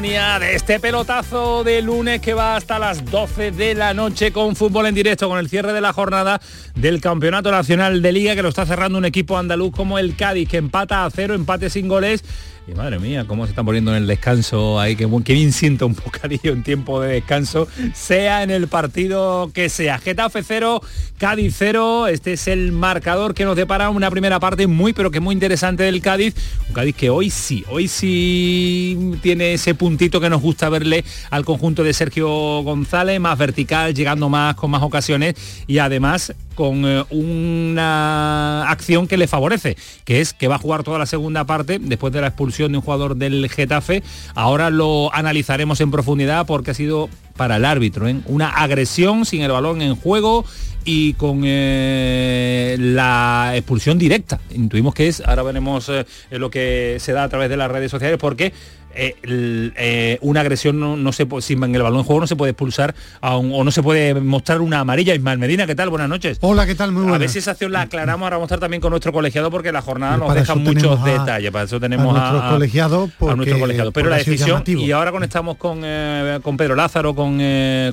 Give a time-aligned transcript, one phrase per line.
[0.00, 4.86] De este pelotazo de lunes que va hasta las 12 de la noche con fútbol
[4.86, 6.40] en directo, con el cierre de la jornada
[6.76, 10.48] del Campeonato Nacional de Liga que lo está cerrando un equipo andaluz como el Cádiz,
[10.48, 12.22] que empata a cero, empate sin goles
[12.68, 15.94] y madre mía, cómo se están poniendo en el descanso ahí, que, bien siento un
[16.04, 19.98] bocadillo en tiempo de descanso, sea en el partido que sea.
[19.98, 20.82] Getafe 0,
[21.16, 25.20] Cádiz 0, este es el marcador que nos depara una primera parte muy, pero que
[25.20, 26.34] muy interesante del Cádiz.
[26.68, 31.46] Un Cádiz que hoy sí, hoy sí tiene ese puntito que nos gusta verle al
[31.46, 32.28] conjunto de Sergio
[32.62, 35.34] González, más vertical, llegando más con más ocasiones
[35.66, 40.82] y además con eh, una acción que le favorece, que es que va a jugar
[40.82, 44.02] toda la segunda parte después de la expulsión de un jugador del Getafe.
[44.34, 47.08] Ahora lo analizaremos en profundidad porque ha sido
[47.38, 48.20] para el árbitro, ¿eh?
[48.26, 50.44] una agresión sin el balón en juego
[50.90, 54.40] y con eh, la expulsión directa.
[54.54, 55.92] Intuimos que es, ahora veremos
[56.30, 58.54] lo que se da a través de las redes sociales, porque
[58.94, 62.50] eh, eh, una agresión no, se puede, sin el balón en juego no se puede
[62.50, 65.14] expulsar o no se puede mostrar una amarilla.
[65.14, 65.88] Ismael Medina, ¿qué tal?
[65.90, 66.38] Buenas noches.
[66.40, 66.90] Hola, ¿qué tal?
[66.90, 67.16] Muy buenas.
[67.16, 69.50] A ver si esa acción la aclaramos, ahora vamos a estar también con nuestro colegiado
[69.50, 71.50] porque la jornada nos deja muchos detalles.
[71.52, 73.10] Para eso tenemos a, nuestro colegiado.
[73.20, 73.92] a nuestro colegiado.
[73.92, 77.40] Pero la decisión, y ahora conectamos con, eh, con Pedro Lázaro, con,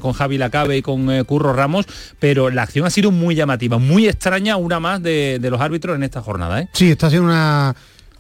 [0.02, 1.86] con Javi Lacabe y con Curro Ramos,
[2.20, 5.96] pero la acción ha sido muy llamativa, muy extraña, una más de, de los árbitros
[5.96, 6.68] en esta jornada.
[6.74, 7.76] Sí, está siendo una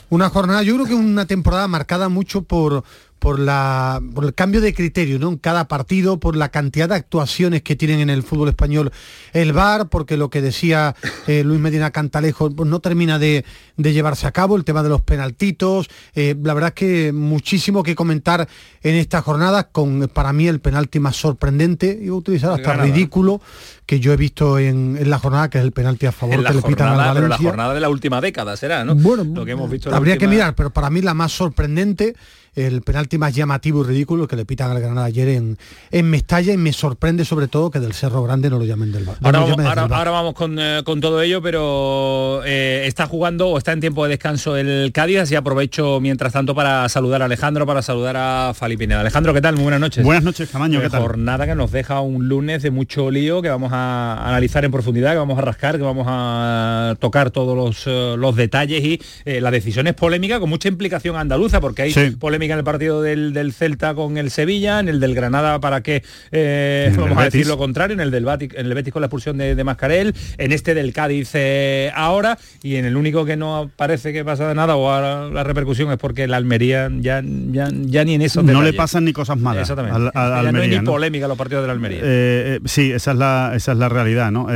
[0.09, 2.83] una jornada, yo creo que una temporada marcada mucho por,
[3.25, 5.29] por, la, por el cambio de criterio ¿no?
[5.29, 8.91] en cada partido, por la cantidad de actuaciones que tienen en el fútbol español
[9.33, 13.43] el VAR, porque lo que decía eh, Luis Medina Cantalejo pues no termina de,
[13.77, 15.89] llevarse a cabo, el tema de los penaltitos.
[16.13, 18.47] Eh, la verdad es que muchísimo que comentar
[18.83, 23.41] en esta jornada, con para mí el penalti más sorprendente, y utilizar hasta ridículo,
[23.87, 26.61] que yo he visto en, la jornada, que es el penalti a favor que le
[26.61, 27.27] pitan Valencia.
[27.27, 28.93] la jornada de la última década será, ¿no?
[28.93, 32.15] Bueno, lo que hemos visto habría que mirar, pero para mí la más sorprendente
[32.55, 35.57] el penalti más llamativo y ridículo que le pitan al Granada ayer en,
[35.91, 39.05] en Mestalla y me sorprende sobre todo que del Cerro Grande no lo llamen del
[39.05, 39.17] bar.
[39.21, 44.11] Ahora, vamos, eh, con, todo ello, pero eh, está jugando o está en tiempo de
[44.11, 49.01] descanso el Cádiz y aprovecho mientras tanto para saludar a Alejandro, para saludar a Falipineda.
[49.01, 49.55] Alejandro, ¿qué tal?
[49.55, 50.03] Muy buenas noches.
[50.03, 51.01] Buenas noches, Camaño, ¿qué tal?
[51.01, 55.11] Jornada que nos deja un lunes de mucho lío que vamos a analizar en profundidad,
[55.11, 59.51] que vamos a rascar, que vamos a tocar todos los, eh, los detalles y la
[59.51, 63.93] decisión es polémica con mucha implicación andaluza, porque hay polémica en el partido del, Celta
[63.95, 67.93] con el Sevilla, en el del Granada para que eh, vamos a decir lo contrario,
[67.93, 70.93] en el del Betis, en el Betis con la expulsión de, Mascarel, en este del
[70.93, 74.89] Cádiz eh, ahora y en el único que no parece que pasa de nada o
[74.89, 79.05] ahora la repercusión es porque la Almería ya, ya, ni en eso no le pasan
[79.05, 80.11] ni cosas malas exactamente.
[80.13, 81.99] al, no hay ni polémica los partidos de la Almería.
[82.03, 84.47] Eh, sí esa es la esa es la realidad no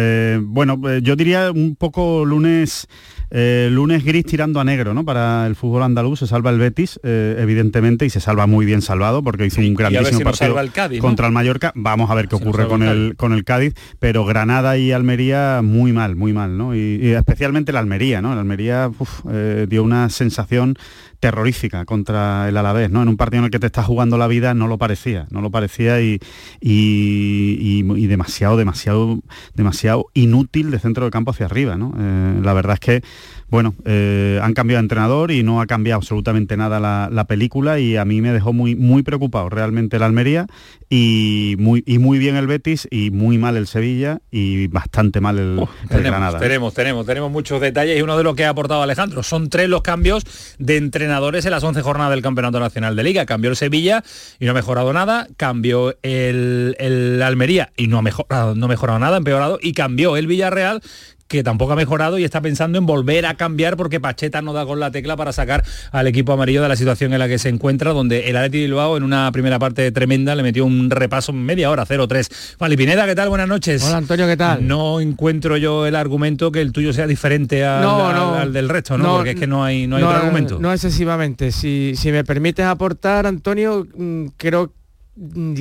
[0.42, 2.88] bueno yo diría un poco lunes
[3.32, 5.06] eh, lunes gris tirando a negro, ¿no?
[5.06, 7.36] Para el fútbol andaluz se salva el Betis, eh,
[7.80, 10.56] evidentemente, y se salva muy bien salvado porque hizo un grandísimo partido
[11.00, 11.72] contra el Mallorca.
[11.76, 15.94] Vamos a ver qué ocurre con el, con el Cádiz, pero Granada y Almería muy
[15.94, 16.76] mal, muy mal, ¿no?
[16.76, 18.34] Y, especialmente la Almería, ¿no?
[18.36, 18.92] La Almería
[19.32, 20.76] eh, dio una sensación
[21.20, 23.02] terrorífica contra el Alavés, ¿no?
[23.02, 25.42] En un partido en el que te estás jugando la vida no lo parecía, no
[25.42, 26.20] lo parecía y,
[26.62, 29.20] y, demasiado, demasiado,
[29.54, 31.94] demasiado inútil de centro de campo hacia arriba, ¿no?
[32.42, 33.04] la verdad es que
[33.50, 37.96] bueno, eh, han cambiado de entrenador y no ha cambiado absolutamente nada la, película y
[37.96, 40.48] a mí me dejó muy, muy preocupado realmente la Almería
[40.90, 45.38] y muy, y muy bien el Betis y muy mal el Sevilla y bastante mal
[45.38, 45.60] el,
[45.90, 46.40] Granada.
[46.40, 49.22] Tenemos, tenemos, tenemos muchos detalles y uno de los que ha aportado Alejandro.
[49.24, 50.24] Son tres los cambios
[50.58, 53.26] de entrenadores en las 11 jornadas del Campeonato Nacional de Liga.
[53.26, 54.04] Cambió el Sevilla
[54.40, 58.70] y no ha mejorado nada, cambió el, el Almería y no ha mejorado, no ha
[58.70, 60.82] mejorado nada, ha empeorado y cambió el Villarreal
[61.30, 64.66] que tampoco ha mejorado y está pensando en volver a cambiar porque Pacheta no da
[64.66, 67.50] con la tecla para sacar al equipo amarillo de la situación en la que se
[67.50, 71.70] encuentra, donde el Atleti Bilbao en una primera parte tremenda le metió un repaso media
[71.70, 72.76] hora, 0-3.
[72.76, 73.30] Pineda, ¿qué tal?
[73.30, 73.84] Buenas noches.
[73.84, 74.68] Hola Antonio, ¿qué tal?
[74.68, 79.18] No encuentro yo el argumento que el tuyo sea diferente al, del resto, ¿no?
[79.18, 80.60] Porque es que no hay, no hay otro argumento.
[80.60, 81.52] No excesivamente.
[81.52, 84.74] Si, si me permites aportar, Antonio, mm, creo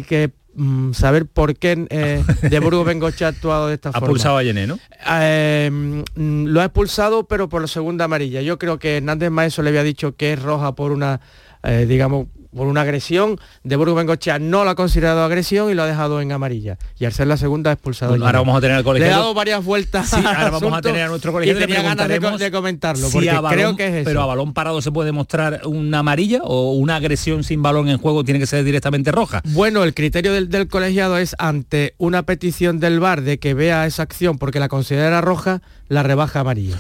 [0.09, 4.07] que Mm, saber por qué eh, de Burgos Bengoche ha actuado de esta forma.
[4.07, 4.79] Ha pulsado a Yené, ¿no?
[5.09, 8.43] Eh, mm, lo ha expulsado, pero por la segunda amarilla.
[8.43, 11.21] Yo creo que Hernández Maeso le había dicho que es roja por una,
[11.63, 15.83] eh, digamos, por una agresión, de Burgos Bengochea no lo ha considerado agresión y lo
[15.83, 16.79] ha dejado en amarilla.
[16.99, 18.15] Y al ser la segunda expulsado.
[18.15, 19.07] ahora vamos a tener al colegio.
[19.07, 20.09] Le he dado varias vueltas.
[20.09, 21.57] Sí, ahora vamos a tener a nuestro colegio.
[21.57, 24.05] Y tenía ganas de, comentarlo, porque creo que es eso.
[24.05, 27.99] Pero a balón parado se puede mostrar una amarilla o una agresión sin balón en
[27.99, 29.43] juego tiene que ser directamente roja.
[29.45, 33.87] Bueno, el criterio del, del colegiado es ante una petición del VAR de que vea
[33.87, 36.77] esa acción porque la considera roja, la rebaja amarilla.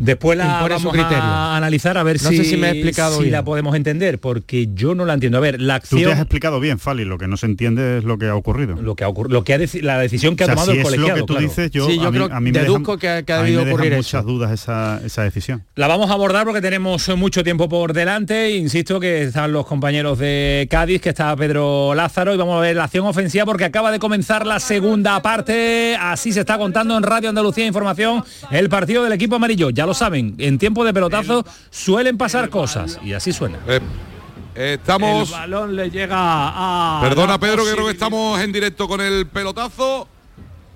[0.00, 4.18] Después la vamos a analizar a ver si, me he explicado si la podemos entender,
[4.18, 5.36] porque yo no la entiendo.
[5.36, 6.00] A ver, la acción...
[6.00, 8.34] Tú te has explicado bien, Fali, lo que no se entiende es lo que ha
[8.34, 8.76] ocurrido.
[8.80, 11.18] Lo que ha ocurrido, lo que ha la decisión que ha tomado el colegiado.
[11.18, 14.50] lo que tú dices, yo, yo creo, me deduzco que, ha, debido ocurrir muchas dudas
[14.52, 15.64] esa, esa, decisión.
[15.74, 18.56] La vamos a abordar porque tenemos mucho tiempo por delante.
[18.56, 22.76] Insisto que están los compañeros de Cádiz, que está Pedro Lázaro, y vamos a ver
[22.76, 25.94] la acción ofensiva porque acaba de comenzar la segunda parte.
[26.00, 29.68] Así se está contando en Radio Andalucía Información el partido del equipo amarillo.
[29.68, 33.58] Ya lo saben, en tiempo de pelotazo suelen pasar cosas y así suena.
[33.66, 35.30] Eh, estamos.
[35.30, 37.00] El balón le llega a.
[37.02, 40.06] Perdona, Pedro, que creo que estamos en directo con el pelotazo.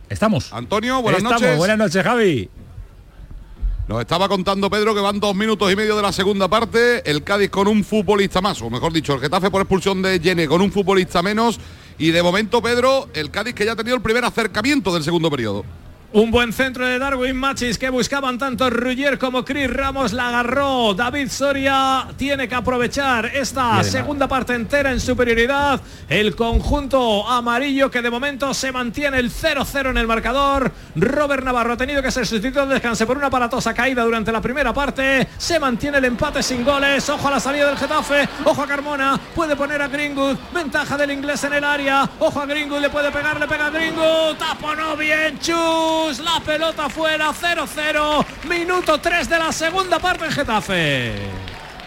[0.08, 0.52] Estamos.
[0.52, 1.40] Antonio, buenas estamos.
[1.40, 1.58] noches.
[1.58, 2.50] Buenas noches, Javi.
[3.86, 7.08] Nos estaba contando Pedro que van dos minutos y medio de la segunda parte.
[7.08, 10.48] El Cádiz con un futbolista más, o mejor dicho, el Getafe por expulsión de Yene
[10.48, 11.60] con un futbolista menos.
[11.98, 15.30] Y de momento, Pedro, el Cádiz que ya ha tenido el primer acercamiento del segundo
[15.30, 15.64] periodo.
[16.14, 20.94] Un buen centro de Darwin Machis que buscaban tanto Ruggier como Chris Ramos la agarró.
[20.94, 25.80] David Soria tiene que aprovechar esta segunda parte entera en superioridad.
[26.08, 30.70] El conjunto amarillo que de momento se mantiene el 0-0 en el marcador.
[30.94, 34.40] Robert Navarro ha tenido que ser sustituido de descanse por una aparatosa caída durante la
[34.40, 35.26] primera parte.
[35.36, 37.08] Se mantiene el empate sin goles.
[37.08, 38.28] Ojo a la salida del Getafe.
[38.44, 39.18] Ojo a Carmona.
[39.34, 40.36] Puede poner a Greenwood.
[40.54, 42.08] Ventaja del inglés en el área.
[42.20, 42.82] Ojo a Greenwood.
[42.82, 43.40] Le puede pegar.
[43.40, 44.36] Le pega a Greenwood.
[44.36, 45.40] Taponó bien.
[46.04, 51.43] La pelota fuera 0-0, minuto 3 de la segunda parte en Getafe.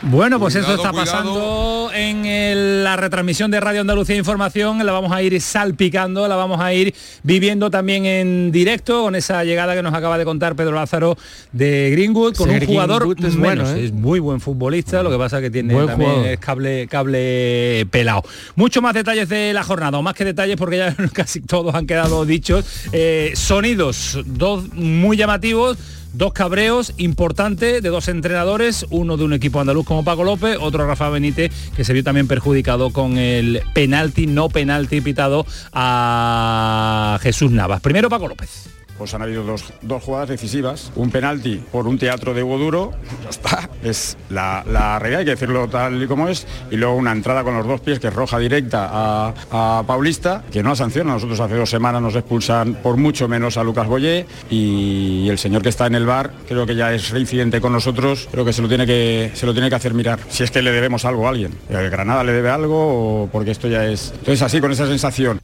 [0.09, 4.85] Bueno, pues eso está pasando en la retransmisión de Radio Andalucía Información.
[4.85, 9.43] La vamos a ir salpicando, la vamos a ir viviendo también en directo con esa
[9.43, 11.17] llegada que nos acaba de contar Pedro Lázaro
[11.51, 13.85] de Greenwood, con un jugador es, bueno, ¿eh?
[13.85, 18.23] es muy buen futbolista, lo que pasa que tiene también cable, cable pelado.
[18.55, 21.85] Mucho más detalles de la jornada, o más que detalles porque ya casi todos han
[21.85, 22.65] quedado dichos.
[22.93, 25.77] Eh, sonidos, dos muy llamativos
[26.13, 30.87] Dos cabreos importantes de dos entrenadores, uno de un equipo andaluz como Paco López, otro
[30.87, 37.51] Rafa Benítez, que se vio también perjudicado con el penalti, no penalti pitado a Jesús
[37.51, 37.81] Navas.
[37.81, 39.63] Primero Paco López pues han habido dos,
[40.03, 42.91] jugadas decisivas, un penalti por un teatro de Hugo Duro,
[43.23, 46.95] ya está, es la, la realidad, hay que decirlo tal y como es, y luego
[46.95, 50.75] una entrada con los dos pies que es roja directa a, Paulista, que no la
[50.75, 54.25] sanciona, nosotros hace dos semanas nos expulsan por mucho menos a Lucas Boyé.
[54.49, 58.27] Y el señor que está en el bar creo que ya es reincidente con nosotros,
[58.31, 60.61] creo que se lo tiene que, se lo tiene que hacer mirar, si es que
[60.61, 64.11] le debemos algo a alguien, el Granada le debe algo o porque esto ya es,
[64.11, 65.39] entonces así con esa sensación.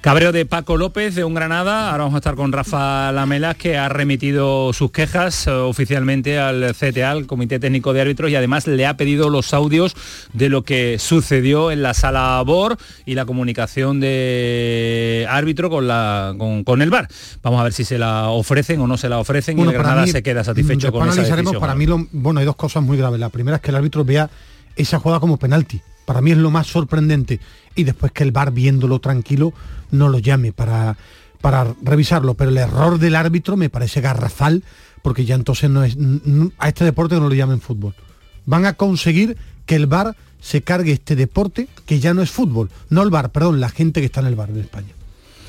[0.00, 1.90] Cabreo de Paco López de un Granada.
[1.90, 6.74] Ahora vamos a estar con Rafa Lamelas, que ha remitido sus quejas eh, oficialmente al
[6.74, 9.94] CTA, al Comité Técnico de Árbitros, y además le ha pedido los audios
[10.32, 16.34] de lo que sucedió en la sala BOR y la comunicación de árbitro con, la,
[16.38, 17.08] con, el VAR.
[17.42, 20.06] Vamos a ver si se la ofrecen o no se la ofrecen y el Granada
[20.06, 21.60] se queda satisfecho con esa decisión.
[21.60, 23.20] Para mí, bueno, hay dos cosas muy graves.
[23.20, 24.30] La primera es que el árbitro vea
[24.76, 25.80] esa jugada como penalti.
[26.04, 27.40] Para mí es lo más sorprendente.
[27.80, 29.52] Y después que el VAR, viéndolo tranquilo,
[29.90, 30.96] no lo llame para,
[31.40, 32.34] para revisarlo.
[32.34, 34.62] Pero el error del árbitro me parece garrafal,
[35.02, 35.96] porque ya entonces no es.
[36.58, 37.94] A este deporte no lo llamen fútbol.
[38.46, 42.70] Van a conseguir que el VAR se cargue este deporte que ya no es fútbol.
[42.88, 44.94] No el VAR, perdón, la gente que está en el VAR en España.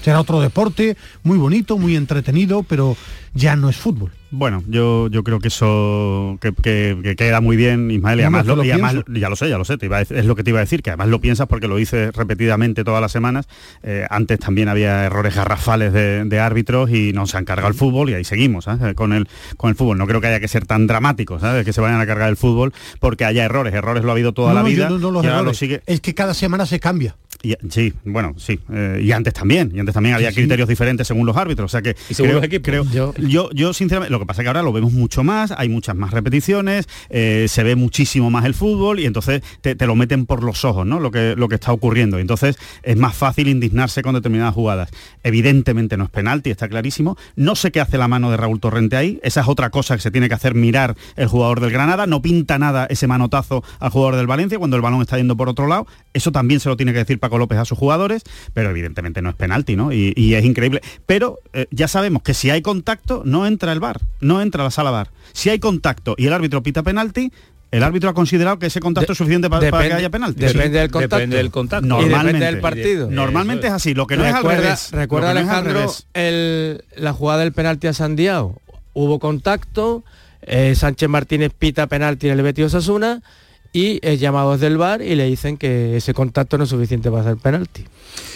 [0.02, 2.96] Será otro deporte muy bonito, muy entretenido, pero
[3.34, 4.12] ya no es fútbol.
[4.34, 8.46] Bueno, yo, yo creo que eso que, que- que queda muy bien, Ismael, y además,
[8.46, 9.12] no, lo, lo y además- pienso.
[9.20, 10.62] ya lo sé, ya lo sé, te iba a es lo que te iba a
[10.62, 13.48] decir, que además lo piensas porque lo dices repetidamente todas las semanas.
[13.84, 18.10] Eh, antes también había errores garrafales de, de árbitros y nos han cargado el fútbol
[18.10, 18.94] y ahí seguimos ¿sabes?
[18.96, 19.28] con el
[19.58, 19.98] con el fútbol.
[19.98, 21.66] No creo que haya que ser tan dramáticos, ¿sabes?
[21.66, 23.74] que se vayan a cargar el fútbol porque haya errores.
[23.74, 24.90] Errores lo ha habido toda No, la vida.
[24.90, 27.16] no- no los y ahora lo sigue, Es que cada semana se cambia.
[27.44, 28.60] Y- sí, bueno, sí.
[28.72, 29.72] eh, y antes también.
[29.74, 30.36] Y antes también había sí.
[30.36, 31.66] criterios diferentes según los árbitros.
[31.66, 32.66] O sea que Y según creo, los equipos.
[32.66, 35.52] creo- Yo- yo, yo sinceramente, lo que pasa es que ahora lo vemos mucho más,
[35.58, 39.88] hay muchas más repeticiones, eh, se ve muchísimo más el fútbol y entonces te, te
[39.88, 41.00] lo meten por los ojos, ¿no?
[41.00, 42.18] Lo que, lo que está ocurriendo.
[42.18, 44.90] Y entonces es más fácil indignarse con determinadas jugadas.
[45.24, 47.18] Evidentemente no es penalti, está clarísimo.
[47.36, 49.20] No sé qué hace la mano de Raúl Torrente ahí.
[49.24, 52.08] Esa es otra cosa que se tiene que hacer mirar el jugador del Granada.
[52.08, 55.48] No pinta nada ese manotazo al jugador del Valencia cuando el balón está yendo por
[55.50, 55.88] otro lado.
[56.14, 58.24] Eso también se lo tiene que decir Paco López a sus jugadores,
[58.54, 59.94] pero evidentemente no es penalti, ¿no?
[59.94, 60.82] Y, y es increíble.
[61.06, 64.72] Pero eh, ya sabemos que si hay contacto, no entra el bar, no entra la
[64.72, 65.12] sala bar.
[65.32, 67.32] Si hay contacto y el árbitro pita penalti,
[67.72, 70.10] el árbitro ha considerado que ese contacto De- es suficiente pa- para, depende- que haya
[70.10, 70.42] penalti.
[70.42, 71.16] Depende del contacto.
[71.16, 71.86] Depende del contacto.
[71.86, 72.26] Y Normalmente.
[72.26, 73.10] depende del partido.
[73.10, 74.92] Normalmente es así, lo que no es al recuerda, revés.
[74.92, 76.08] recuerda no es al Alejandro revés.
[76.14, 78.60] el- la jugada del penalti a Sandiao.
[78.92, 80.04] Hubo contacto,
[80.42, 83.22] eh, Sánchez Martínez pita penalti en el Betis Osasuna
[83.74, 87.10] y es llamado desde el bar y le dicen que ese contacto no es suficiente
[87.10, 87.86] para hacer penalti.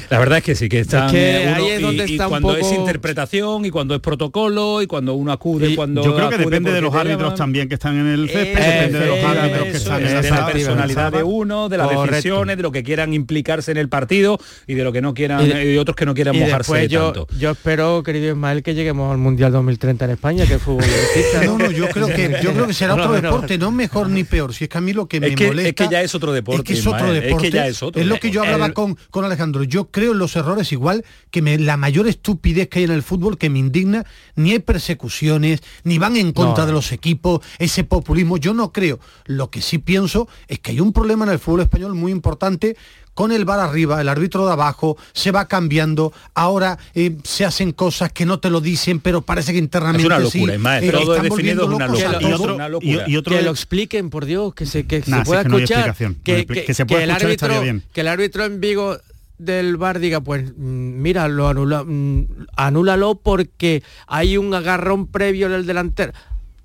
[0.09, 2.11] La verdad es que sí, que están Es que eh, ahí es y- donde y,
[2.13, 5.75] está un cuando es poco- interpretación y cuando es protocolo y cuando uno acude, Y
[5.75, 7.35] cuando Yo creo que depende de los árbitros llaman.
[7.37, 10.11] también que están en el césped, Eh, depende de los árbitros que Eso están es,
[10.13, 12.15] en de la personalidad de uno, de las Correcto.
[12.15, 15.41] decisiones, de lo que quieran implicarse en el partido y de lo que no quieran
[15.41, 17.27] Y y, de- otros que no quieran Y mojarse después yo, tanto.
[17.37, 20.85] yo espero, querido Ismael, que lleguemos al Mundial 2030 en España, que el fútbol.
[21.45, 24.53] No, no, yo creo que yo creo que será otro deporte, no mejor ni peor.
[24.53, 26.15] Si es que a mí lo que me Es que- molesta es que ya es
[26.15, 27.51] otro deporte, Es que es otro Ismael, es que deporte.
[27.51, 28.47] ya es otro lo que yo deporte.
[28.53, 29.63] hablaba El- con, con Alejandro.
[29.63, 33.03] Yo creo en los errores igual que me- la mayor estupidez que hay en el
[33.03, 34.05] fútbol que me indigna.
[34.35, 36.67] Ni hay persecuciones, ni van en contra No.
[36.67, 38.37] de los equipos, ese populismo.
[38.37, 38.99] Yo no creo.
[39.25, 42.75] Lo que sí pienso es que hay un problema en el fútbol español muy importante
[43.15, 47.71] con el bar arriba, el árbitro de abajo, se va cambiando, ahora eh, se hacen
[47.71, 50.83] cosas que no te lo dicen, pero parece que internamente Es una sí, locura, Ismael,
[50.83, 52.17] eh, todo es definido una locura.
[52.21, 53.03] Y otro- una locura.
[53.07, 55.25] Y, y otro que de- lo expliquen, por Dios, que se, que Nah, se si
[55.25, 55.87] pueda es que escuchar.
[56.01, 57.83] No que, expli- que- que se pueda que el escuchar árbitro, bien.
[57.91, 58.97] que el árbitro en Vigo
[59.37, 65.47] del bar diga, pues mm, mira, lo anula, mm, anúlalo porque hay un agarrón previo
[65.47, 66.13] en el delantero.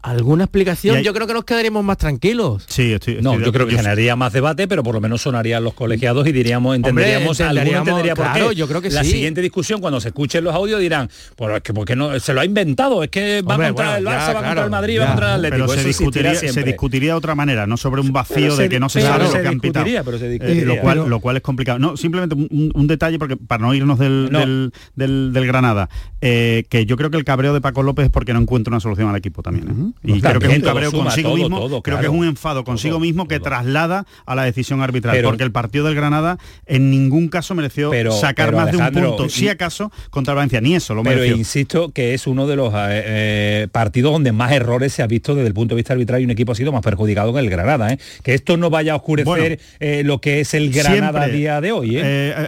[0.03, 0.97] ¿Alguna explicación?
[0.97, 2.65] Hay- Yo creo que nos quedaríamos más tranquilos.
[2.69, 5.21] Sí, estoy, No, estoy de- yo creo que generaría más debate, pero por lo menos
[5.21, 8.55] sonarían los colegiados y diríamos, entenderíamos, alguno entenderíamos, entendería por claro, qué.
[8.57, 9.11] yo creo que La sí.
[9.11, 12.41] siguiente discusión, cuando se escuchen los audios, dirán, pues es que porque no, se lo
[12.41, 14.71] ha inventado, es que va Hombre, contra bueno, el Barça, ya, va contra claro, el
[14.71, 15.07] Madrid, va ya.
[15.09, 15.67] contra el Atlético.
[15.69, 18.69] pero se discutiría, se discutiría de otra manera, no sobre un vacío Pero de se-
[18.71, 19.87] que no se sabe se lo que han pitado.
[20.05, 21.79] pero se Eh, lo, cual, Pero- lo cual es complicado.
[21.79, 24.39] No, simplemente un, un- un detalle, porque para no irnos del, No.
[24.39, 25.91] del, del- del Granada,
[26.23, 28.81] eh, que yo creo que el cabreo de Paco López es porque no encuentra una
[28.81, 29.69] solución al equipo también.
[29.69, 29.90] ¿eh?
[30.03, 32.01] Y creo que es un cabreo suma, consigo todo, mismo, todo, creo claro.
[32.11, 35.45] que es un enfado consigo Todo, mismo que traslada a la decisión arbitral, Pero- porque
[35.45, 39.27] el partido del Granada en ningún caso mereció Pero- sacar pero, más de un punto,
[39.27, 41.37] y- si acaso, contra el Valencia, ni eso lo Pero mereció.
[41.37, 45.35] insisto que es uno de los eh, eh, partidos donde más errores se ha visto
[45.35, 47.51] desde el punto de vista arbitral y un equipo ha sido más perjudicado que el
[47.51, 47.93] Granada.
[47.93, 47.99] ¿eh?
[48.23, 51.33] Que esto no vaya a oscurecer Bueno, eh, lo que es el Granada a Siempre,
[51.39, 51.99] día de hoy.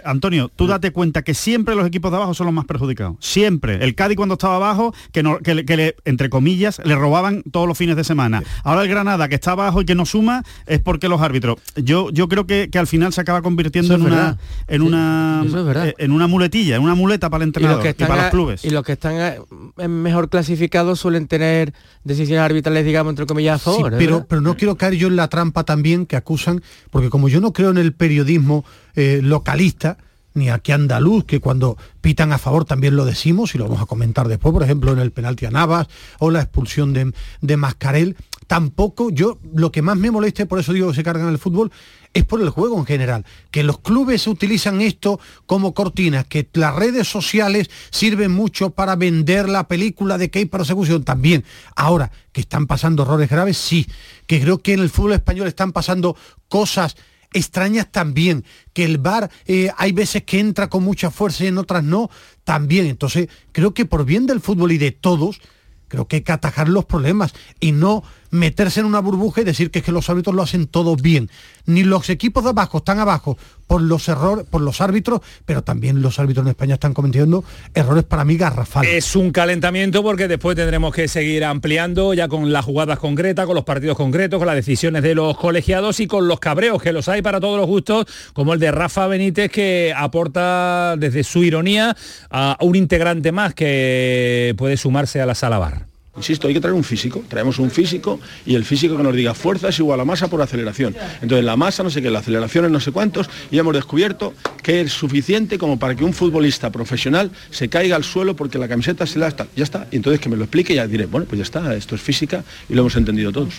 [0.05, 3.15] Antonio, tú date cuenta que siempre los equipos de abajo son los más perjudicados.
[3.19, 3.83] Siempre.
[3.83, 7.32] El Cádiz cuando estaba abajo, que, no- que, le- que le, entre comillas, le robaban
[7.51, 8.43] todos los fines de semana.
[8.63, 11.57] Ahora el Granada, que está abajo y que no suma, es porque los árbitros.
[11.75, 14.37] Yo, yo creo que, que al final se acaba convirtiendo en una,
[14.67, 17.77] en, Sí, una es eh, en una muletilla, en una muleta para el Y entrenador
[17.77, 18.65] los, que y, están para a- los clubes.
[18.65, 21.73] y los que están a- mejor clasificados suelen tener
[22.03, 23.93] decisiones arbitrales, digamos, entre comillas, a favor.
[23.93, 23.97] ¿eh?
[23.97, 26.61] pero, pero no quiero caer yo en la trampa también que acusan,
[26.91, 29.97] porque como yo no creo en el periodismo eh, localista,
[30.33, 33.85] ni aquí andaluz, que cuando pitan a favor también lo decimos y lo vamos a
[33.85, 35.87] comentar después, por ejemplo, en el penalti a Navas
[36.19, 38.15] o la expulsión de, de Mascarel,
[38.47, 41.71] tampoco yo, lo que más me molesta, por eso digo que se cargan el fútbol,
[42.13, 46.75] es por el juego en general, que los clubes utilizan esto como cortinas, que las
[46.75, 51.43] redes sociales sirven mucho para vender la película de que hay persecución también.
[51.75, 53.87] Ahora, que están pasando errores graves, sí,
[54.27, 56.15] que creo que en el fútbol español están pasando
[56.47, 56.95] cosas
[57.33, 61.57] extrañas también, que el VAR eh, hay veces que entra con mucha fuerza y en
[61.57, 62.09] otras no,
[62.43, 62.87] también.
[62.87, 65.41] Entonces, creo que por bien del fútbol y de todos,
[65.87, 69.69] creo que hay que atajar los problemas y no meterse en una burbuja y decir
[69.69, 71.29] que es que los árbitros lo hacen todo bien.
[71.65, 73.37] Ni los equipos de abajo están abajo
[73.67, 77.43] por los errores, por los árbitros, pero también los árbitros en España están cometiendo
[77.75, 78.91] errores para mí garrafales.
[78.91, 83.55] Es un calentamiento porque después tendremos que seguir ampliando ya con las jugadas concretas, con
[83.55, 87.07] los partidos concretos, con las decisiones de los colegiados y con los cabreos que los
[87.07, 91.95] hay para todos los gustos, como el de Rafa Benítez que aporta desde su ironía
[92.31, 95.92] a un integrante más que puede sumarse a la sala bar.
[96.15, 99.33] Insisto, hay que traer un físico, traemos un físico y el físico que nos diga
[99.33, 100.95] fuerza es igual a masa por aceleración.
[101.21, 104.35] Entonces la masa no sé qué, la aceleración es no sé cuántos y hemos descubierto
[104.61, 108.67] que es suficiente como para que un futbolista profesional se caiga al suelo porque la
[108.67, 109.87] camiseta se la está, ya está.
[109.89, 112.01] Y entonces que me lo explique y ya diré, bueno, pues ya está, esto es
[112.01, 113.55] física y lo hemos entendido todos.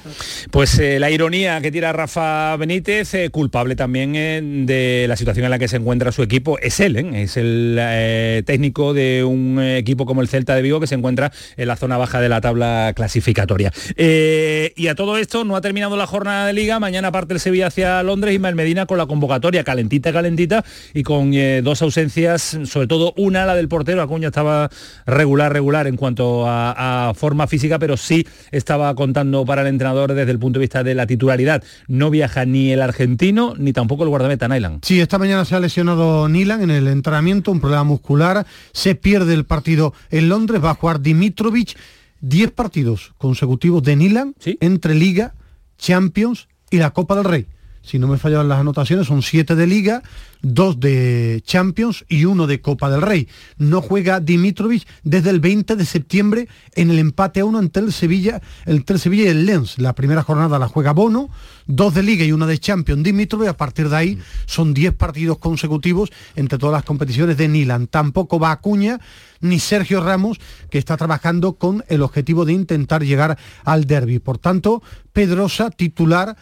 [0.53, 5.45] Pues eh, la ironía que tira Rafa Benítez, eh, culpable también eh, de la situación
[5.45, 10.07] en la que se encuentra su equipo, es él, es el técnico de un equipo
[10.07, 12.93] como el Celta de Vigo que se encuentra en la zona baja de la tabla
[12.95, 13.73] clasificatoria.
[13.97, 17.41] Eh, y a todo esto no ha terminado la jornada de liga, mañana parte el
[17.41, 22.59] Sevilla hacia Londres, Ismael Medina con la convocatoria calentita, calentita y con eh, dos ausencias,
[22.67, 24.69] sobre todo una, la del portero, Acuña estaba
[25.07, 30.13] regular, regular en cuanto a, a forma física, pero sí estaba contando para el entrenador
[30.13, 31.65] desde el punto de vista de la titularidad.
[31.89, 34.81] No viaja ni el argentino ni tampoco el guardameta Nylan.
[34.83, 38.45] Sí, esta mañana se ha lesionado Nilan en el entrenamiento, un problema muscular.
[38.73, 41.75] Se pierde el partido en Londres, va a jugar Dimitrovic.
[42.25, 45.35] 10 partidos consecutivos de Nilan entre Liga,
[45.77, 47.47] Champions y la Copa del Rey.
[47.85, 50.03] Si no me fallan las anotaciones, son 7 de Liga,
[50.41, 53.29] 2 de Champions y 1 de Copa del Rey.
[53.59, 57.93] No juega Dimitrovic desde el 20 de septiembre en el empate a 1 entre el
[57.93, 59.79] Sevilla, entre Sevilla y el Lens.
[59.79, 61.29] La primera jornada la juega Bono,
[61.67, 63.49] 2 de Liga y 1 de Champions Dimitrovic.
[63.49, 67.87] A partir de ahí son 10 partidos consecutivos entre todas las competiciones de Nilan.
[67.87, 68.99] Tampoco va Acuña
[69.43, 74.19] ni Sergio Ramos, que está trabajando con el objetivo de intentar llegar al derby.
[74.19, 76.37] Por tanto, Pedrosa titular,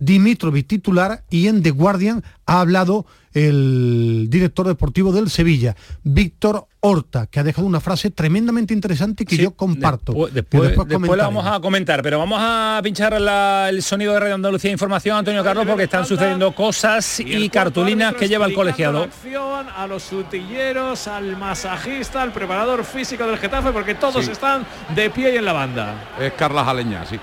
[0.00, 7.26] Dimitrovic titular y en The Guardian ha hablado el director deportivo del Sevilla, Víctor Horta,
[7.26, 10.12] que ha dejado una frase tremendamente interesante que yo comparto.
[10.12, 14.20] Después, después, después la vamos a comentar, pero vamos a pinchar la- el sonido de
[14.20, 19.02] Radio Andalucía Información, Antonio Carlos, porque están sucediendo cosas y, cartulinas que lleva el colegiado.
[19.04, 24.32] acción, a los utilleros, al masajista, al preparador físico del Getafe, porque todos Sí.
[24.32, 25.94] están de pie y en la banda.
[26.18, 27.16] Es Carla Jaleña, sí.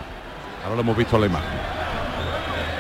[0.64, 1.77] Ahora lo hemos visto en la imagen.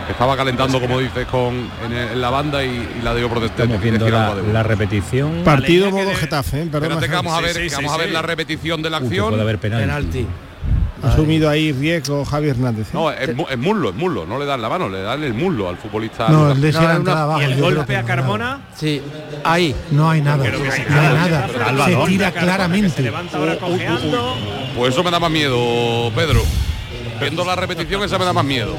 [0.10, 3.40] Estaba calentando, como dices, con, en, el- en la banda y, y la dio por
[3.42, 3.60] detrás.
[3.60, 5.42] Estamos viendo la, la repetición.
[5.44, 6.68] Partido modo Getafe, ¿eh?
[6.72, 8.14] Perdón, Espérate que vamos a ver, Sí, sí, que vamos sí, a ver sí.
[8.14, 9.30] la repetición de la Uh, acción.
[9.30, 10.26] puede haber penalti.
[11.04, 12.88] Ha asumido ahí riesgo Javi Hernández.
[12.88, 12.92] ¿eh?
[12.94, 15.70] No, es, es muslo, es muslo, no le dan la mano, le dan el muslo
[15.70, 16.28] al futbolista.
[16.30, 18.16] No, el No, una- abajo, Y el golpe a hay nada.
[18.16, 18.60] Carmona.
[18.76, 19.02] Sí,
[19.44, 19.76] ahí.
[19.92, 21.48] No hay nada, Creo que sí, no hay nada.
[21.48, 23.02] Se tira Carmona, se claramente.
[23.04, 24.36] levanta ahora cojeando.
[24.76, 26.42] Pues eso me da más miedo, Pedro.
[27.22, 28.76] Viendo la repetición, esa me da más miedo.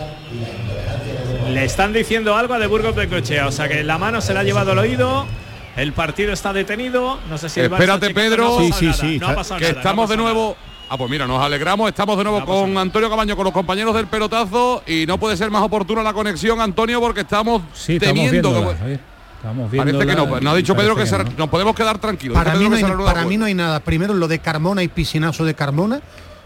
[1.48, 4.34] Le están diciendo algo a de Burgos de Cochea, o sea que la mano se
[4.34, 5.26] la ha llevado al oído.
[5.76, 7.18] El partido está detenido.
[7.28, 8.44] No sé si Espérate, Pedro.
[8.48, 10.56] no ha Sí, sí, nada, sí, no ha está- pasado Que no estamos de nuevo.
[10.90, 12.80] Ah, pues mira, nos alegramos, estamos de nuevo No con nada.
[12.82, 16.60] Antonio Camaño, con los compañeros del pelotazo y no puede ser más oportuna la conexión,
[16.60, 21.06] Antonio, porque estamos Sí, estamos que- Estamos Parece que no, nos ha dicho Pedro que
[21.06, 22.34] se- nos podemos quedar tranquilos.
[22.36, 23.78] Para, no, hay, mí no hay nada.
[23.78, 26.00] Primero lo de Carmona y piscinazo de Carmona.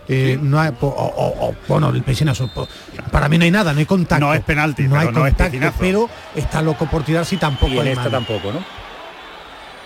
[0.09, 2.51] Eh, no hay, o- o- o- bueno, el piscinazo.
[3.11, 4.25] Para mí no hay nada, no hay contacto.
[4.27, 5.77] No es penalti, No hay no es contacto, piscinazo.
[5.79, 8.11] pero está loco por tirarse y tampoco Y en esta mano.
[8.19, 8.65] tampoco, ¿no?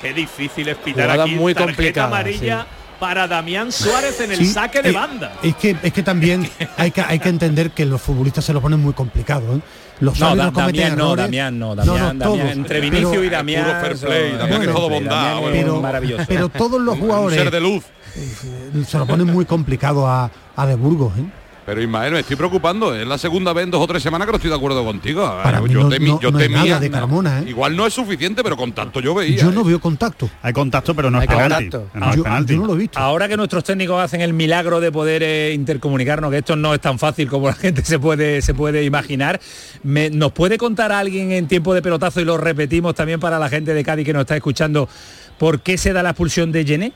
[0.01, 2.67] Qué difícil es pitar Jugada aquí muy tarjeta complicada, amarilla
[3.01, 5.33] para Damián Suárez en el Sí, saque de eh, banda.
[5.43, 8.61] Es que, es que también hay que, hay que entender que los futbolistas se lo
[8.61, 9.57] ponen muy complicado.
[9.57, 9.61] ¿eh?
[10.01, 10.53] Los No, Damián
[10.97, 11.17] no.
[11.17, 12.37] Damián no, Damián, todos.
[12.39, 13.65] Damián, entre Vinicio Pero- y Damián.
[13.65, 16.25] puro fair play, son- Damián es todo bondad, pero, maravilloso.
[16.29, 17.85] pero todos los un jugadores ser de luz.
[18.15, 21.13] eh, se lo ponen muy complicado a, a De Burgos.
[21.19, 21.25] ¿eh?
[21.67, 22.95] Pero Ismael, me estoy preocupando.
[22.95, 25.23] Es la segunda vez en dos o tres semanas que no estoy de acuerdo contigo.
[25.43, 27.45] Para yo no- temi- no- yo no es temía- nada de Carmona, ¿eh?
[27.49, 29.37] Igual no es suficiente, pero con tanto yo veía.
[29.43, 29.53] Yo ¿eh?
[29.53, 30.31] no veo contacto.
[30.43, 31.71] Hay contacto, pero no Hay es penalti.
[31.71, 32.17] contacto.
[32.17, 32.55] Yo, penalti.
[32.55, 32.99] yo no lo he visto.
[33.01, 36.81] Ahora que nuestros técnicos hacen el milagro de poder eh, intercomunicarnos, que esto no es
[36.81, 39.41] tan fácil como la gente se puede, se puede imaginar,
[39.83, 43.49] me- ¿nos puede contar alguien en tiempo de pelotazo y lo repetimos también para la
[43.49, 44.89] gente de Cádiz que nos está escuchando,
[45.37, 46.93] por qué se da la expulsión de Yené?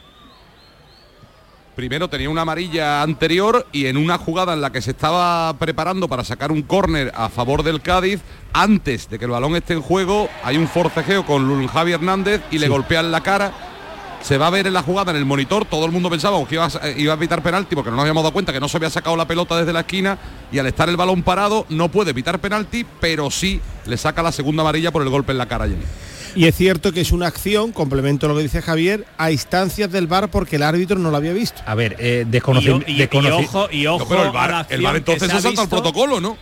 [1.81, 6.09] Primero tenía una amarilla anterior y en una jugada en la que se estaba preparando
[6.09, 8.21] para sacar un córner a favor del Cádiz,
[8.53, 12.59] antes de que el balón esté en juego, hay un forcejeo con Javi Hernández y
[12.59, 13.55] le golpean la cara.
[14.21, 16.57] Se va a ver en la jugada en el monitor, todo el mundo pensaba que
[16.57, 18.77] iba a, iba a evitar penalti porque no nos habíamos dado cuenta que no se
[18.77, 20.19] había sacado la pelota desde la esquina
[20.53, 24.33] y al estar el balón parado no puede evitar penalti, pero sí le saca la
[24.33, 25.85] segunda amarilla por el golpe en la cara a Jenny.
[26.35, 30.07] Y es cierto que es una acción, complemento lo que dice Javier, a instancias del
[30.07, 31.61] bar porque el árbitro no lo había visto.
[31.66, 32.90] A ver, eh, desconocimiento.
[32.90, 34.25] Y- y- y ojo- y ojo pero
[34.69, 36.37] el la que entonces se salta el protocolo, ¿no?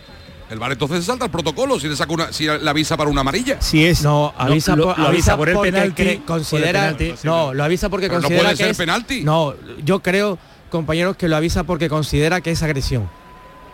[0.49, 3.09] El bar entonces se salta el protocolo si le saca una, si le avisa para
[3.09, 3.61] una amarilla.
[3.61, 7.13] Si es No, avisa, lo- avisa por el penalti, cre- por el considera, penalti.
[7.23, 9.23] no, lo avisa porque Pero no considera puede que ser es- penalti.
[9.23, 10.39] No, yo creo,
[10.71, 13.07] compañeros, que lo avisa porque considera que es agresión,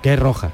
[0.03, 0.51] que es roja.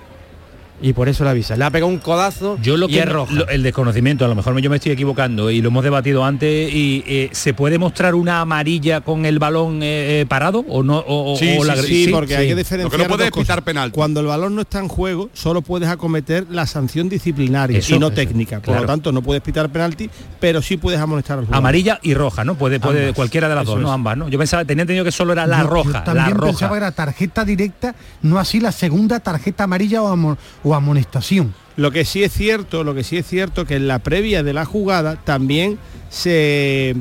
[0.82, 1.56] Y por eso lo avisa.
[1.56, 3.34] Le ha pegado un codazo Yo lo y que es roja.
[3.34, 6.74] lo- el desconocimiento, a lo mejor yo me estoy equivocando y lo hemos debatido antes
[6.74, 11.04] y eh, se puede mostrar una amarilla con el balón eh, eh, parado o no
[11.08, 12.92] o, Sí, o sí, la Sí, sí, porque hay que Lo diferenciar.
[12.92, 13.94] que no puede dos es pitar penalti.
[13.96, 18.00] Cuando el balón no está en juego, solo puedes acometer la sanción disciplinaria Eso, y
[18.00, 18.56] no eso, técnica.
[18.58, 18.82] Por claro.
[18.82, 21.58] lo tanto, no puedes pitar penalti, pero sí puedes amonestar al jugador.
[21.58, 22.56] amarilla y roja, ¿no?
[22.56, 23.16] Puede puede Ambas.
[23.16, 24.30] cualquiera de las Eso dos, no ambas, ¿no?
[24.30, 26.46] Yo pensaba tenía entendido que solo era la Yo- yo roja, también la roja.
[26.52, 31.54] pensaba que era tarjeta directa, no así la segunda tarjeta amarilla o, amo- o amonestación.
[31.78, 34.54] Lo que sí es cierto, lo que sí es cierto que en la previa de
[34.54, 35.80] la jugada también
[36.10, 36.96] se,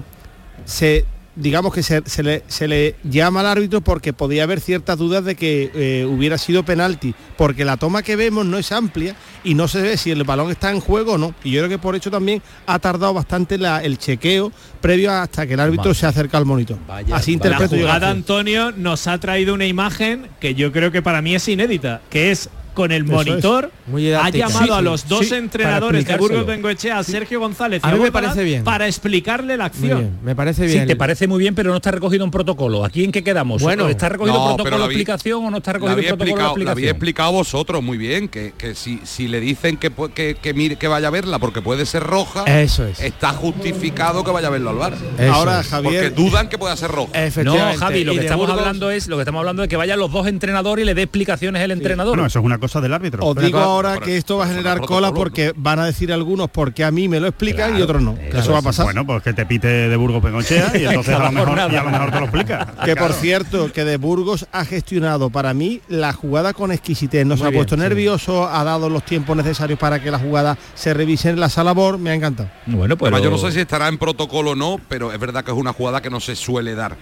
[0.64, 1.04] se
[1.36, 5.24] digamos que se, se le, se le llama al árbitro porque podía haber ciertas dudas
[5.24, 9.54] de que eh, hubiera sido penalti, porque la toma que vemos no es amplia y
[9.54, 11.34] no se ve si el balón está en juego o no.
[11.42, 15.46] Y yo creo que por eso también ha tardado bastante la- el chequeo previo hasta
[15.46, 16.78] que el árbitro se acerca al monitor.
[16.86, 18.10] Vaya, Así interpreto la jugada.
[18.10, 22.30] Antonio, nos ha traído una imagen que yo creo que para mí es inédita, que
[22.32, 26.16] es con el monitor Muy ha llamado Sí, a sí, los dos sí, entrenadores de
[26.16, 26.46] Burgos.
[26.46, 28.64] Bengoechea, a Sergio González y A mí me parece bien.
[28.64, 29.98] para explicarle la acción.
[29.98, 30.86] bien, me parece Sí, bien.
[30.86, 32.84] te parece muy bien, pero no está recogido en protocolo.
[32.84, 33.62] ¿Aquí en qué quedamos?
[33.62, 35.98] Bueno, ¿está recogido no, protocolo la de vi- explicación o no está La recogido en
[35.98, 36.96] había, protocolo de explicado, la había explicación?
[36.96, 40.88] explicado vosotros muy bien, que, que si, si le dicen que, que, que mire que
[40.88, 43.00] vaya a verla porque puede ser roja, Eso es.
[43.00, 44.94] está justificado que vaya a verlo al bar.
[45.18, 45.66] Eso Ahora, es.
[45.68, 47.12] Porque Javier, dudan que pueda ser roja.
[47.14, 47.78] No, Efectivamente.
[47.78, 50.10] Javi, lo que estamos Burgos- hablando es lo que estamos hablando de que vayan los
[50.12, 52.14] dos entrenadores y le dé explicaciones el entrenador.
[52.16, 53.24] Bueno, eso es una cosa del árbitro.
[53.26, 56.84] os digo ahora que esto va a generar cola porque van a decir algunos porque
[56.84, 58.14] a mí me lo explican y otros no.
[58.14, 58.84] claro, eso va a pasar.
[58.84, 61.72] Bueno, pues que te pite de Burgos Pengochea y entonces a lo mejor, jornada.
[61.72, 62.74] y a lo mejor te lo explica.
[62.84, 67.26] Que por cierto, que de Burgos ha gestionado para mí la jugada con exquisitez.
[67.26, 67.80] No se Muy ha bien, puesto sí.
[67.80, 71.72] nervioso, ha dado los tiempos necesarios para que la jugada se revise en la sala
[71.72, 71.98] BOR.
[71.98, 72.50] Me ha encantado.
[72.66, 75.44] Bueno, pues Además, yo no sé si estará en protocolo o no, pero es verdad
[75.44, 76.96] que es una jugada que no se suele dar.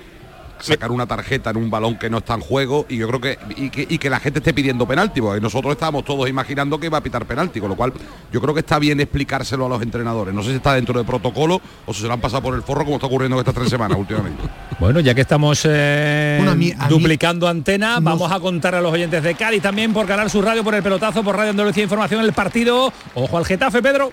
[0.61, 3.39] Sacar una tarjeta en un balón que no está en juego y yo creo que
[3.57, 6.87] y, que y que la gente esté pidiendo penalti, porque nosotros estábamos todos imaginando que
[6.87, 7.93] iba a pitar penalti, con lo cual
[8.33, 10.35] yo creo que está bien explicárselo a los entrenadores.
[10.35, 12.63] No sé si está dentro del protocolo o si se lo han pasado por el
[12.63, 14.43] forro como está ocurriendo estas tres semanas últimamente.
[14.79, 18.39] Bueno, ya que estamos eh, Bueno, a mí- a mí- duplicando antena, no vamos a
[18.41, 21.37] contar a los oyentes de Cádiz también por ganar su radio, por el pelotazo, por
[21.37, 22.93] Radio Andalucía Información el partido.
[23.15, 24.13] Ojo al Getafe, Pedro.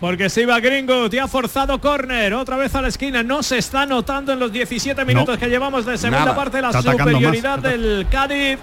[0.00, 3.58] Porque se iba Gringo, te ha forzado córner, otra vez a la esquina, no se
[3.58, 6.36] está notando en los 17 minutos que llevamos de segunda Nada.
[6.36, 7.62] parte la Está superioridad más.
[7.64, 8.58] del Cádiz.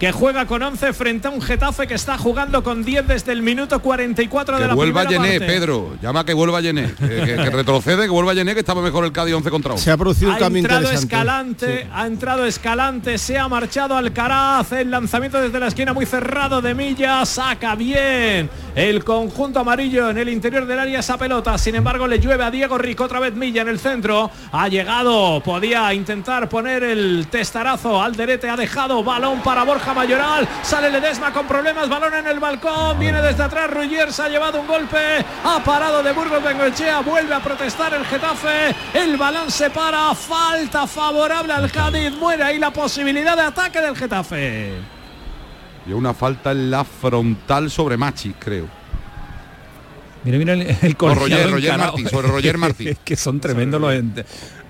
[0.00, 3.42] Que juega con 11 frente a un Getafe que está jugando con 10 desde el
[3.42, 5.52] minuto 44 de Que la vuelva primera Yené, parte.
[5.54, 5.92] Pedro.
[6.00, 6.94] Llama que vuelva Yené.
[6.98, 9.78] Que, que- que retrocede, que vuelva Yené, que estaba mejor el Cádiz 11 contra 1.
[9.82, 11.14] Se ha producido un Ha cambio entrado interesante.
[11.14, 16.62] Escalante, ha entrado Escalante, se ha marchado Alcaraz, el lanzamiento desde la esquina muy cerrado
[16.62, 21.74] de Milla, saca bien el conjunto amarillo en el interior del área esa pelota, sin
[21.74, 25.92] embargo le llueve a Diego Rico, otra vez Milla en el centro, ha llegado, podía
[25.92, 31.46] intentar poner el testarazo al derete, ha dejado balón para Borja Mayoral, sale Ledesma con
[31.46, 34.98] problemas, balón en el balcón, viene desde atrás Ruyer, se ha llevado un golpe,
[35.44, 40.86] ha parado de Burgos Bengoechea, vuelve a protestar el Getafe, el balón se para, falta
[40.86, 44.72] favorable al Cádiz, muere ahí la posibilidad de ataque del Getafe.
[45.86, 48.66] Y una falta en la frontal sobre Machi, creo.
[50.24, 51.78] Mira, mira el, el Roger- Roger.
[51.78, 52.88] Martí, sobre Roger Martí.
[52.88, 53.80] Es que son tremendos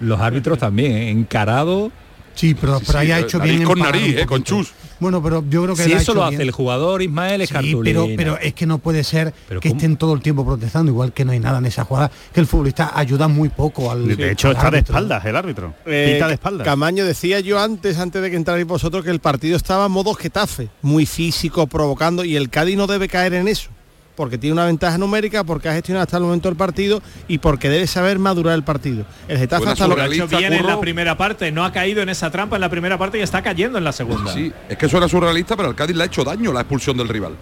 [0.01, 1.11] los, árbitros también, ¿eh?
[1.11, 1.91] encarado.
[2.35, 3.63] Sí, pero, Sí, pero ahí ha hecho nariz bien.
[3.63, 4.73] en con nariz, eh, con chus.
[5.01, 6.43] Bueno, pero yo creo que Si eso hecho lo hace bien.
[6.43, 8.01] el jugador Ismael Sí, Escartulina.
[8.05, 9.79] pero, pero es que no puede ser Pero que ¿cómo?
[9.79, 12.47] estén todo el tiempo protestando, igual que no hay nada en esa jugada, que el
[12.47, 14.17] futbolista ayuda muy poco al.
[14.17, 15.75] De hecho, al está de espaldas el árbitro.
[15.87, 16.65] Eh, Pita de espaldas.
[16.65, 20.69] Camaño decía yo antes, antes de que entrarais vosotros, que el partido estaba modo Getafe,
[20.83, 23.71] muy físico, provocando, y el Cádiz no debe caer en eso,
[24.15, 27.69] porque tiene una ventaja numérica, porque ha gestionado hasta el momento el partido y porque
[27.69, 29.05] debe saber madurar el partido.
[29.29, 32.03] El Getafe hasta lo Lo ha hecho bien en la primera parte, no ha caído
[32.03, 34.33] en esa trampa en la primera parte y está cayendo en la segunda.
[34.33, 36.97] Sí, es que eso era surrealista, pero al Cádiz le ha hecho daño la expulsión
[36.97, 37.35] del rival.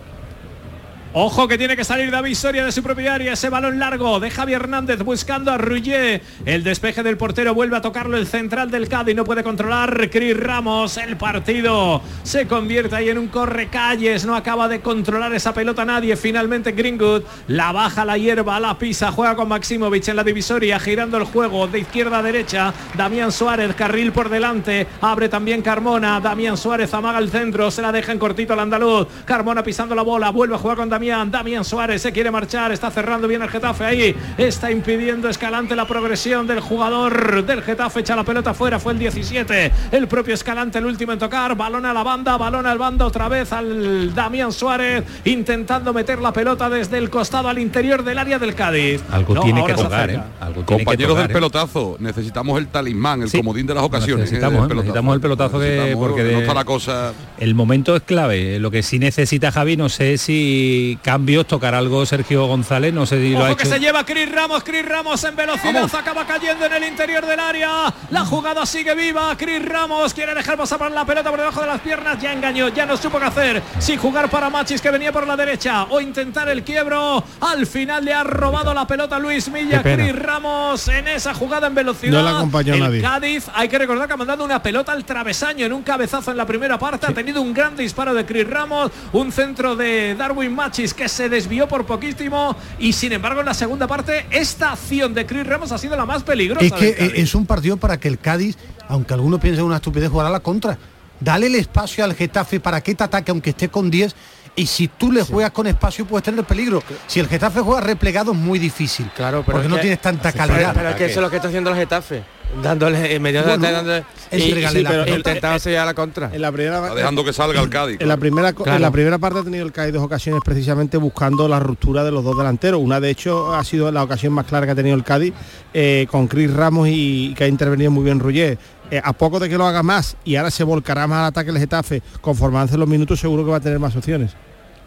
[1.15, 3.33] Ojo que tiene que salir David Soria de su propia área.
[3.33, 6.21] Ese balón largo de Javi Hernández buscando a Ruyé.
[6.45, 9.17] El despeje del portero vuelve a tocarlo el central del Cádiz.
[9.17, 10.99] No puede controlar Cris Ramos.
[10.99, 14.27] El partido se convierte ahí en un correcalles.
[14.27, 16.15] No acaba de controlar esa pelota nadie.
[16.15, 19.11] Finalmente Greenwood la baja la hierba, la pisa.
[19.11, 20.79] Juega con Maximovic en la divisoria.
[20.79, 22.75] Girando el juego de izquierda a derecha.
[22.99, 24.87] Damián Suárez, carril por delante.
[25.01, 26.21] Abre también Carmona.
[26.21, 27.71] Damián Suárez amaga el centro.
[27.71, 29.09] Se la deja en cortito al andaluz.
[29.25, 30.29] Carmona pisando la bola.
[30.29, 33.49] Vuelve a jugar con David Damián, Damián Suárez se quiere marchar, está cerrando bien el
[33.49, 38.81] Getafe ahí, está impidiendo Escalante la progresión del jugador del Getafe, echa la pelota fuera,
[38.81, 42.67] fue el 17, el propio Escalante el último en tocar, balón a la banda, balón
[42.67, 47.61] al banda otra vez al Damián Suárez, intentando meter la pelota desde el costado al
[47.61, 49.01] interior del área del Cádiz.
[49.13, 50.11] Algo No, tiene que tocar.
[50.11, 50.21] ¿eh?
[50.41, 51.35] Algo tiene que Compañeros tocar, del ¿eh?
[51.35, 53.37] pelotazo, necesitamos el talismán, el Sí.
[53.39, 54.33] comodín de las ocasiones.
[54.33, 54.35] ¿eh?
[54.35, 54.75] Necesitamos, ¿eh?
[54.75, 57.13] necesitamos el pelotazo que Necesitamos, porque no de- está la cosa.
[57.39, 58.59] el momento es clave.
[58.59, 63.21] Lo que sí necesita Javi, no sé si cambios tocar algo Sergio González, no sé
[63.21, 63.73] si lo ha que hecho.
[63.73, 67.93] se lleva Chris Ramos, Chris Ramos en velocidad, acaba cayendo en el interior del área.
[68.11, 69.37] La jugada sigue viva.
[69.37, 72.21] Chris Ramos quiere dejar pasar la pelota por debajo de las piernas.
[72.21, 73.63] Ya engañó, ya no supo qué hacer.
[73.79, 77.25] Si jugar para Machis que venía por la derecha o intentar el quiebro.
[77.41, 79.83] Al final le ha robado la pelota Luis Milla.
[79.83, 82.13] Chris Ramos en esa jugada en velocidad.
[82.13, 83.03] No le acompañó el nadie.
[83.03, 86.37] Cádiz, hay que recordar que ha mandado una pelota al travesaño en un cabezazo en
[86.37, 87.07] la primera parte.
[87.07, 91.29] Ha tenido un gran disparo de Chris Ramos, un centro de Darwin Machis que se
[91.29, 95.73] desvió por poquísimo y sin embargo en la segunda parte esta acción de Chris Ramos
[95.73, 96.65] ha sido la más peligrosa.
[96.65, 98.57] Es que es un partido para que el Cádiz,
[98.89, 100.79] aunque algunos piensen una estupidez, jugará a la contra.
[101.21, 104.15] Dale el espacio al Getafe para que te ataque aunque esté con 10
[104.55, 106.81] y si tú le juegas con espacio puedes tener peligro.
[107.09, 109.11] Si el Getafe juega replegado es muy difícil.
[109.17, 110.73] Claro, pero porque es no que- tienes tanta Pero, calidad.
[110.75, 112.23] pero es que eso es lo que está haciendo el Getafe.
[112.63, 116.31] Dándole en medio de pero sellar la contra.
[116.33, 118.01] En la primera dejando que salga el Cádiz.
[118.01, 118.77] En la primera Claro.
[118.77, 122.11] en la primera parte ha tenido el Cádiz dos ocasiones precisamente buscando la ruptura de
[122.11, 122.81] los dos delanteros.
[122.81, 125.35] Una de hecho ha sido la ocasión más clara que ha tenido el Cádiz
[125.75, 128.59] eh, con Chris Ramos y, que ha intervenido muy bien Ruggier.
[128.91, 131.51] Eh, a poco de que lo haga más y ahora se volcará más al ataque
[131.51, 134.33] el Getafe, conforme avancen los minutos seguro que va a tener más opciones.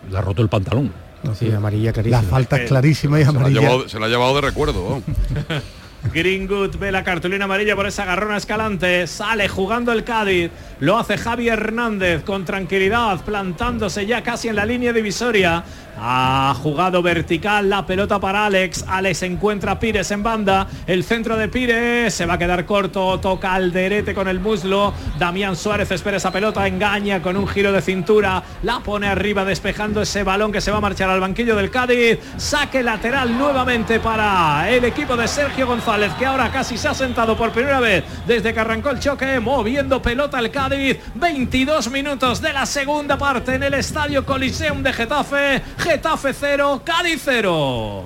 [0.09, 0.91] Le ha roto el pantalón.
[1.37, 2.23] Sí, amarilla clarísima.
[2.23, 3.61] La falta es clarísima y Se la, ha amarilla.
[3.61, 5.03] llevado, se la ha llevado de recuerdo.
[6.13, 9.05] Greenwood ve la cartulina amarilla por esa garrona escalante.
[9.07, 10.49] Sale jugando el Cádiz.
[10.79, 15.63] Lo hace Javi Hernández con tranquilidad, plantándose ya casi en la línea divisoria.
[16.03, 18.85] Ha jugado vertical la pelota para Alex.
[18.87, 20.67] Alex encuentra Pires en banda.
[20.87, 23.19] El centro de Pires se va a quedar corto.
[23.19, 24.93] Toca al derete con el muslo.
[25.19, 26.65] Damián Suárez espera esa pelota.
[26.65, 28.41] Engaña con un giro de cintura.
[28.63, 32.17] La pone arriba despejando ese balón que se va a marchar al banquillo del Cádiz.
[32.37, 37.35] Saque lateral nuevamente para el equipo de Sergio González que ahora casi se ha sentado
[37.35, 39.41] por primera vez desde que arrancó el choque.
[39.41, 40.97] Moviendo pelota el Cádiz.
[41.15, 45.61] 22 minutos de la segunda parte en el Estadio Coliseum de Getafe.
[45.77, 48.05] Getafe 0, Cádiz 0.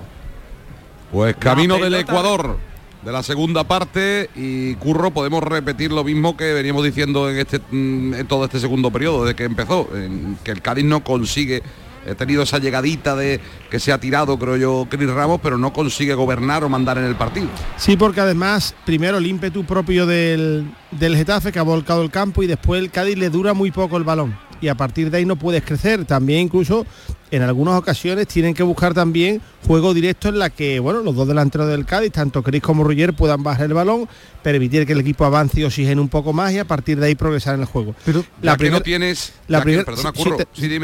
[1.12, 2.58] Pues camino del Ecuador
[3.04, 7.60] de la segunda parte y Curro podemos repetir lo mismo que veníamos diciendo en este
[7.60, 11.62] mm, en todo este segundo periodo desde que empezó en que el Cádiz no consigue
[12.06, 13.40] he tenido esa llegadita de
[13.70, 17.06] que se ha tirado creo yo Cris Ramos pero no consigue gobernar o mandar en
[17.06, 22.02] el partido Sí, porque además, primero el ímpetu propio del, del Getafe que ha volcado
[22.02, 24.38] el campo y después el Cádiz le dura muy poco el balón.
[24.62, 26.06] Y a partir de ahí no puedes crecer.
[26.06, 26.86] También incluso
[27.32, 31.28] en algunas ocasiones tienen que buscar también juego directo en la que, bueno, los dos
[31.28, 34.08] delanteros del Cádiz, tanto Cris como Roger, puedan bajar el balón,
[34.44, 37.16] permitir que el equipo avance y oxigene un poco más y a partir de ahí
[37.16, 37.96] progresar en el juego.
[38.06, 39.84] Pero la que no tienes la primera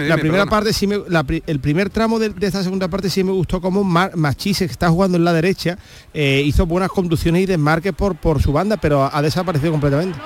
[0.07, 3.23] la primera parte sí me, la el primer tramo de, de esta segunda parte sí
[3.23, 5.77] me gustó como Machise que está jugando en la derecha
[6.13, 10.17] eh, hizo buenas conducciones y desmarques por por su banda pero ha desaparecido completamente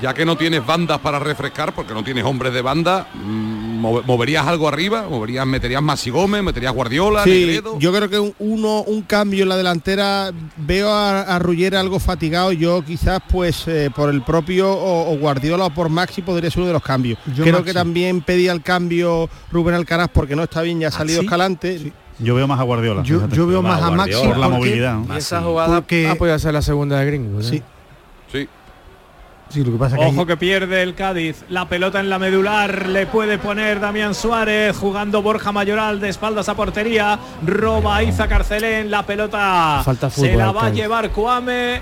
[0.00, 4.02] ya que no tienes bandas para refrescar porque no tienes hombres de banda mm, move-
[4.06, 8.34] moverías algo arriba moverías meterías Masi Gómez meterías Guardiola Sí, Negredo yo creo que un,
[8.38, 13.90] uno, un cambio en la delantera, veo a, a algo fatigado, yo quizás pues eh,
[13.94, 17.18] por el propio o, o Guardiola o por Maxi podría ser uno de los cambios.
[17.34, 17.64] Yo creo Maxi.
[17.66, 21.26] que también pedía el cambio Rubén Alcaraz porque no está bien, ya ha salido ¿sí?
[21.26, 21.92] Escalante.
[22.20, 23.02] Yo veo más a Guardiola.
[23.04, 23.90] Yo, veo más a.
[23.90, 24.94] Maxi por la movilidad.
[24.98, 25.14] ¿no?
[25.14, 27.42] Y esa jugada Porque- ha podido ser la segunda de Greenwood.
[27.42, 27.44] ¿eh?
[27.44, 27.62] Sí, sí
[29.48, 31.44] sí, lo que pasa es que Ojo que pierde el Cádiz.
[31.48, 36.48] La pelota en la medular le puede poner Damián Suárez jugando Borja Mayoral de espaldas
[36.48, 37.18] a portería.
[37.44, 38.90] Roba Iza Carcelén.
[38.90, 41.80] La pelota Falta se la va a llevar Cuame.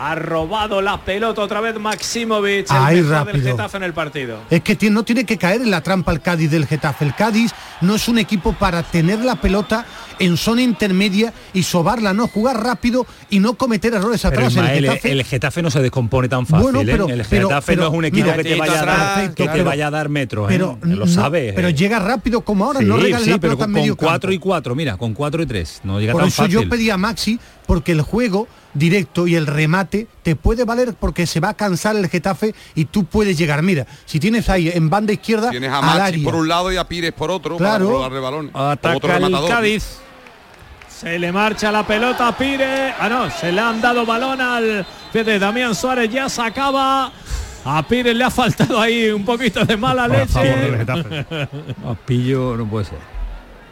[0.00, 3.50] Ha robado la pelota otra vez Maximovic, el mejor del rápido.
[3.50, 4.38] Getafe en el partido.
[4.48, 7.04] Es que no tiene que caer en la trampa el Cádiz del Getafe.
[7.04, 9.84] El Cádiz no es un equipo para tener la pelota
[10.18, 14.52] en zona intermedia y sobarla, no jugar rápido y no cometer errores Pero atrás.
[14.52, 16.62] Ismael, el Getafe, el Getafe no se descompone tan fácil.
[16.62, 16.84] Bueno, ¿eh?
[16.86, 19.30] pero- el pero- Getafe pero, no es un equipo que te vaya a dar, atrás,
[19.34, 20.44] que te pero- vaya a dar metros.
[20.50, 20.54] ¿eh?
[20.54, 21.52] pero, lo no, sabes.
[21.54, 21.74] pero ¿eh?
[21.74, 24.32] llega rápido como ahora, Sí, no regales sí, la pero pelota con, en medio 4
[24.32, 24.46] y campo.
[24.48, 25.80] 4, mira, con 4 y 3.
[25.84, 26.54] No llega Por tan eso fácil.
[26.54, 31.26] yo pedí a Maxi, porque el juego directo y el remate te puede valer porque
[31.26, 33.62] se va a cansar el Getafe y tú puedes llegar.
[33.62, 36.84] Mira, si tienes ahí en banda izquierda tienes a Maxi por un lado y a
[36.86, 37.86] Pires por otro Claro.
[37.86, 39.98] para robarle balón Ataca otro el rematador Cádiz.
[40.98, 42.92] Se le marcha la pelota a Pire.
[42.98, 46.10] Ah, no, se le han dado balón al de Damián Suárez.
[46.10, 47.12] Ya sacaba.
[47.64, 51.26] A Pires le ha faltado ahí un poquito de mala Por favor, leche.
[51.84, 53.17] No, pillo no puede ser.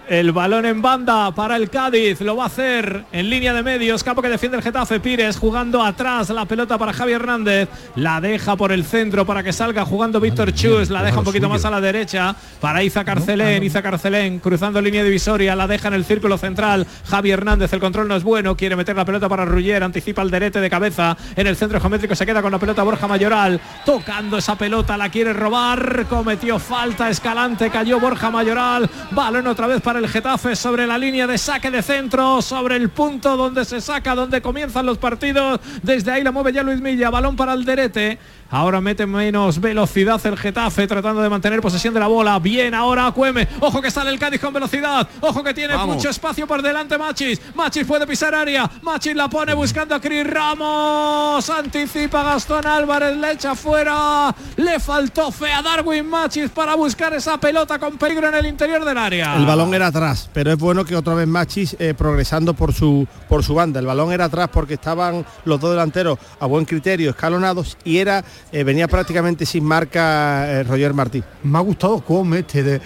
[0.08, 2.20] El balón en banda para el Cádiz.
[2.20, 4.04] Lo va a hacer en línea de medios.
[4.04, 5.36] Campo que defiende el Getafe Pires.
[5.36, 7.68] Jugando atrás la pelota para Javi Hernández.
[7.96, 10.90] La deja por el centro para que salga jugando Víctor Chus.
[10.90, 13.64] La deja un poquito más a la derecha para Iza Carcelén.
[13.64, 15.56] Iza Carcelén cruzando línea divisoria.
[15.56, 16.86] La deja en el círculo central.
[17.08, 17.72] Javi Hernández.
[17.72, 18.56] El control no es bueno.
[18.56, 19.82] Quiere meter la pelota para Ruggier.
[19.82, 21.16] Anticipa el derete de cabeza.
[21.34, 23.60] En el centro geométrico se queda con la pelota Borja Mayoral.
[23.84, 24.96] Tocando esa pelota.
[24.96, 26.06] La quiere robar.
[26.08, 27.10] Cometió falta.
[27.10, 27.70] Escalante.
[27.70, 28.88] Cayó Borja Mayoral.
[29.10, 32.90] Balón otra vez para el Getafe sobre la línea de saque de centro, sobre el
[32.90, 35.60] punto donde se saca, donde comienzan los partidos.
[35.82, 38.18] Desde ahí la mueve ya Luis Milla, balón para el Derete.
[38.50, 42.38] Ahora mete menos velocidad el Getafe tratando de mantener posesión de la bola.
[42.38, 43.48] Bien ahora Cueme.
[43.60, 45.08] Ojo que sale el Cádiz con velocidad.
[45.20, 45.96] Ojo que tiene Vamos.
[45.96, 47.40] mucho espacio por delante Machis.
[47.54, 48.70] Machis puede pisar área.
[48.82, 51.48] Machis la pone buscando a Cris Ramos.
[51.50, 53.16] Anticipa Gastón Álvarez.
[53.16, 54.34] Le echa fuera.
[54.56, 58.84] Le faltó fe a Darwin Machis para buscar esa pelota con peligro en el interior
[58.84, 59.36] del área.
[59.36, 63.06] El balón era atrás, pero es bueno que otra vez Machis eh, progresando por su
[63.28, 63.80] por su banda.
[63.80, 68.24] El balón era atrás porque estaban los dos delanteros a buen criterio, escalonados y era
[68.52, 71.22] eh, venía prácticamente sin marca eh, Roger Martí.
[71.42, 72.80] Me ha gustado cómo este de,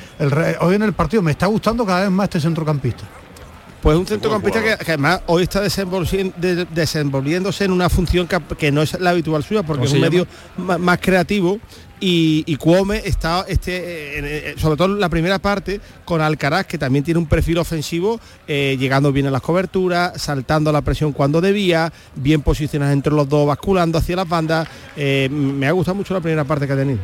[0.61, 3.20] hoy en el partido me está gustando cada vez más este centrocampista.
[3.83, 8.39] Pues un centrocampista que, que además hoy está desenvolvi- de- desenvolviéndose en una función que,
[8.59, 10.27] que no es la habitual suya porque ¿Cómo es un llama?
[10.59, 11.59] medio más creativo
[11.99, 16.67] y, y Cuome está este eh, eh, sobre todo en la primera parte con Alcaraz
[16.67, 20.83] que también tiene un perfil ofensivo eh, llegando bien a las coberturas saltando a la
[20.83, 24.69] presión cuando debía bien posicionados entre los dos basculando hacia las bandas.
[24.97, 26.99] Eh, me ha gustado mucho la primera parte que ha tenido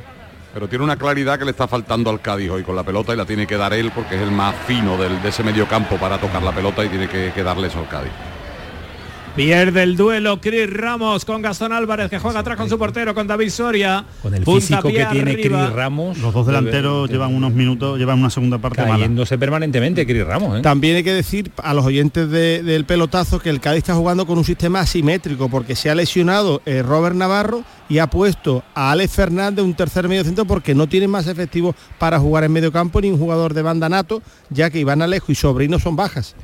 [0.56, 3.16] Pero tiene una claridad que le está faltando al Cádiz hoy con la pelota y
[3.18, 5.98] la tiene que dar él porque es el más fino del- de ese medio campo
[5.98, 8.10] para tocar la pelota y tiene que, que darle eso al Cádiz.
[9.36, 13.26] Pierde el duelo Cris Ramos con Gastón Álvarez que juega atrás con su portero con
[13.26, 14.02] David Soria.
[14.22, 15.34] Con el físico que tiene.
[15.34, 16.16] Cris Ramos.
[16.18, 18.94] Los dos delanteros llevan unos minutos, llevan una segunda parte mala.
[18.94, 20.58] Cayéndose permanentemente Cris Ramos.
[20.58, 20.62] ¿eh?
[20.62, 24.26] También hay que decir a los oyentes de- del pelotazo que el Cádiz está jugando
[24.26, 28.90] con un sistema asimétrico porque se ha lesionado eh, Robert Navarro y ha puesto a
[28.92, 32.72] Alex Fernández un tercer medio centro porque no tiene más efectivos para jugar en medio
[32.72, 36.34] campo ni un jugador de banda nato, ya que Iván Alejo y Sobrino son bajas.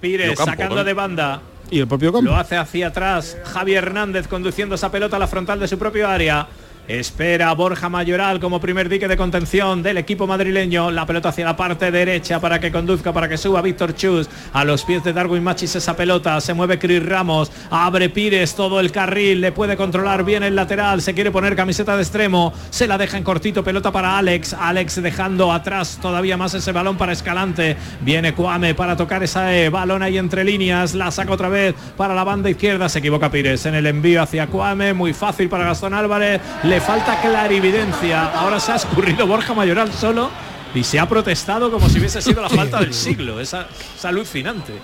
[0.00, 0.84] Pires campo, sacando ¿no?
[0.84, 1.40] de banda.
[1.70, 2.30] Y el propio campo.
[2.30, 3.36] Lo hace hacia atrás.
[3.44, 6.46] Javi Hernández conduciendo esa pelota a la frontal de su propio área.
[6.88, 10.90] Espera Borja Mayoral como primer dique de contención del equipo madrileño.
[10.90, 14.26] La pelota hacia la parte derecha para que conduzca, para que suba Víctor Chus.
[14.54, 16.40] A los pies de Darwin Machis esa pelota.
[16.40, 17.52] Se mueve Cris Ramos.
[17.70, 19.42] Abre Pires todo el carril.
[19.42, 21.02] Le puede controlar bien el lateral.
[21.02, 22.54] Se quiere poner camiseta de extremo.
[22.70, 23.62] Se la deja en cortito.
[23.62, 24.54] Pelota para Alex.
[24.54, 27.76] Alex dejando atrás todavía más ese balón para Escalante.
[28.00, 30.94] Viene Cuame para tocar ese balón ahí entre líneas.
[30.94, 32.88] La saca otra vez para la banda izquierda.
[32.88, 34.94] Se equivoca Pires en el envío hacia Cuame.
[34.94, 36.40] Muy fácil para Gastón Álvarez.
[36.64, 38.26] Le falta clarividencia.
[38.26, 40.30] Ahora se ha escurrido Borja Mayoral solo.
[40.74, 43.40] Y se ha protestado como si hubiese sido la falta del siglo.
[43.40, 44.74] Es, es alucinante.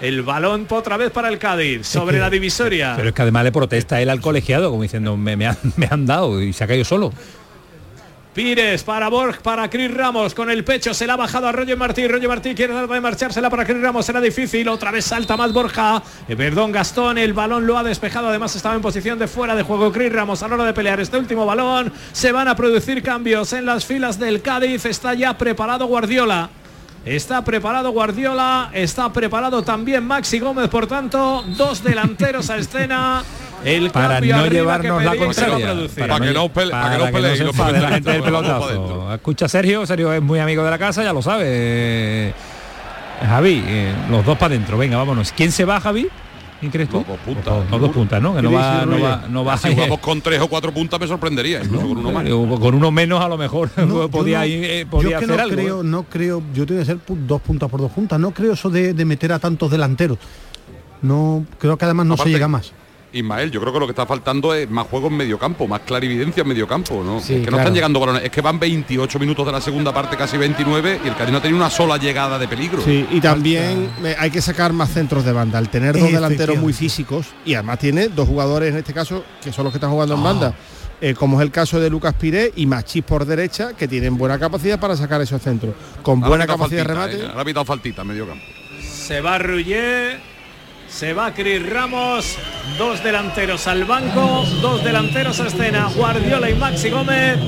[0.00, 2.94] El balón otra vez para el Cádiz sobre la divisoria.
[2.96, 5.88] Pero es que además le protesta él al colegiado como diciendo me, me han, me
[5.90, 7.12] han dado y se ha caído solo.
[8.36, 11.78] Pires para Borg, para Cris Ramos, con el pecho se la ha bajado a Roger
[11.78, 15.38] Martí, Roger Martí quiere dar de marchársela para Cris Ramos, será difícil, otra vez salta
[15.38, 19.26] más Borja, Eh, perdón Gastón, el balón lo ha despejado, además estaba en posición de
[19.26, 22.46] fuera de juego Cris Ramos a la hora de pelear este último balón, se van
[22.46, 26.50] a producir cambios en las filas del Cádiz, está ya preparado Guardiola.
[27.06, 33.22] Está preparado Guardiola, está preparado también Maxi Gómez, por tanto, dos delanteros a escena.
[33.64, 35.74] El Para no llevarnos que la contraria.
[35.98, 39.12] Para que no pele- para que no la gente del pelotazo.
[39.14, 41.44] Escucha Sergio, Sergio es muy amigo de la casa, ya lo sabe.
[41.48, 42.32] Eh,
[43.26, 45.32] Javi, eh, los dos para adentro, venga, vámonos.
[45.32, 46.06] ¿Quién se va, Javi?
[46.60, 47.04] ¿Quién crees tú?
[47.06, 47.70] Dos puntas.
[47.70, 48.34] Los dos puntas, ¿no?
[48.36, 51.06] Que no va, no va, no va Si jugamos con tres o cuatro puntas me
[51.06, 52.24] sorprendería, incluso con uno más.
[52.26, 55.08] Eh, Con uno menos a lo mejor No, podía, yo no- ir, eh, yo podía
[55.18, 55.54] que hacer no algo.
[55.56, 58.70] creo, no creo, yo tengo que ser dos puntas por dos puntas, no creo eso
[58.70, 60.18] de, de meter a tantos delanteros.
[61.02, 62.72] No, creo que además no Aparte- se llega más.
[63.16, 65.80] Ismael, yo creo que lo que está faltando es más juego en medio campo, más
[65.80, 67.20] clarividencia en medio campo, ¿no?
[67.20, 69.92] Sí, es que no están llegando balones, es que van 28 minutos de la segunda
[69.92, 72.82] parte, casi 29, y el Cádiz no ha tenido una sola llegada de peligro.
[72.82, 75.58] Sí, y también eh, hay que sacar más centros de banda.
[75.58, 79.52] Al tener dos delanteros muy físicos y además tiene dos jugadores en este caso que
[79.52, 80.54] son los que están jugando en banda,
[81.00, 84.38] eh, como es el caso de Lucas Piré y Machís por derecha, que tienen buena
[84.38, 85.74] capacidad para sacar esos centros.
[86.02, 87.16] Con Ahora buena capacidad de remate.
[87.20, 88.44] eh, ahora ha pitado faltita en medio campo.
[88.82, 90.35] Se va Rullet.
[90.88, 92.36] Se va Cris Ramos,
[92.78, 97.38] dos delanteros al banco, dos delanteros a escena, Guardiola y Maxi Gómez.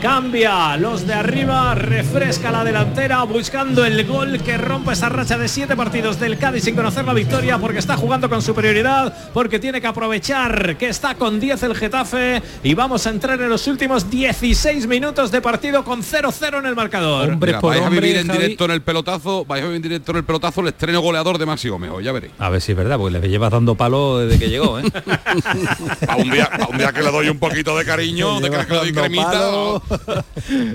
[0.00, 5.46] Cambia los de arriba, refresca la delantera buscando el gol que rompe esa racha de
[5.46, 9.80] siete partidos del Cádiz sin conocer la victoria porque está jugando con superioridad, porque tiene
[9.80, 14.10] que aprovechar que está con 10 el Getafe y vamos a entrar en los últimos
[14.10, 17.36] 16 minutos de partido con 0-0 en el marcador.
[17.36, 20.18] Mira, vais a vivir en directo en el pelotazo, vais a vivir en directo en
[20.18, 22.32] el pelotazo el estreno goleador de Maxi Gómez, ya veréis.
[22.42, 24.82] A ver si es verdad, porque le llevas dando palo desde que llegó, ¿eh?
[26.08, 28.56] a, un día, a un día que le doy un poquito de cariño, de que
[28.56, 29.80] le doy cremita.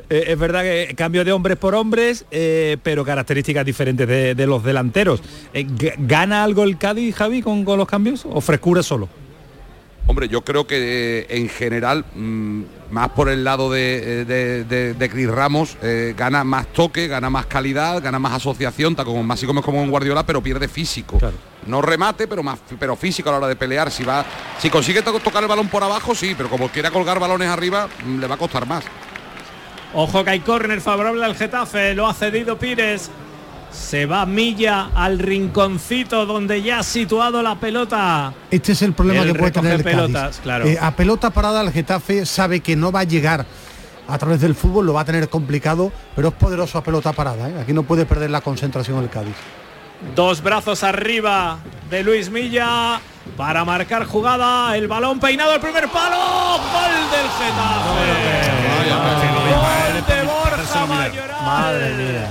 [0.09, 4.47] Eh, es verdad que cambio de hombres por hombres, eh, pero características diferentes de, de
[4.47, 5.21] los delanteros.
[5.53, 9.09] Eh, ¿Gana algo el Cádiz, Javi, con, con los cambios o frescura solo?
[10.05, 12.61] Hombre, yo creo que en general, mm,
[12.91, 17.29] más por el lado de, de, de- de Cris Ramos, eh, gana más toque, gana
[17.29, 21.17] más calidad, gana más asociación, tanto como Maxi Gómez como en Guardiola, pero pierde físico.
[21.65, 23.91] No remate, pero más pero físico a la hora de pelear.
[23.91, 24.25] Si va,
[24.57, 27.87] si consigue to- tocar el balón por abajo, sí, pero como quiera colgar balones arriba,
[28.05, 28.85] mm, le va a costar más.
[29.93, 33.09] Ojo que hay córner favorable al Getafe, lo ha cedido Pires.
[33.71, 38.33] Se va Milla al rinconcito donde ya ha situado la pelota.
[38.49, 40.07] Este es el problema El que puede tener el recoge Cádiz.
[40.13, 40.65] pelotas, claro.
[40.65, 43.45] Eh, a pelota parada el Getafe sabe que no va a llegar
[44.07, 47.49] a través del fútbol, lo va a tener complicado, pero es poderoso a pelota parada.
[47.49, 47.55] ¿eh?
[47.61, 49.35] Aquí no puede perder la concentración el Cádiz.
[50.15, 51.57] Dos brazos arriba
[51.89, 52.99] de Luis Milla
[53.35, 54.77] para marcar jugada.
[54.77, 56.17] El balón peinado al primer palo.
[56.17, 59.27] Gol del Getafe.
[59.49, 61.45] Gol de Borja Mayoral.
[61.45, 62.27] Madre mía.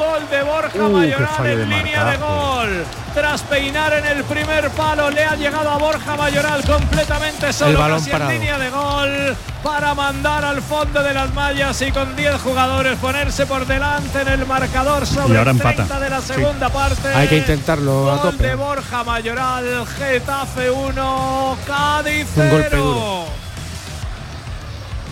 [0.00, 2.84] Gol de Borja Uh, Mayoral de en línea de gol.
[3.14, 8.02] Tras peinar en el primer palo, le ha llegado a Borja Mayoral completamente solo balón
[8.04, 12.40] casi en línea de gol para mandar al fondo de las mallas y con 10
[12.40, 15.76] jugadores ponerse por delante en el marcador sobre Y ahora el empata.
[15.86, 16.26] 30 de la Sí.
[16.34, 17.08] segunda parte.
[17.14, 18.46] Hay que intentarlo a Gol tope.
[18.48, 22.82] de Borja Mayoral, Getafe 1, Cádiz Un golpe 0.
[22.84, 23.24] duro.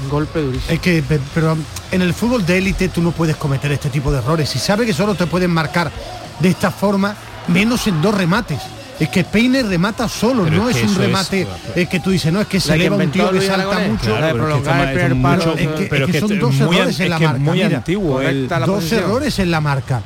[0.04, 0.72] Un golpe durísimo.
[0.72, 1.58] Es que, pe- pero um,
[1.90, 4.48] en el fútbol de élite tú no puedes cometer este tipo de errores.
[4.48, 5.90] Si sabes que solo te pueden marcar
[6.38, 7.14] de esta forma,
[7.48, 8.60] menos en dos remates.
[9.00, 11.46] Es que Peine remata solo, Pero no es un es- remate
[11.76, 14.12] es, que tú dices, no, es que se eleva un tío que salta mucho.
[14.12, 15.44] Pero es que prolongar esto el primer es palo.
[15.52, 17.38] mucho- Es que- pero es que esto son dos muy errores an- en la marca,
[17.38, 17.76] muy mira.
[17.78, 18.20] antiguo.
[18.20, 20.02] el- la dos errores en la marca.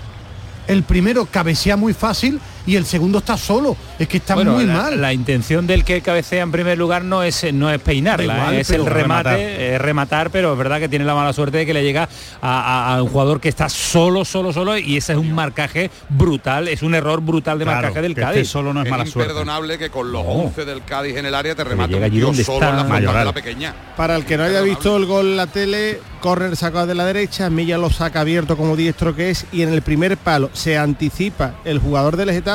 [0.68, 3.76] El primero cabecea muy fácil y el segundo está solo.
[3.98, 5.00] Es que está Bueno, muy la, mal.
[5.00, 8.70] la intención del que cabecea en primer lugar no es no es peinarla, igual, es
[8.70, 9.38] el remate, rematar.
[9.40, 12.08] es rematar, pero es verdad que tiene la mala suerte de que le llega
[12.40, 15.90] a, a- a un jugador que está solo, solo, solo y ese es un marcaje
[16.08, 18.48] brutal, es un error brutal de Claro, marcaje del que esté Cádiz.
[18.48, 19.30] solo no es Es mala suerte.
[19.32, 20.30] imperdonable que con los No.
[20.30, 22.86] 11 del Cádiz en el área te remate un tío solo está en la frontal
[22.86, 23.24] de Mayoral.
[23.26, 23.74] la pequeña.
[23.96, 27.04] Para el que no haya visto el gol en la tele, córner sacado de la
[27.04, 30.78] derecha, Milla lo saca abierto como diestro que es y en el primer palo se
[30.78, 32.51] anticipa el jugador del Getafe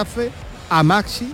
[0.70, 1.32] a Maxi,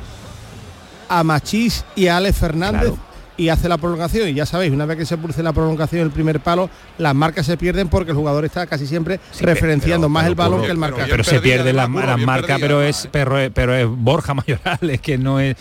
[1.09, 2.97] a Machís y a Alex Fernández Claro.
[3.37, 6.11] y hace la prolongación y ya sabéis, una vez que se produce la prolongación el
[6.11, 10.23] primer palo, las marcas se pierden porque el jugador está casi siempre referenciando pero- más
[10.23, 12.15] pero el balón que el pero bien pero se perdida, pierde la, además, Curro, la
[12.17, 13.09] bien marca, perdida, pero es ¿eh?
[13.11, 15.55] pero, es- pero es Borja Mayoral, es que no es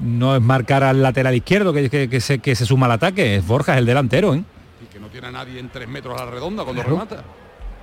[0.00, 3.36] no es marcar al lateral izquierdo que, que- que se, que se suma al ataque,
[3.36, 4.44] es Borja, es el delantero, ¿eh?
[4.80, 6.96] Y que no tiene a nadie en 3 metros a la redonda cuando Claro.
[6.96, 7.24] remata.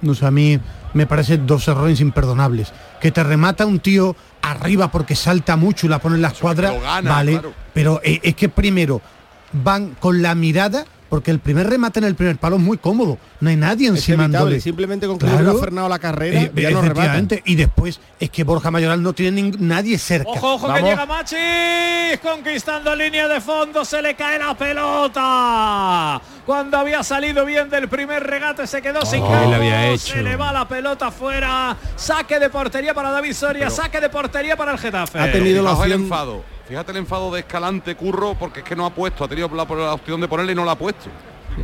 [0.06, 0.60] No sé, a mí
[0.93, 2.72] me parecen dos errores imperdonables.
[3.01, 6.74] Que te remata un tío arriba porque salta mucho y la pone en la escuadra,
[7.03, 7.34] vale.
[7.34, 7.53] claro.
[7.74, 9.01] Pero eh, es que primero
[9.51, 10.86] van con la mirada,
[11.16, 13.18] porque el primer remate en el primer palo es muy cómodo.
[13.39, 14.28] No hay nadie encima
[14.59, 16.82] simplemente con que le hubiera frenado la carrera, Eh, ya no.
[17.45, 20.30] Y después es que Borja Mayoral no tiene nadie cerca.
[20.30, 26.22] Ojo, ojo que llega Machis conquistando línea de fondo, se le cae la pelota.
[26.45, 30.13] Cuando había salido bien del primer regate se quedó sin Oh, campo, él había hecho.
[30.16, 31.78] se le va la pelota fuera.
[31.95, 35.18] Saque de portería para David Soria, saque de portería para el Getafe.
[35.18, 36.43] Ha tenido la opción- enfado.
[36.68, 39.66] Fíjate el enfado de Escalante Curro porque es que no ha puesto, ha tenido la,
[39.66, 41.05] la opción de ponerle y no la ha puesto.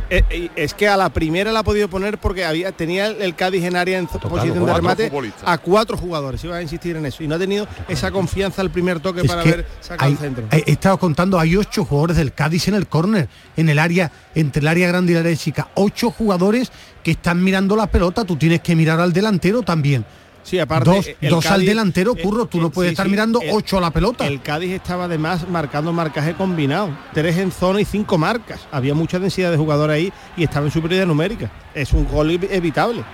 [0.08, 3.20] Eh, eh, es que a la primera la ha podido poner porque había tenía el,
[3.20, 5.42] el Cádiz en área en zo- posición de remate futbolistas.
[5.46, 6.42] a cuatro jugadores.
[6.44, 9.26] Iba a insistir en eso y no ha tenido esa confianza al primer toque Es
[9.26, 10.44] para haber sacado hay- el centro.
[10.50, 14.10] he, he estado contando, hay ocho jugadores del Cádiz en el córner, en el área,
[14.34, 15.68] entre el área grande y el área chica.
[15.74, 16.72] Ocho jugadores
[17.02, 20.06] que están mirando la pelota, tú tienes que mirar al delantero también.
[20.42, 23.06] Sí, aparte dos el dos al delantero, eh, curro, tú eh, no puedes sí, estar
[23.06, 24.26] sí, mirando el- ocho a la pelota.
[24.26, 28.60] El Cádiz estaba además marcando marcaje combinado, tres en zona y cinco marcas.
[28.72, 31.50] Había mucha densidad de jugador ahí y estaba en superioridad numérica.
[31.74, 33.04] Es un gol ev- evitable.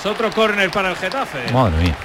[0.00, 1.52] Es otro córner para el Getafe.
[1.52, 1.96] Madre mía.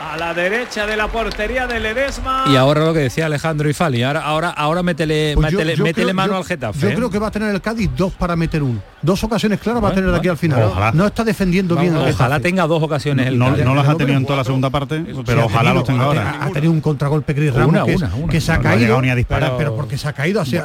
[0.00, 2.44] A la derecha de la portería de Ledesma.
[2.48, 5.84] Y ahora lo que decía Alejandro y Fali, ahora, ahora, ahora métele, Pues métele, yo
[5.84, 6.78] métele creo- mano yo- al Getafe.
[6.80, 6.94] Yo ¿eh?
[6.94, 8.80] creo que va a tener el Cádiz dos para meter uno.
[9.02, 10.62] Dos ocasiones claras va a tener de aquí al final.
[10.64, 10.92] ojalá.
[10.92, 12.40] No está defendiendo bien el Ojalá Getafe.
[12.40, 15.44] tenga dos ocasiones el No, no las ha tenido en toda la segunda parte, pero
[15.44, 16.38] ojalá tenido- los tenga ahora.
[16.40, 18.32] Ha tenido un contragolpe Chris Una, Ramos que, una, una.
[18.32, 18.78] que se ha caído.
[18.80, 19.48] llegado ni a disparar.
[19.50, 20.56] Pero, pero porque se ha caído, así.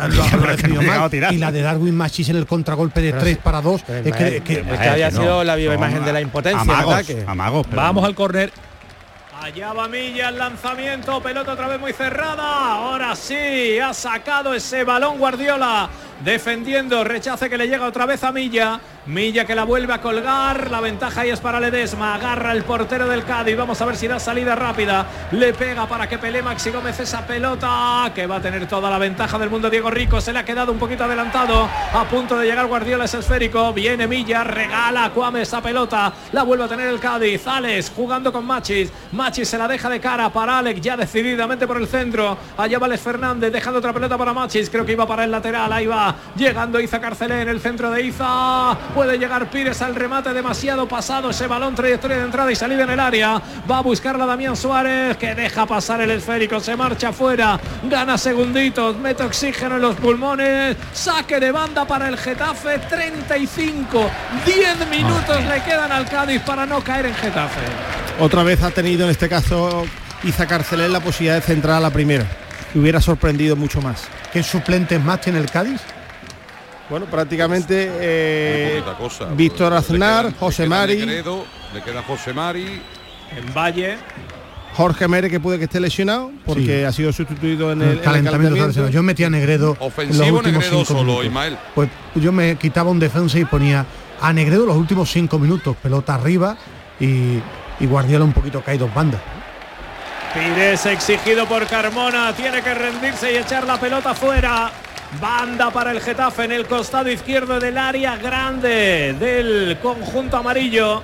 [1.32, 3.82] Y la de Darwin Machis en el contragolpe de 3 para 2.
[3.86, 6.70] Pero Es que, había sido la viva imagen de la impotencia en
[7.28, 8.52] Amagos, Vamos al córner.
[9.46, 12.78] Allá va Milla el lanzamiento, pelota otra vez muy cerrada.
[12.78, 15.88] Ahora sí, ha sacado ese balón Guardiola.
[16.24, 18.80] Defendiendo, rechace que le llega otra vez a Milla.
[19.06, 20.72] Milla que la vuelve a colgar.
[20.72, 22.16] La ventaja ahí es para Ledesma.
[22.16, 23.56] Agarra el portero del Cádiz.
[23.56, 25.06] Vamos a ver si da salida rápida.
[25.32, 28.12] Le pega para que pelee Maxi Gómez esa pelota.
[28.16, 30.22] Que va a tener toda la ventaja del mundo Diego Rico.
[30.22, 31.70] Se le ha quedado un poquito adelantado.
[31.94, 33.74] A punto de llegar Guardiola ese esférico.
[33.74, 36.12] Viene Milla, regala Cuame esa pelota.
[36.32, 37.46] La vuelve a tener el Cádiz.
[37.46, 38.92] Alex jugando con Machis.
[39.12, 40.82] Machis se la deja de cara para Alex.
[40.82, 42.38] Ya decididamente por el centro.
[42.58, 44.70] Allá va Fernández dejando otra pelota para Machis.
[44.70, 45.72] Creo que iba para el lateral.
[45.72, 46.05] Ahí va.
[46.36, 48.78] Llegando Iza Carcelé en el centro de Iza.
[48.94, 51.30] Puede llegar Pires al remate demasiado pasado.
[51.30, 53.42] Ese balón, trayectoria de entrada y salida en el área.
[53.70, 56.60] Va a buscarla Damián Suárez que deja pasar el esférico.
[56.60, 57.60] Se marcha fuera.
[57.84, 58.98] Gana segunditos.
[58.98, 60.78] Mete oxígeno en los pulmones.
[60.94, 62.80] Saque de banda para el Getafe.
[62.80, 64.10] 35.
[64.46, 67.62] 10 minutos le quedan al Cádiz para no caer en Getafe.
[68.20, 69.86] Otra vez ha tenido en este caso
[70.24, 72.26] Iza Carcelén la posibilidad de centrar a la primera.
[72.74, 74.04] Y hubiera sorprendido mucho más.
[74.34, 75.82] ¿Qué suplentes más tiene el Cádiz?
[76.90, 79.26] Bueno, prácticamente eh, cosa.
[79.26, 82.82] Víctor Aznar, queda- le José Mari, Negredo, le queda José Mari.
[83.36, 83.98] En Valle.
[84.76, 86.84] Jorge Mere que puede que esté lesionado porque Sí.
[86.84, 88.92] ha sido sustituido en el, El en el calentamiento tradicional.
[88.92, 91.26] Yo metía a Negredo en los Ofensivo últimos Negredo cinco solo, minutos.
[91.26, 91.58] Ismael.
[91.74, 93.86] Pues yo me quitaba un defensa y ponía
[94.22, 96.58] a Negredo los últimos cinco minutos, pelota arriba
[97.00, 97.40] y,
[97.80, 99.22] y Guardiola un poquito caído bandas.
[100.36, 104.70] Pires exigido por Carmona, tiene que rendirse y echar la pelota fuera.
[105.22, 111.02] Banda para el Getafe en el costado izquierdo del área grande del conjunto amarillo.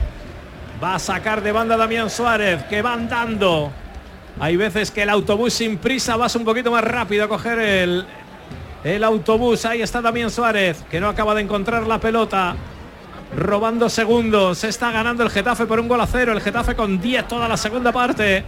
[0.83, 3.71] Va a sacar de banda Damián Suárez, que va andando.
[4.37, 7.59] Hay veces que el autobús sin prisa vas un poquito más rápido a coger
[8.83, 9.63] el, autobús.
[9.63, 12.57] Ahí está Damián Suárez, que no acaba de encontrar la pelota.
[13.33, 14.65] Robando segundos.
[14.65, 16.33] Está ganando el Getafe por un gol a cero.
[16.33, 18.43] El Getafe con 10 toda la segunda parte.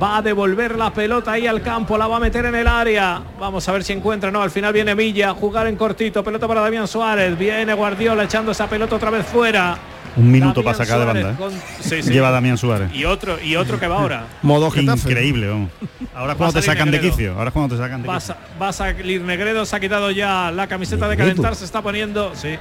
[0.00, 3.20] Va a devolver la pelota ahí al campo, la va a meter en el área.
[3.40, 4.30] Vamos a ver si encuentra.
[4.30, 6.22] No, al final viene Milla, jugar en cortito.
[6.22, 7.36] Pelota para Damián Suárez.
[7.38, 9.76] Viene Guardiola echando esa pelota otra vez fuera.
[10.16, 11.44] Un minuto Damián para sacar de Suárez banda.
[11.46, 11.48] ¿eh?
[11.48, 12.10] con- Sí, sí.
[12.12, 12.90] Lleva Damián Suárez.
[12.94, 14.26] Y otro, y otro que va ahora.
[14.42, 15.08] Modo Getafe.
[15.10, 15.70] Increíble, vamos.
[16.14, 17.32] Ahora es cuando te sacan de quicio.
[17.34, 18.36] Ahora es cuando te sacan de Va a, quicio.
[18.60, 22.34] va a salir Negredo, se ha quitado ya la camiseta de calentar, se está poniendo,
[22.36, 22.56] sí.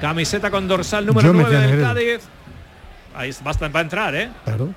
[0.00, 1.80] Camiseta con dorsal número Yo 9 metí a del.
[1.80, 2.28] Cádiz.
[3.14, 4.28] Ahí va a entrar, ¿eh?
[4.44, 4.74] Claro.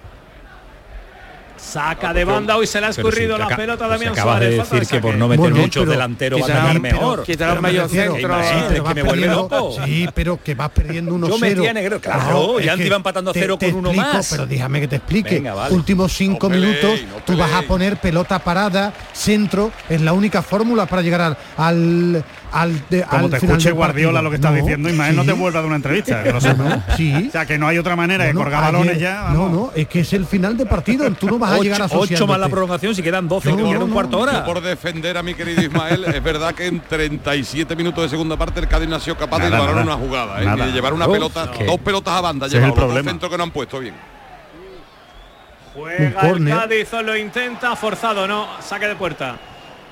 [1.61, 4.49] Saca de banda, hoy se le ha escurrido si la pelota a Damián Suárez.
[4.51, 7.19] de decir que por no meter Bueno, muchos delanteros va a ganar mejor.
[7.27, 8.27] un medio refiero- centro.
[8.73, 9.75] Que vas me vuelve perdiendo- loco.
[9.85, 11.29] Sí, pero que vas perdiendo 1-0.
[11.29, 13.89] Yo metí a Negredo, claro, y antes iba empatando a te- cero te con uno
[13.89, 14.27] explico, más.
[14.31, 15.35] Pero déjame que te explique.
[15.35, 15.75] Venga, vale.
[15.75, 20.85] Últimos cinco minutos, no tú vas a poner pelota parada, centro, es la única fórmula
[20.85, 24.21] para llegar al al, de- Como al te final escuche Guardiola partido.
[24.23, 26.23] lo que estás No, diciendo, Ismael, no te vuelva de una entrevista.
[26.23, 26.57] que lo sepas.
[26.87, 27.25] No, sí.
[27.27, 29.29] O sea, que no hay otra manera que Bueno, colgar balones ayer- ya.
[29.31, 29.51] No, vamos.
[29.51, 31.09] no, es que es el final de partido.
[31.11, 33.57] Tú no vas a llegar a Ocho, ocho más la prolongación si quedan 12, No,
[33.57, 34.43] que no, queda un no, cuarto hora.
[34.45, 38.59] por defender a mi querido Ismael, es verdad que en 37 minutos de segunda parte
[38.59, 40.45] el Cádiz no ha sido capaz de Nada, llevar una jugada, ¿eh?
[40.65, 42.93] De llevar una Uf, pelota, dos pelotas a banda, Ese es llevado, el los dos
[42.93, 43.11] problema.
[43.11, 43.93] centros que no han puesto bien.
[45.75, 46.45] Juega el.
[46.49, 49.37] Cádiz, o lo intenta, forzado, no, saque de puerta.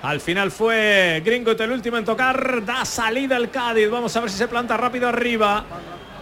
[0.08, 4.30] Al final fue Gringot el último en tocar, da salida el Cádiz, vamos a ver
[4.30, 5.66] si se planta rápido arriba.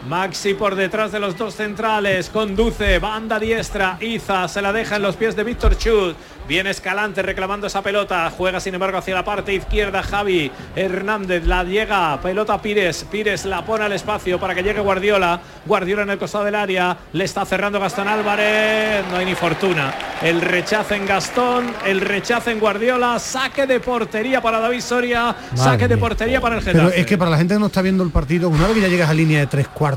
[0.08, 5.02] Maxi por detrás de los dos centrales, conduce, banda diestra, Iza se la deja en
[5.02, 6.16] los pies de Víctor Chut.
[6.48, 11.64] Viene Escalante reclamando esa pelota, juega sin embargo hacia la parte izquierda Javi Hernández, la
[11.64, 16.20] llega, pelota Pires, Pires la pone al espacio para que llegue Guardiola, Guardiola en el
[16.20, 19.92] costado del área, le está cerrando Gastón Álvarez, no hay ni fortuna.
[20.22, 25.88] El rechazo en Gastón, el rechazo en Guardiola, saque de portería para David Soria, saque
[25.88, 27.00] de portería para el Pero Getafe.
[27.00, 28.88] es que para la gente que no está viendo el partido, una vez que ya
[28.88, 29.95] llegas a línea de tres cuartos,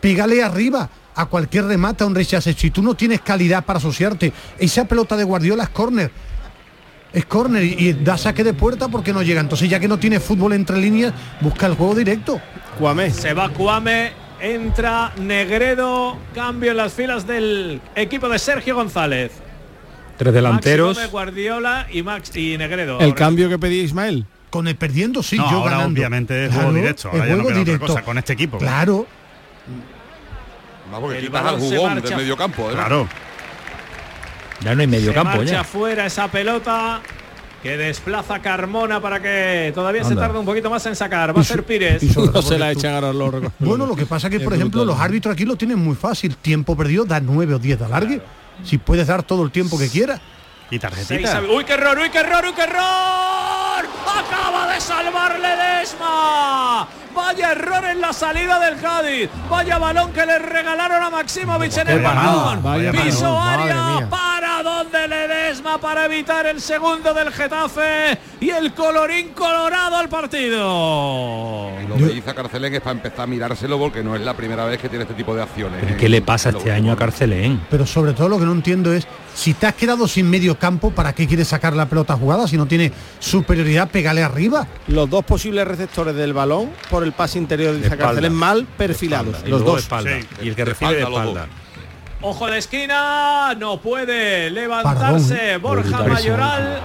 [0.00, 2.52] pígale arriba a cualquier remate, a un rechace.
[2.54, 6.10] Si tú no tienes calidad para asociarte, esa pelota de Guardiola es córner.
[7.12, 9.40] Es córner y, y da saque de puerta porque no llega.
[9.40, 12.40] Entonces ya que no tiene fútbol entre líneas, busca el juego directo.
[12.78, 13.10] Cuamé.
[13.10, 19.32] Se va Cuame, entra Negredo, cambio en las filas del equipo de Sergio González.
[20.18, 20.98] Tres delanteros.
[21.10, 22.98] Guardiola y Max y Negredo.
[22.98, 23.14] El Ahora.
[23.14, 24.26] cambio que pedía Ismael.
[24.50, 25.98] Con el perdiendo, sí, No, yo ahora ganando.
[25.98, 28.56] obviamente es juego directo, ahora ya no cosa, con este equipo.
[28.56, 29.06] Claro,
[30.90, 32.08] Vamos, que El quitas al balón se jugón marcha.
[32.08, 32.70] del medio campo.
[32.70, 32.74] ¿eh?
[32.74, 33.08] Claro.
[34.60, 35.64] Ya no hay medio Se campo marcha ya.
[35.64, 37.00] fuera esa pelota
[37.62, 41.36] que desplaza Carmona para que todavía se tarde un poquito más en sacar.
[41.36, 42.02] Va a ser Pires.
[42.02, 43.34] y sobre todo se la porque echan a los.
[43.58, 44.96] Bueno, lo que pasa es que, Es por ejemplo, brutal.
[44.96, 46.36] los árbitros aquí lo tienen muy fácil.
[46.36, 48.20] Tiempo perdido, da 9 o 10 de alargue.
[48.64, 50.20] Si puedes dar todo el tiempo que quieras.
[50.70, 53.86] Y Seis a- Uy, qué error, uy, qué error, uy, qué error.
[54.06, 56.86] Acaba de salvar Ledesma.
[57.14, 59.28] Vaya error en la salida del Cádiz.
[59.48, 62.02] Vaya balón que le regalaron a Maximovic en el
[62.62, 64.08] vaya Piso área
[64.68, 71.70] donde Ledesma para evitar el segundo del Getafe y el colorín colorado al partido.
[71.82, 74.34] Y lo que hizo a Carcelén es para empezar a mirárselo porque no es la
[74.34, 75.78] primera vez que tiene este tipo de acciones.
[75.80, 77.60] ¿Pero en- ¿Qué le pasa este año a Carcelén?
[77.70, 80.90] Pero sobre todo lo que no entiendo es, si te has quedado sin medio campo,
[80.90, 82.46] ¿para qué quieres sacar la pelota jugada?
[82.46, 84.66] Si no tiene superioridad, pégale arriba.
[84.88, 88.04] Los dos posibles receptores del balón por el pase interior de espalda.
[88.06, 89.36] Carcelén mal perfilados.
[89.46, 89.80] Los de dos.
[89.80, 90.10] espalda.
[90.20, 90.26] Sí.
[90.42, 91.46] Y el que De recibe de espalda.
[92.20, 95.56] Ojo de esquina, no puede levantarse.
[95.58, 96.02] Borja.
[96.02, 96.80] Mayoral.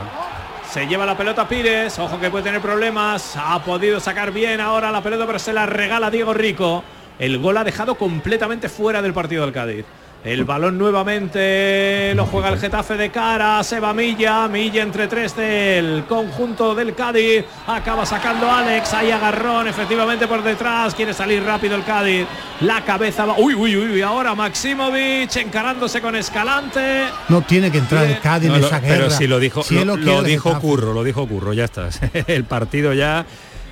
[0.70, 3.36] Se lleva la pelota Pires, ojo que puede tener problemas.
[3.36, 6.84] Ha podido sacar bien ahora la pelota, pero se la regala Diego Rico.
[7.18, 9.86] El gol ha dejado completamente fuera del partido del Cádiz.
[10.24, 15.36] El balón nuevamente lo juega el Getafe de cara, se va Milla, Milla entre tres
[15.36, 21.76] del conjunto del Cádiz, acaba sacando Alex, ahí agarrón efectivamente por detrás, quiere salir rápido
[21.76, 22.26] el Cádiz,
[22.62, 28.06] la cabeza va, uy, uy, uy, ahora Maximovic encarándose con Escalante, No tiene que entrar
[28.06, 28.96] el Cádiz No, en lo- esa guerra.
[28.96, 30.62] pero si lo dijo, Si lo, dijo Getafe.
[30.66, 31.90] Curro, lo dijo Curro, ya está.
[32.28, 33.26] el partido ya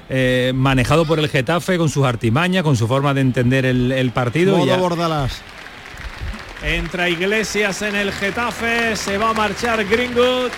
[0.09, 4.11] eh, manejado por el Getafe con sus artimañas, con su forma de entender el, el
[4.11, 4.55] partido.
[4.55, 5.41] y Modo ya- Bordalás.
[6.63, 10.51] Entra Iglesias en el Getafe, se va a marchar Greenwood,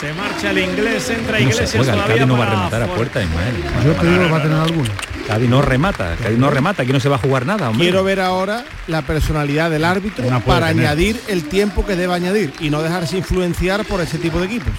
[0.00, 2.50] se marcha el inglés, entra no Iglesias se juega, el todavía Cádiz no va a
[2.50, 3.54] rematar a puerta, Ismael.
[3.84, 4.90] Yo creo que va a tener alguna.
[5.26, 7.84] Cádiz no remata, Cádiz no remata, aquí no se va a jugar nada, hombre.
[7.84, 10.86] Quiero ver ahora la personalidad del árbitro para tener.
[10.86, 14.72] añadir el tiempo que debe añadir y no dejarse influenciar por ese tipo de equipos.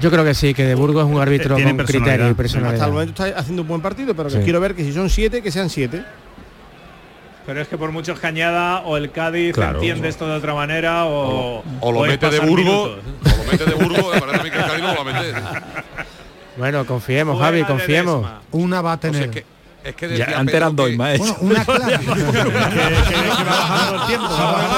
[0.00, 2.04] Yo creo que sí, que de Burgos es un árbitro Tiene con personalidad.
[2.06, 2.88] criterio y Hasta el personalidad.
[2.88, 5.50] momento está haciendo un buen partido, pero que quiero ver que si son siete, que
[5.50, 6.02] sean siete.
[7.46, 9.76] Pero es que por muchos que añada, o el Cádiz Claro.
[9.78, 13.34] entiende esto de otra manera, o, O lo es mete de pasar Burgos, minutos.
[13.34, 15.10] o lo mete de Burgos, me parece a mí que el Cádiz no lo va
[15.10, 15.34] a meter.
[16.56, 18.30] Bueno, confiemos, Fuera Javi, confiemos.
[18.52, 19.30] Una va a O sea, tener.
[19.30, 19.44] que,
[19.84, 20.96] es que Ya, decía antes eran dos, que-.
[20.96, 22.00] Bueno, una clara.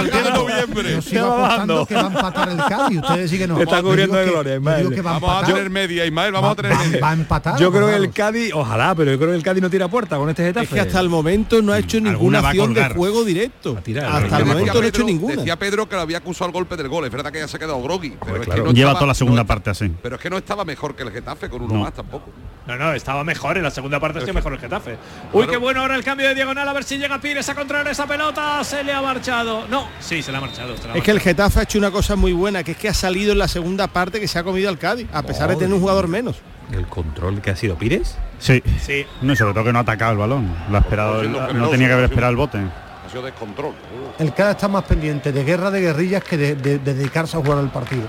[0.03, 0.83] de noviembre.
[0.83, 2.99] Pero si va apostando que va a empatar el Cádiz.
[2.99, 3.61] Ustedes sí que no.
[3.63, 4.91] Está cubriendo de que- gloria, Ismael.
[4.95, 7.01] que va Vamos a tener media, Ismael, vamos Va, a tener va- media.
[7.01, 7.59] va a empatar.
[7.59, 8.11] Yo creo que el.
[8.13, 10.65] Cádiz, ojalá, pero yo creo que el Cádiz no tira puerta con este Getafe.
[10.67, 13.75] Es que hasta el momento no ha hecho ninguna va acción de juego directo.
[13.83, 15.37] Tirar, hasta el Decía momento no ha hecho Pedro- ninguna.
[15.37, 17.05] Decía Pedro que lo había acusado al golpe del gol.
[17.07, 18.11] Es verdad que ya se ha quedado groggy.
[18.11, 19.91] Que Lleva toda la segunda parte así.
[20.03, 21.81] Pero es que no estaba mejor que el Getafe con uno No.
[21.81, 22.31] más tampoco.
[22.67, 24.92] No, no, estaba mejor en la segunda parte, estoy mejor el Getafe.
[25.33, 27.89] Uy, qué bueno ahora el cambio de diagonal, a ver si llega Pires a controlar
[27.89, 29.67] esa pelota, se le ha marchado.
[29.69, 30.77] No, sí, se le ha marchado.
[30.77, 31.21] se le ha Es que el.
[31.21, 33.87] Getafe ha hecho una cosa muy buena, que es que ha salido en la segunda
[33.87, 36.37] parte que se ha comido al Cádiz, a pesar de tener un jugador menos.
[36.73, 38.17] El control que ha sido Pires.
[38.39, 38.63] Sí.
[38.81, 40.55] Sí, No, sobre todo que no ha atacado el balón.
[40.71, 42.59] Lo ha esperado, no tenía que haber esperado el bote.
[42.59, 43.75] Ha sido descontrol.
[44.19, 47.41] El Cádiz está más pendiente de guerra de guerrillas que de, de- de dedicarse a
[47.41, 48.09] jugar el partido.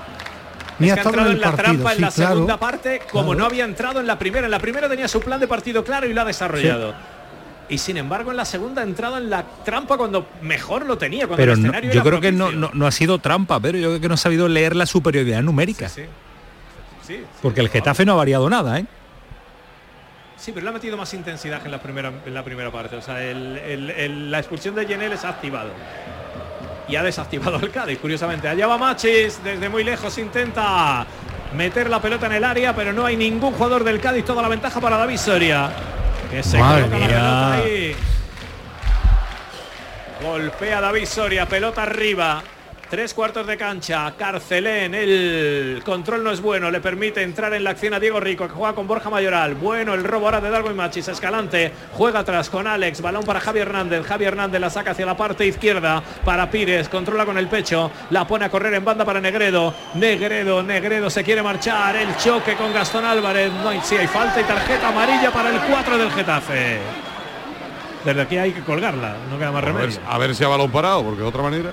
[0.78, 1.64] Ni Es ha que ha estado entrado en la partido.
[1.72, 2.32] trampa en la claro.
[2.34, 3.38] segunda parte, como Claro.
[3.38, 4.44] no había entrado en la primera.
[4.46, 6.94] En la primera tenía su plan de partido claro y lo ha desarrollado.
[7.68, 11.26] Y sin embargo, en la segunda ha entrado en la trampa cuando mejor lo tenía.
[11.26, 13.58] Cuando Pero el no- escenario yo era creo que no, no, no ha sido trampa,
[13.60, 15.88] pero yo creo que no ha sabido leer la superioridad numérica.
[15.88, 16.02] Sí,
[17.42, 18.86] Porque el Getafe no ha variado nada, ¿eh?
[20.36, 22.96] Sí, pero le ha metido más intensidad que en la primera, en la primera parte.
[22.96, 25.70] O sea, el- el- el- la expulsión de Yenel se ha activado.
[26.88, 28.48] Y ha desactivado el Cádiz, curiosamente.
[28.48, 31.06] Allá va Machis, desde muy lejos intenta
[31.54, 34.24] meter la pelota en el área, pero no hay ningún jugador del Cádiz.
[34.24, 35.70] Toda la ventaja para David Soria.
[36.30, 37.96] Que se Madre coloca la pelota ahí.
[40.22, 42.42] Golpea David Soria, pelota arriba.
[42.94, 47.70] Tres cuartos de cancha, Carcelén, el control no es bueno, le permite entrar en la
[47.70, 49.56] acción a Diego Rico, que juega con Borja Mayoral.
[49.56, 53.58] Bueno, el robo ahora de Darwin Machis, Escalante, juega atrás con Alex, balón para Javi
[53.58, 57.90] Hernández, Javi Hernández la saca hacia la parte izquierda para Pires, controla con el pecho,
[58.10, 62.54] la pone a correr en banda para Negredo, Negredo, Negredo se quiere marchar, el choque
[62.54, 66.12] con Gastón Álvarez, no hay, sí hay falta y tarjeta amarilla para el 4 del
[66.12, 66.78] Getafe.
[68.04, 70.00] Desde aquí hay que colgarla, no queda más A ver, remedio.
[70.06, 71.72] a ver si ha balón parado, porque de otra manera.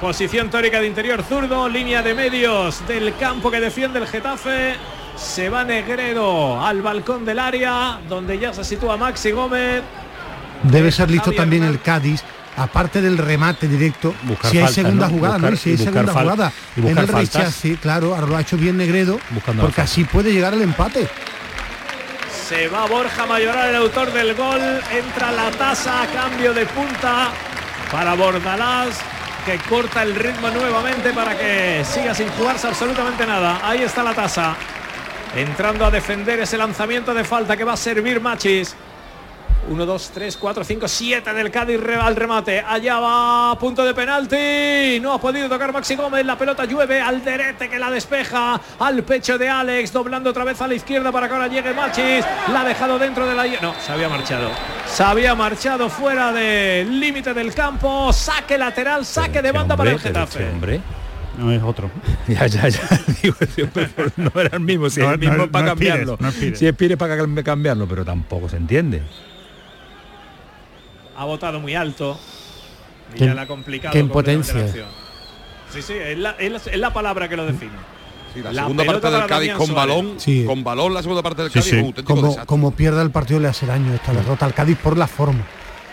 [0.00, 4.76] Posición tórica de interior zurdo, línea de medios del campo que defiende el Getafe.
[5.16, 9.82] Se va Negredo al balcón del área, donde ya se sitúa Maxi Gómez.
[10.62, 12.22] Debe ser listo también el Cádiz.
[12.56, 15.12] Aparte del remate directo, Buscar si hay segunda ¿no?
[15.14, 15.54] jugada, Buscar- ¿no?
[15.54, 18.56] Y si hay segunda fal- jugada y en el sí, claro, ahora lo ha hecho
[18.58, 21.08] bien Negredo, Buscando porque así puede llegar el empate.
[22.48, 24.60] Se va Borja Mayoral, el autor del gol.
[24.92, 27.30] Entra la tasa a cambio de punta
[27.90, 28.98] para Bordalás.
[29.44, 33.60] Que corta el ritmo nuevamente para que siga sin jugarse absolutamente nada.
[33.62, 34.54] Ahí está la tasa.
[35.34, 38.76] Entrando a defender ese lanzamiento de falta que va a servir Machis.
[39.70, 42.60] 1, 2, 3, 4, 5, 7 del Cádiz al remate.
[42.60, 44.98] Allá va, punto de penalti.
[45.00, 46.26] No ha podido tocar Maxi Gómez.
[46.26, 49.92] La pelota llueve al derete que la despeja al pecho de Alex.
[49.92, 52.24] Doblando otra vez a la izquierda para que ahora llegue Machis.
[52.52, 53.46] La ha dejado dentro de la...
[53.62, 54.50] No, se había marchado.
[54.86, 58.12] Se había marchado fuera del límite del campo.
[58.12, 60.40] Saque lateral, saque de banda para el Getafe.
[60.40, 60.80] este hombre.
[61.38, 61.88] No es otro.
[62.28, 62.80] Ya, ya, ya.
[63.22, 63.36] Digo,
[64.16, 66.16] no era el mismo, si No, es el mismo no, para no es Pires, cambiarlo.
[66.20, 66.58] no es Pires.
[66.58, 69.02] si es Pires para cam- cambiarlo, pero tampoco se entiende.
[71.16, 72.18] Ha votado muy alto.
[73.14, 74.54] Y ya le ha complicado qué impotencia.
[74.54, 74.68] la.
[75.70, 77.72] Sí, sí, es la, es la- es la palabra que lo define.
[78.34, 79.94] Sí, la, La segunda parte del Cádiz Damián con Suárez.
[79.96, 80.44] balón, Sí.
[80.46, 81.70] con balón la segunda parte del Cádiz sí.
[81.70, 82.46] fue un auténtico Como, desastre.
[82.46, 85.44] como pierda el partido le hace daño esta derrota al Cádiz por la forma.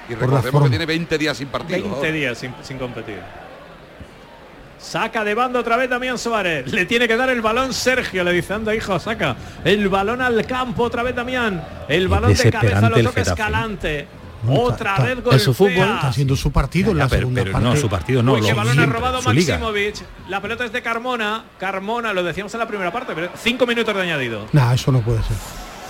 [0.07, 0.70] y por la recordemos que forma.
[0.70, 1.80] tiene 20 días sin partido.
[1.82, 2.11] 20 ahora.
[2.11, 3.20] días sin, sin competir.
[4.78, 6.72] Saca de banda otra vez Damián Suárez.
[6.72, 8.24] Le tiene que dar el balón Sergio.
[8.24, 9.36] Le dice, anda hijo, saca.
[9.65, 11.61] El balón al campo otra vez Damián.
[11.89, 13.41] El balón de cabeza desesperante lo toca Getafe.
[13.41, 14.07] Escalante.
[14.44, 15.40] No, otra está- vez es golpea.
[15.40, 17.68] su fútbol, Está haciendo su partido en Ya, la pero, segunda pero parte.
[17.70, 18.34] no, su partido no.
[18.34, 19.22] Uy, lo- balón ha robado.
[19.22, 19.96] Maximovic.
[20.30, 21.44] La pelota es de Carmona.
[21.60, 24.46] Carmona, lo decíamos en la primera parte, pero cinco minutos de añadido.
[24.54, 25.36] Nah, eso no puede ser.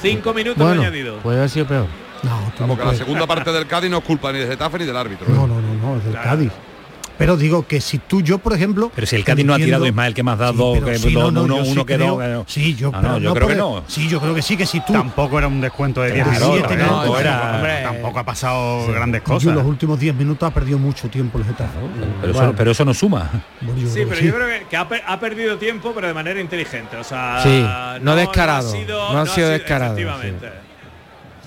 [0.01, 1.17] Cinco minutos de añadido.
[1.17, 1.87] puede haber sido peor.
[2.23, 4.77] No, tú no Porque la segunda parte del Cádiz no es culpa ni de Getafe
[4.79, 5.25] ni del árbitro.
[5.27, 5.31] ¿eh?
[5.33, 6.51] No, no, no, no, es del Cádiz.
[7.19, 8.91] Pero digo que si tú, yo, por ejemplo.
[8.95, 11.31] Pero si el Cádiz no ha tirado Ismael, que más dado Sí, que sí, dos,
[11.33, 12.17] no, no, uno, yo sí uno quedó.
[12.17, 12.45] creo- no.
[12.47, 13.83] Sí, yo, Ah, no, yo no creo que no.
[13.87, 14.93] Sí, yo creo que sí, que si tú.
[14.93, 17.89] Tampoco era un descuento de Claro, 17, tampoco era-
[18.19, 19.53] ha pasado grandes Yo en cosas.
[19.53, 21.77] los últimos 10 minutos ha perdido mucho tiempo el Getafe.
[22.21, 22.47] Pero, Bueno.
[22.49, 23.29] eso, pero eso no suma.
[23.61, 24.25] Bueno, yo Sí, pero sí.
[24.27, 26.95] yo creo que, que ha, per- ha perdido tiempo, pero de manera inteligente.
[26.95, 27.65] O sea, Sí,
[28.01, 30.68] no descarado, ha sido, no ha sido descarado, Efectivamente.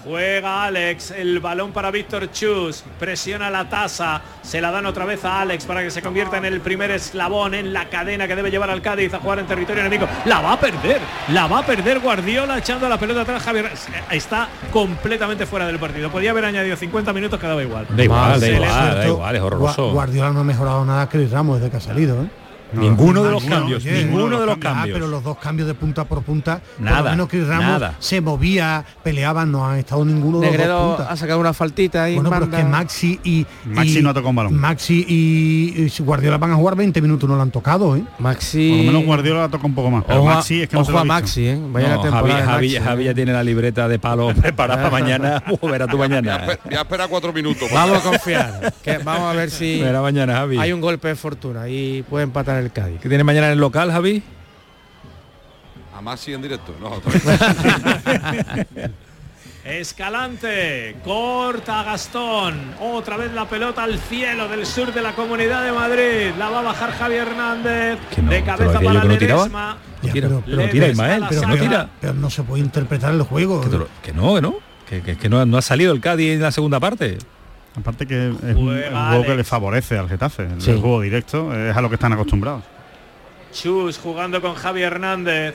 [0.04, 5.24] Juega Alex, el balón para Víctor Chus, presiona la tasa, se la dan otra vez
[5.24, 8.50] a Alex para que se convierta en el primer eslabón en la cadena que debe
[8.50, 10.08] llevar al Cádiz a jugar en territorio enemigo.
[10.24, 13.44] La va a perder, la va a perder Guardiola echando la pelota atrás.
[13.44, 13.70] Javier
[14.10, 16.10] está completamente fuera del partido.
[16.10, 17.86] Podía haber añadido 50 minutos, quedaba igual.
[17.88, 19.92] Da igual, da igual, da igual, es horroroso.
[19.92, 22.41] Guardiola no ha mejorado nada Chris Ramos desde que ha salido, ¿eh?
[22.74, 24.94] Ninguno de los cambios, oye, ninguno de los Ah, cambios.
[24.94, 27.94] pero los dos cambios de punta por punta, por Nada, lo menos Chris Ramos nada.
[27.98, 31.12] se movía, peleaban, no han estado ninguno de los dos puntas.
[31.12, 32.14] ha sacado una faltita ahí.
[32.14, 34.54] Bueno, pero es que Maxi y Maxi y- no ha tocado un balón.
[34.54, 38.02] Maxi y, y Guardiola van a jugar 20 minutos, no lo han tocado, ¿eh?
[38.18, 38.68] Maxi.
[38.70, 40.04] Por lo menos Guardiola la toca un poco más.
[40.06, 41.04] Pero Ojo, Maxi es que no se lo a.
[41.04, 41.58] Maxi, ¿eh?
[41.70, 42.80] Vaya No, la temporada Javi, Maxi, ¿eh?
[42.80, 45.42] Javi ya tiene la libreta de palos preparada para mañana.
[45.62, 46.46] Uh, verá tú mañana.
[46.46, 47.68] esper- voy a esperar cuatro minutos.
[47.72, 48.72] Vamos a confiar.
[48.82, 50.58] que vamos a ver si mañana, Javi.
[50.58, 53.00] hay un golpe de fortuna y puede empatar el Cádiz.
[53.00, 54.22] ¿Qué tiene mañana en el local, Javi?
[55.94, 56.74] A Maxi en directo.
[56.80, 57.00] No,
[59.64, 65.62] Escalante, corta a Gastón, otra vez la pelota al cielo del sur de la Comunidad
[65.64, 69.02] de Madrid, la va a bajar Javi Hernández, Que no, de ¿te lo cabeza para
[69.02, 69.40] que no tiraba?
[69.42, 69.78] Ledesma.
[70.02, 71.60] Ya, Tira, pero- tira Ismael, pero no saca.
[71.60, 71.88] tira.
[72.00, 73.60] Pero no se puede interpretar el juego.
[73.60, 74.54] Que, lo- que no, que no.
[74.88, 77.18] Que, que- que no, no ha salido el Cádiz en la segunda parte.
[77.76, 80.44] Aparte que es un, Juega es un juego que le favorece al Getafe.
[80.44, 80.70] El, Sí.
[80.72, 82.62] el juego directo es a lo que están acostumbrados.
[83.52, 85.54] Chus jugando con Javi Hernández.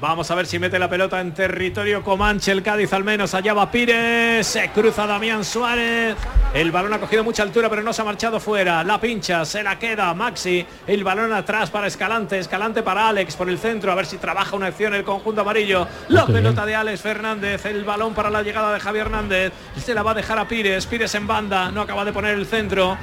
[0.00, 3.34] Vamos a ver si mete la pelota en territorio Comanche, el Cádiz al menos.
[3.34, 6.16] Allá va Pires, se cruza Damián Suárez.
[6.54, 8.82] El balón ha cogido mucha altura, pero no se ha marchado fuera.
[8.82, 10.64] La pincha, se la queda Maxi.
[10.86, 13.92] El balón atrás para Escalante, Escalante para Alex por el centro.
[13.92, 15.86] A ver si trabaja una acción el conjunto amarillo.
[16.08, 19.52] La pelota de Alex Fernández, el balón para la llegada de Javi Hernández.
[19.76, 22.46] Se la va a dejar a Pires, Pires en banda, no acaba de poner el
[22.46, 22.96] centro.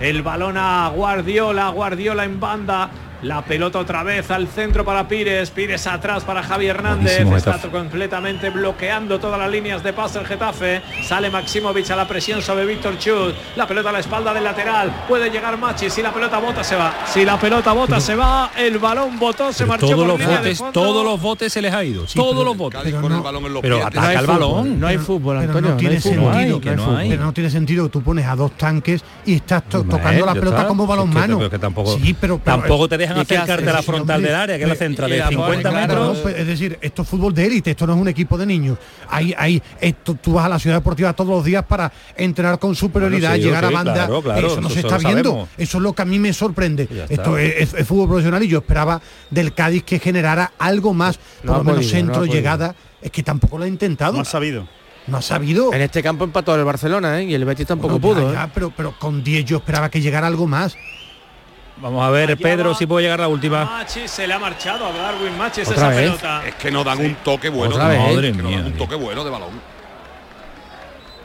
[0.00, 2.90] El balón a Guardiola, Guardiola en banda.
[3.22, 7.52] La pelota otra vez al centro para Pires, Pires atrás para Javi Hernández, Buenísimo está
[7.54, 7.68] Getafe.
[7.76, 12.64] completamente bloqueando todas las líneas de pase el Getafe, sale Maximovic a la presión sobre
[12.64, 16.38] Víctor Chut, la pelota a la espalda del lateral, puede llegar Machi, si la pelota
[16.38, 19.98] bota se va, si la pelota bota se va, el balón botó, se marchó todos
[19.98, 22.04] por los línea botes, todos los botes se les ha ido.
[22.14, 22.80] todos pero los botes.
[22.84, 23.86] Pero no- el balón en los pero pies.
[23.86, 24.80] ataca tiene- el fútbol, balón.
[24.80, 25.70] No hay fútbol, Antonio.
[25.72, 26.22] no tiene sentido.
[26.30, 27.10] No hay, que no hay.
[27.10, 30.32] Pero no tiene sentido que tú pones a dos tanques y estás to- tocando la
[30.32, 30.68] pelota está.
[30.68, 31.36] como balón Es que- mano.
[31.38, 34.16] pero que tampoco, sí, pero, pero- tampoco te dejan ¿y qué acercarte a la frontal
[34.16, 35.86] Hombre, del área, que es la central de la pone, 50 claro.
[35.86, 36.16] metros.
[36.16, 38.46] No, pues, es decir, esto es fútbol de élite, esto no es un equipo de
[38.46, 38.78] niños.
[39.08, 42.74] Hay, hay, esto, tú vas a la ciudad deportiva todos los días para entrenar con
[42.74, 43.92] superioridad, Bueno, sí, llegar a banda.
[43.94, 45.30] claro, claro, eso no eso se está viendo.
[45.30, 45.48] sabemos.
[45.58, 46.88] Eso es lo que a mí me sorprende.
[47.08, 49.00] Esto es, es- es fútbol profesional y yo esperaba
[49.30, 52.34] del Cádiz que generara algo más, No por lo menos podido, no ha centro, podido.
[52.34, 52.74] llegada.
[53.02, 54.12] Es que tampoco lo ha intentado.
[54.12, 54.68] No ha sabido.
[55.06, 55.72] No ha sabido.
[55.72, 57.24] En este campo empató el Barcelona, ¿eh?
[57.24, 58.50] Y el Betis tampoco Bueno, ya, pudo, ¿eh?
[58.54, 60.76] pero, pero con 10 yo esperaba que llegara algo más.
[61.80, 62.74] Vamos a ver, Allá Pedro, va.
[62.76, 63.64] si puede llegar la última.
[63.64, 65.98] Machi se le ha marchado a Darwin Machis ¿Otra esa vez?
[66.10, 66.42] pelota.
[66.46, 67.76] Es que no dan un toque bueno.
[67.78, 69.60] Madre que no mía, dan un toque bueno de balón.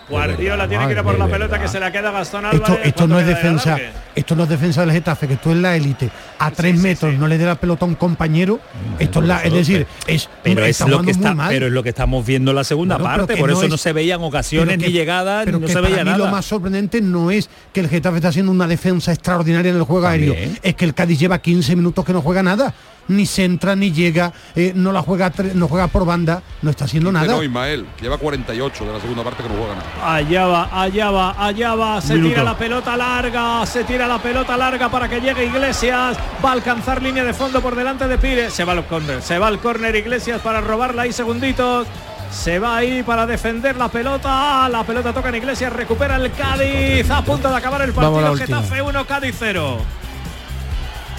[0.10, 2.86] Guardiola tiene que ir a por la pelota que se la queda Gastón Esto, Álvarez.
[2.88, 3.80] esto no es ¿Cuánto queda de defensa,
[4.16, 7.28] esto no es defensa del Getafe, que tú en la élite a tres metros no
[7.28, 8.60] le dé la pelota a un compañero.
[9.00, 11.50] Esto es la, es decir, es pero es está lo jugando que muy está mal.
[11.50, 13.78] pero es lo que estamos viendo en la segunda parte por no eso es- no
[13.78, 16.46] se veían ocasiones ni llegadas pero no que se para veía mí nada lo más
[16.46, 20.36] sorprendente no es que el Getafe está haciendo una defensa extraordinaria en el juego aéreo,
[20.62, 22.74] es que el Cádiz lleva 15 minutos que no juega nada.
[23.08, 26.86] Ni se entra, ni llega, eh, no la juega no juega por banda, no está
[26.86, 27.28] haciendo nada.
[27.28, 30.16] No, Ismael, lleva 48 de la segunda parte que no juega nada.
[30.16, 32.30] Allá va, allá va, allá va, se Minuto.
[32.30, 36.54] tira la pelota larga, se tira la pelota larga para que llegue Iglesias, va a
[36.54, 39.60] alcanzar línea de fondo por delante de Pires, se va al córner, se va al
[39.60, 41.88] córner Iglesias para robarla ahí segunditos.
[42.32, 44.68] Se va ahí para defender la pelota.
[44.68, 47.10] La pelota toca en Iglesias, recupera el Cádiz.
[47.10, 48.36] A punto de acabar el partido.
[48.36, 49.78] Getafe 1, Cádiz 0.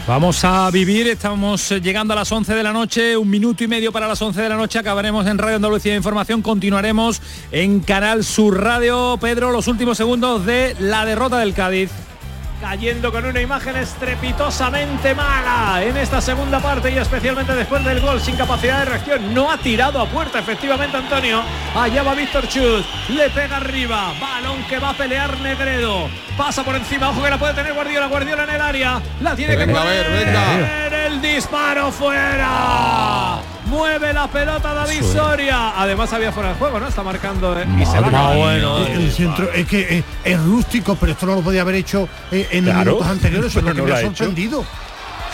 [0.06, 3.90] Vamos a vivir, estamos llegando a las 11 de la noche, un minuto y medio
[3.90, 8.22] para las 11 de la noche, acabaremos en Radio Andalucía de Información, continuaremos en Canal
[8.22, 9.18] Sur Radio.
[9.20, 11.90] Pedro, los últimos segundos de la derrota del Cádiz.
[12.60, 18.20] Cayendo con una imagen estrepitosamente mala en esta segunda parte y especialmente después del gol
[18.20, 19.34] sin capacidad de reacción.
[19.34, 21.42] No ha tirado a puerta efectivamente Antonio.
[21.74, 26.08] Allá va Víctor Chus, le pega arriba, balón que va a pelear Negredo.
[26.36, 29.00] Pasa por encima, ojo que la puede tener Guardiola, Guardiola en el área.
[29.22, 30.26] La tiene que Venga, a ver, poner.
[30.26, 31.06] venga.
[31.06, 33.38] El disparo fuera.
[33.66, 35.22] Mueve la pelota David Suena.
[35.22, 35.72] Soria.
[35.80, 36.86] Además había fuera de juego, ¿no?
[36.88, 38.34] Está marcando eh, y se va.
[38.36, 38.78] bueno.
[38.86, 42.08] El- el centro es que es, es rústico, pero esto no lo podía haber hecho
[42.30, 44.16] eh, en Claro, minutos anteriores, eso es lo pero que no me lo ha hecho.
[44.16, 44.64] sorprendido.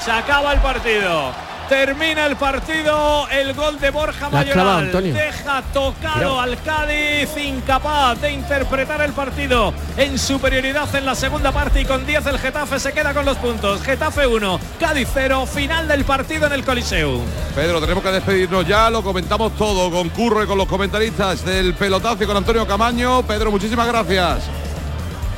[0.05, 1.33] Se acaba el partido.
[1.73, 3.27] Termina el partido.
[3.31, 4.85] El gol de Borja La Mayoral.
[4.85, 5.15] Antonio.
[5.15, 6.43] Deja tocado Mira.
[6.43, 12.05] al Cádiz, incapaz de interpretar el partido en superioridad en la segunda parte y con
[12.05, 13.81] 10 el Getafe se queda con los puntos.
[13.81, 17.23] Getafe 1, Cádiz 0, final del partido en el Coliseo.
[17.55, 21.73] Pedro, tenemos que despedirnos ya, lo comentamos todo con Curro y con los comentaristas del
[21.73, 23.23] pelotazo y con Antonio Camaño.
[23.23, 24.43] Pedro, muchísimas gracias.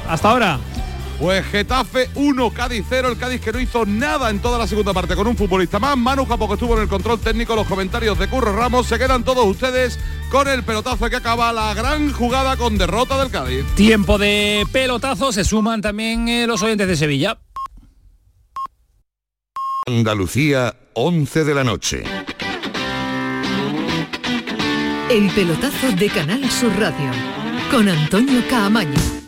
[0.09, 0.59] Hasta ahora.
[1.19, 4.93] Pues Getafe 1, Cádiz 0, el Cádiz que no hizo nada en toda la segunda
[4.93, 5.97] parte con un futbolista más.
[5.97, 8.87] Manu Capo que estuvo en el control técnico, los comentarios de Curro Ramos.
[8.87, 9.99] Se quedan todos ustedes
[10.31, 13.65] con el pelotazo que acaba la gran jugada con derrota del Cádiz.
[13.77, 17.39] Tiempo de pelotazo, se suman también eh, los oyentes de Sevilla.
[19.87, 22.05] Andalucía, 11 de la noche.
[25.11, 27.11] El pelotazo de Canal Sur Radio
[27.71, 29.24] con Antonio Caamaño.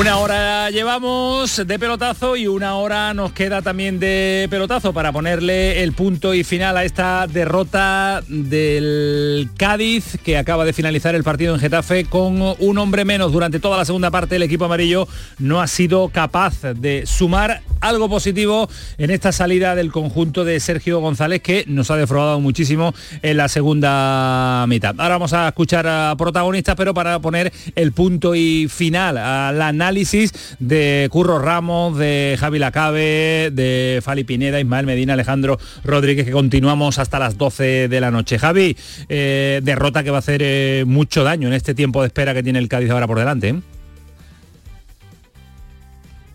[0.00, 5.82] Una hora llevamos de pelotazo y una hora nos queda también de pelotazo para ponerle
[5.82, 11.54] el punto y final a esta derrota del Cádiz que acaba de finalizar el partido
[11.54, 15.08] en Getafe con un hombre menos durante toda la segunda parte el equipo amarillo
[15.38, 18.68] no ha sido capaz de sumar algo positivo
[18.98, 23.48] en esta salida del conjunto de Sergio González que nos ha defraudado muchísimo en la
[23.48, 24.94] segunda mitad.
[24.98, 30.32] Ahora vamos a escuchar a protagonistas pero para poner el punto y final al análisis
[30.60, 36.98] de Curro Ramos, de Javi Lacabe, de Fali Pineda, Ismael Medina, Alejandro Rodríguez que continuamos
[36.98, 38.38] hasta las 12 de la noche.
[38.38, 38.76] Javi,
[39.08, 42.42] eh, derrota que va a hacer eh, mucho daño en este tiempo de espera que
[42.42, 43.56] tiene el Cádiz ahora por delante.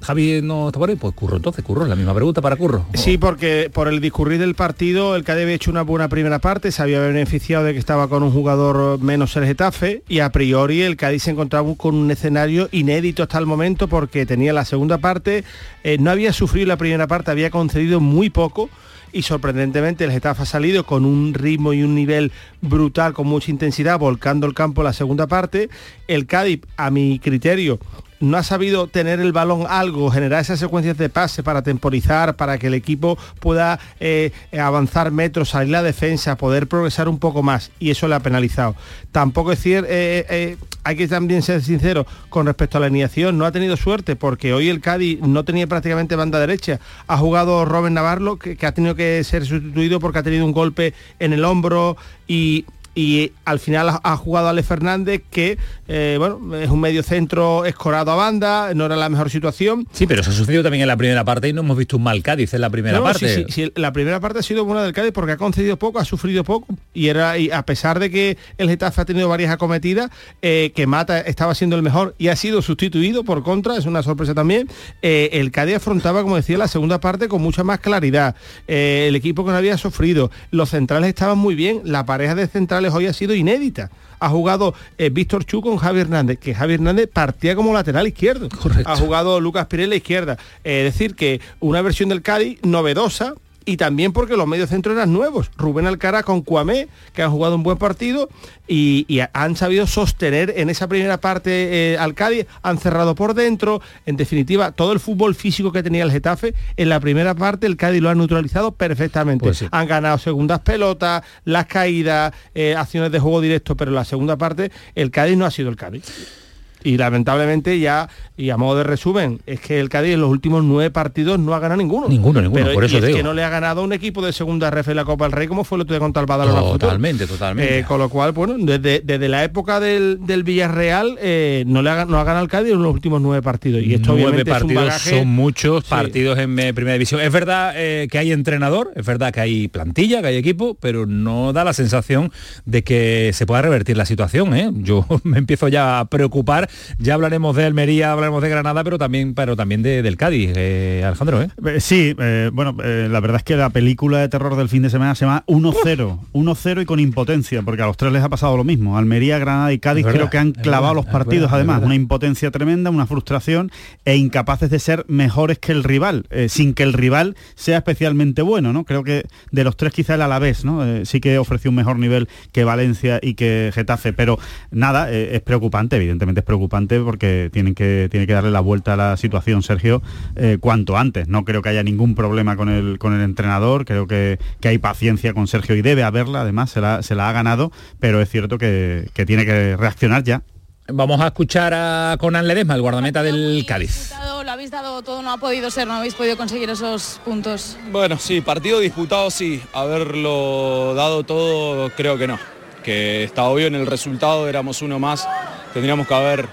[0.06, 2.86] Javi no está por ahí, pues Curro entonces, Curro, la misma pregunta para Curro.
[2.94, 6.72] Sí, porque por el discurrir del partido, el Cádiz había hecho una buena primera parte,
[6.72, 10.84] se había beneficiado de que estaba con un jugador menos el Getafe y a priori
[10.84, 15.00] el Cádiz se encontraba con un escenario inédito hasta el momento porque tenía la segunda
[15.00, 15.44] parte,
[15.84, 18.70] eh, no había sufrido la primera parte, había concedido muy poco
[19.12, 22.32] y sorprendentemente el Getafe ha salido con un ritmo y un nivel
[22.62, 25.70] brutal, con mucha intensidad, volcando el campo en la segunda parte.
[26.08, 27.80] El Cádiz, a mi criterio,
[28.26, 32.58] no ha sabido tener el balón algo, generar esas secuencias de pase para temporizar, para
[32.58, 37.72] que el equipo pueda eh, avanzar metros, salir la defensa, poder progresar un poco más.
[37.80, 38.76] Y eso le ha penalizado.
[39.12, 43.38] Tampoco es cierto, eh, eh, hay que también ser sincero con respecto a la alineación,
[43.38, 47.66] no ha tenido suerte porque hoy el Cádiz no tenía prácticamente banda derecha, ha jugado
[47.66, 51.34] Robert Navarro que, que ha tenido que ser sustituido porque ha tenido un golpe en
[51.34, 51.98] el hombro
[52.28, 52.66] y
[52.96, 58.12] y al final ha- jugado Ale Fernández que eh, bueno es un medio centro escorado
[58.12, 60.96] a banda no era la mejor situación Sí, pero eso ha sucedido también en la
[60.98, 63.28] primera parte y no hemos visto un mal Cádiz en la primera no, parte.
[63.36, 66.00] sí, sí, sí, la primera parte ha sido buena del Cádiz porque ha concedido poco,
[66.00, 69.52] ha sufrido poco y era y a pesar de que el Getafe ha tenido varias
[69.52, 70.10] acometidas,
[70.42, 74.02] eh, que Mata estaba siendo el mejor y ha sido sustituido por contra, es una
[74.04, 74.70] sorpresa también.
[75.02, 78.36] eh, el Cádiz afrontaba, como decía, la segunda parte con mucha más claridad.
[78.68, 82.85] El equipo que no había sufrido, los centrales estaban muy bien, la pareja de centrales
[82.94, 83.90] hoy ha sido inédita.
[84.20, 88.50] Ha jugado eh, Víctor Chu con Javi Hernández, que Javi Hernández partía como lateral izquierdo.
[88.86, 90.38] Ha jugado Lucas Pirela izquierda.
[90.64, 94.96] Eh, es decir, que una versión del Cádiz novedosa y también porque los medios centros
[94.96, 95.52] eran nuevos.
[95.58, 98.30] Rubén Alcaraz con Cuamé, que han jugado un buen partido
[98.68, 103.34] y, y han sabido sostener en esa primera parte eh, al Cádiz, han cerrado por
[103.34, 103.82] dentro.
[104.06, 107.78] En definitiva, todo el fútbol físico que tenía el Getafe, en la primera parte el
[107.78, 109.44] Cádiz lo ha neutralizado perfectamente.
[109.44, 109.68] Pues sí.
[109.72, 114.38] Han ganado segundas pelotas, las caídas, eh, acciones de juego directo, pero en la segunda
[114.38, 116.45] parte el Cádiz no ha sido el Cádiz.
[116.86, 118.08] Y lamentablemente ya,
[118.38, 121.54] y a modo de resumen, es que el Cádiz en los últimos nueve partidos no
[121.56, 122.08] ha ganado ninguno.
[122.08, 123.18] Ninguno, ninguno, Pero- por eso es te digo.
[123.18, 125.48] que no le ha ganado un equipo de segunda ref en la Copa del Rey
[125.48, 126.62] como fue el otro día contra el Badalona.
[126.62, 127.80] Totalmente, totalmente.
[127.80, 131.90] Eh, con lo cual, bueno, desde, desde la época del, del Villarreal eh, no, le
[131.90, 133.82] ha, no ha ganado el Cádiz en los últimos nueve partidos.
[133.82, 135.90] Y esto Nueve obviamente es un partidos bagaje- son muchos Sí.
[135.90, 137.20] partidos en eh, primera división.
[137.22, 141.52] Es verdad que hay entrenador, es verdad que hay plantilla, que hay equipo, pero no
[141.52, 142.32] da la sensación
[142.66, 144.84] de que se pueda revertir la situación.
[144.84, 146.70] Yo me empiezo ya a preocupar.
[146.98, 151.04] Ya hablaremos de Almería, hablaremos de Granada, pero también, pero también de- del Cádiz, eh,
[151.06, 151.42] Alejandro.
[151.42, 151.50] ¿eh?
[151.66, 154.90] Eh, Sí, eh, bueno, la verdad es que la película de terror del fin de
[154.90, 158.58] semana se llama 1-0, 1-0 y con impotencia, porque a los tres les ha pasado
[158.58, 158.98] lo mismo.
[158.98, 161.96] Almería, Granada y Cádiz verdad, creo que han clavado verdad, los partidos, verdad, además, una
[161.96, 163.72] impotencia tremenda, una frustración
[164.06, 168.74] e incapaces de ser mejores que el rival, sin que el rival sea especialmente bueno,
[168.74, 168.84] ¿no?
[168.86, 171.06] Creo que de los tres quizá el Alavés, ¿no?
[171.06, 174.40] Sí que ofreció un mejor nivel que Valencia y que Getafe, pero
[174.72, 178.98] nada, es preocupante, evidentemente es preocupante porque tienen que, tiene que darle la vuelta a
[178.98, 180.02] la situación, Sergio,
[180.36, 181.28] eh, cuanto antes.
[181.28, 184.78] No creo que haya ningún problema con el, con el entrenador, creo que, que hay
[184.78, 188.30] paciencia con Sergio y debe haberla, además se la, se la ha ganado, pero es
[188.30, 190.44] cierto que, que tiene que reaccionar ya.
[190.88, 194.14] Vamos a escuchar a Conan Ledesma, el guardameta del Cádiz.
[194.44, 197.76] Lo habéis dado todo, no ha podido ser, no habéis podido conseguir esos puntos.
[197.92, 202.38] Bueno, sí, partido disputado sí, haberlo dado todo creo que no,
[202.86, 205.28] que está obvio en el resultado, éramos uno más,
[205.74, 206.48] tendríamos que haber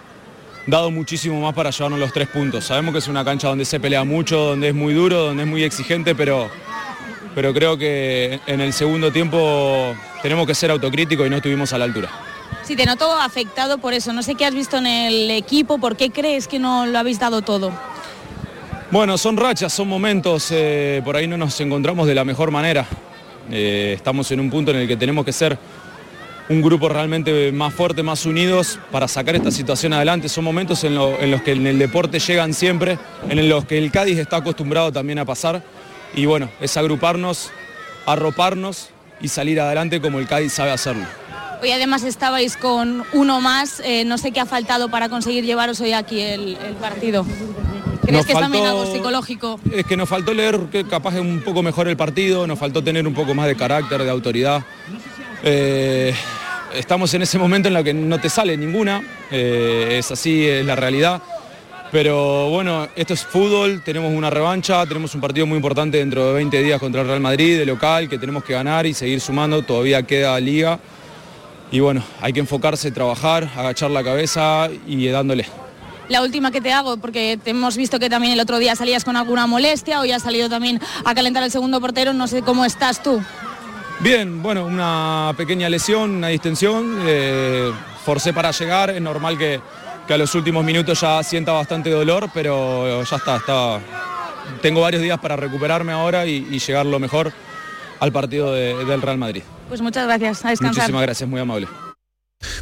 [0.66, 2.64] dado muchísimo más para llevarnos los tres puntos.
[2.64, 5.48] Sabemos que es una cancha donde se pelea mucho, donde es muy duro, donde es
[5.48, 6.48] muy exigente, pero,
[7.34, 11.78] pero creo que en el segundo tiempo tenemos que ser autocríticos y no estuvimos a
[11.78, 12.08] la altura.
[12.62, 14.14] Sí, te noto afectado por eso.
[14.14, 17.18] No sé qué has visto en el equipo, ¿por qué crees que no lo habéis
[17.18, 17.72] dado todo?
[18.90, 22.86] Bueno, son rachas, son momentos, eh, por ahí no nos encontramos de la mejor manera.
[23.50, 25.58] Eh, estamos en un punto en el que tenemos que ser
[26.52, 30.28] un grupo realmente más fuerte, más unidos para sacar esta situación adelante.
[30.28, 32.98] Son momentos en, lo- en los que en el deporte llegan siempre,
[33.28, 35.62] en los que el Cádiz está acostumbrado también a pasar.
[36.14, 37.50] Y bueno, es agruparnos,
[38.06, 38.90] arroparnos
[39.20, 41.04] y salir adelante como el Cádiz sabe hacerlo.
[41.62, 45.80] Hoy además estabais con uno más, eh, no sé qué ha faltado para conseguir llevaros
[45.80, 47.24] hoy aquí el, el partido.
[48.02, 49.60] ¿Crees Nos que es también algo psicológico?
[49.72, 52.82] Es que nos faltó leer que capaz es un poco mejor el partido, nos faltó
[52.82, 54.64] tener un poco más de carácter, de autoridad.
[55.44, 56.14] Eh,
[56.74, 60.64] estamos en ese momento en el que no te sale ninguna, eh, es así, es
[60.64, 61.20] la realidad.
[61.90, 66.34] Pero bueno, esto es fútbol, tenemos una revancha, tenemos un partido muy importante dentro de
[66.34, 69.62] 20 días contra el Real Madrid, de local, que tenemos que ganar y seguir sumando,
[69.62, 70.78] todavía queda liga.
[71.70, 75.44] Y bueno, hay que enfocarse, trabajar, agachar la cabeza y dándole.
[76.08, 79.04] La última que te hago, porque te hemos visto que también el otro día salías
[79.04, 82.64] con alguna molestia, hoy has salido también a calentar el segundo portero, no sé cómo
[82.64, 83.22] estás tú.
[84.02, 87.70] Bien, bueno, una pequeña lesión, una distensión, eh,
[88.04, 89.60] forcé para llegar, es normal que,
[90.06, 93.78] que a los últimos minutos ya sienta bastante dolor, pero ya está, está.
[94.60, 97.32] tengo varios días para recuperarme ahora y, y llegar lo mejor
[98.00, 99.42] al partido de- del Real Madrid.
[99.68, 100.74] Pues muchas gracias, a descansar.
[100.82, 101.68] Muchísimas gracias, muy amable.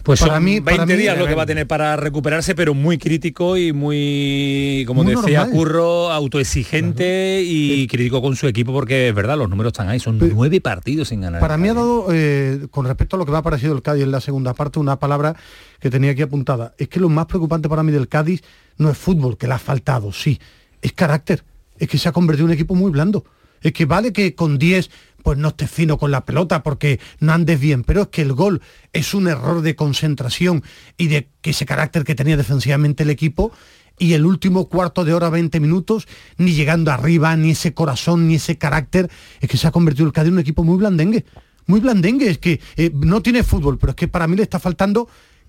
[0.03, 2.55] Pues Para son mí- 20 para mí- días lo que va a tener para recuperarse,
[2.55, 5.57] pero muy crítico y muy, como Muy decía normal.
[5.57, 10.19] Curro, autoexigente y crítico con su equipo porque es verdad, los números están ahí, son
[10.19, 11.41] nueve partidos sin ganar.
[11.41, 14.05] Para mí ha dado, eh, con respecto a lo que me ha parecido el Cádiz
[14.05, 15.35] en la segunda parte, una palabra
[15.81, 16.75] que tenía aquí apuntada.
[16.79, 18.43] Es que lo más preocupante para mí del Cádiz
[18.79, 20.39] no es fútbol, que le ha faltado, sí,
[20.83, 21.43] es carácter.
[21.79, 23.25] Es que se ha convertido en un equipo muy blando.
[23.63, 24.91] Es que vale que con 10
[25.23, 28.33] pues no estés fino con la pelota porque no andes bien, pero es que el
[28.33, 28.61] gol
[28.93, 30.63] es un error de concentración
[30.97, 33.53] y de ese carácter que tenía defensivamente el equipo
[34.01, 36.09] y el último cuarto de hora, 20 minutos,
[36.39, 39.11] ni llegando arriba, ni ese corazón, ni ese carácter,
[39.41, 41.27] es que se ha convertido el Cádiz en un equipo muy blandengue.
[41.67, 44.59] Muy blandengue, es que eh, no tiene fútbol, pero es que para mí le está
[44.59, 45.07] faltando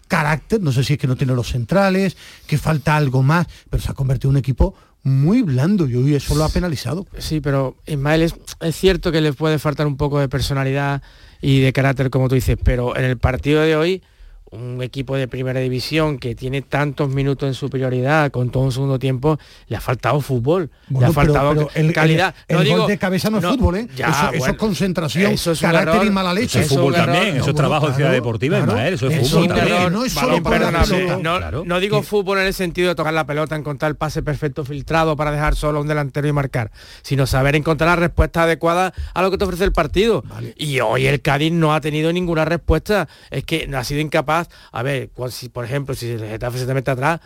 [0.10, 3.82] carácter, no sé si es que no tiene los centrales, que falta algo más, pero
[3.82, 7.08] se ha convertido en un equipo muy blando y hoy eso lo ha penalizado.
[7.18, 11.02] Sí, pero Ismael es cierto que le puede faltar un poco de personalidad
[11.42, 14.04] y de carácter, como tú dices, pero en el partido de hoy
[14.52, 19.00] un equipo de primera división que tiene tantos minutos en superioridad con todo un segundo
[19.00, 22.36] tiempo, le ha faltado fútbol, Bueno, le ha faltado pero el- calidad.
[22.50, 23.88] el- no el gol digo, de cabeza no es fútbol, ¿eh?
[23.96, 26.06] ya, Eso- eso es concentración, eso es un carácter error.
[26.06, 26.60] y mala leche.
[26.60, 27.06] Eso es fútbol error.
[27.16, 29.68] también, eso es trabajo de Ciudad Deportiva, Ismael, eso es fútbol un también.
[29.78, 30.98] error No es solo para la imperdonable.
[31.22, 31.52] pelota.
[31.52, 34.66] No, no digo fútbol en el sentido de tocar la pelota, encontrar el pase perfecto
[34.66, 36.72] filtrado para dejar solo a un delantero y marcar,
[37.04, 40.24] sino saber encontrar la respuesta adecuada a lo que te ofrece el partido.
[40.58, 43.08] Y hoy el Cádiz no ha tenido ninguna respuesta.
[43.30, 44.41] Es que no ha sido incapaz.
[44.72, 47.20] A ver, si, por ejemplo, si el Getafe se te mete atrás,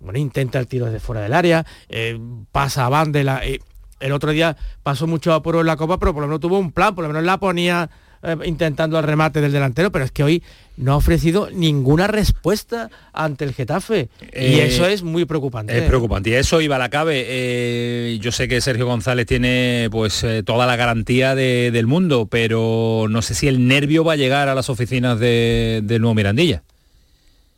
[0.00, 2.18] bueno, intenta el tiro desde fuera del área, eh,
[2.52, 3.20] pasa a banda.
[3.20, 3.60] y la- eh,
[4.00, 6.72] el otro día pasó mucho apuro en la Copa, pero por lo menos tuvo un
[6.72, 7.90] plan, por lo menos la ponía
[8.22, 10.42] eh, intentando el remate del delantero, pero es que hoy
[10.76, 14.08] no ha ofrecido ninguna respuesta ante el Getafe.
[14.20, 15.76] y Eh, eso es muy preocupante.
[15.76, 16.30] Es preocupante.
[16.30, 17.24] Y eso iba a la cabe.
[17.28, 22.26] Eh, yo sé que Sergio González tiene pues eh, toda la garantía de- del mundo,
[22.30, 26.14] pero no sé si el nervio va a llegar a las oficinas de- del nuevo
[26.14, 26.62] Mirandilla.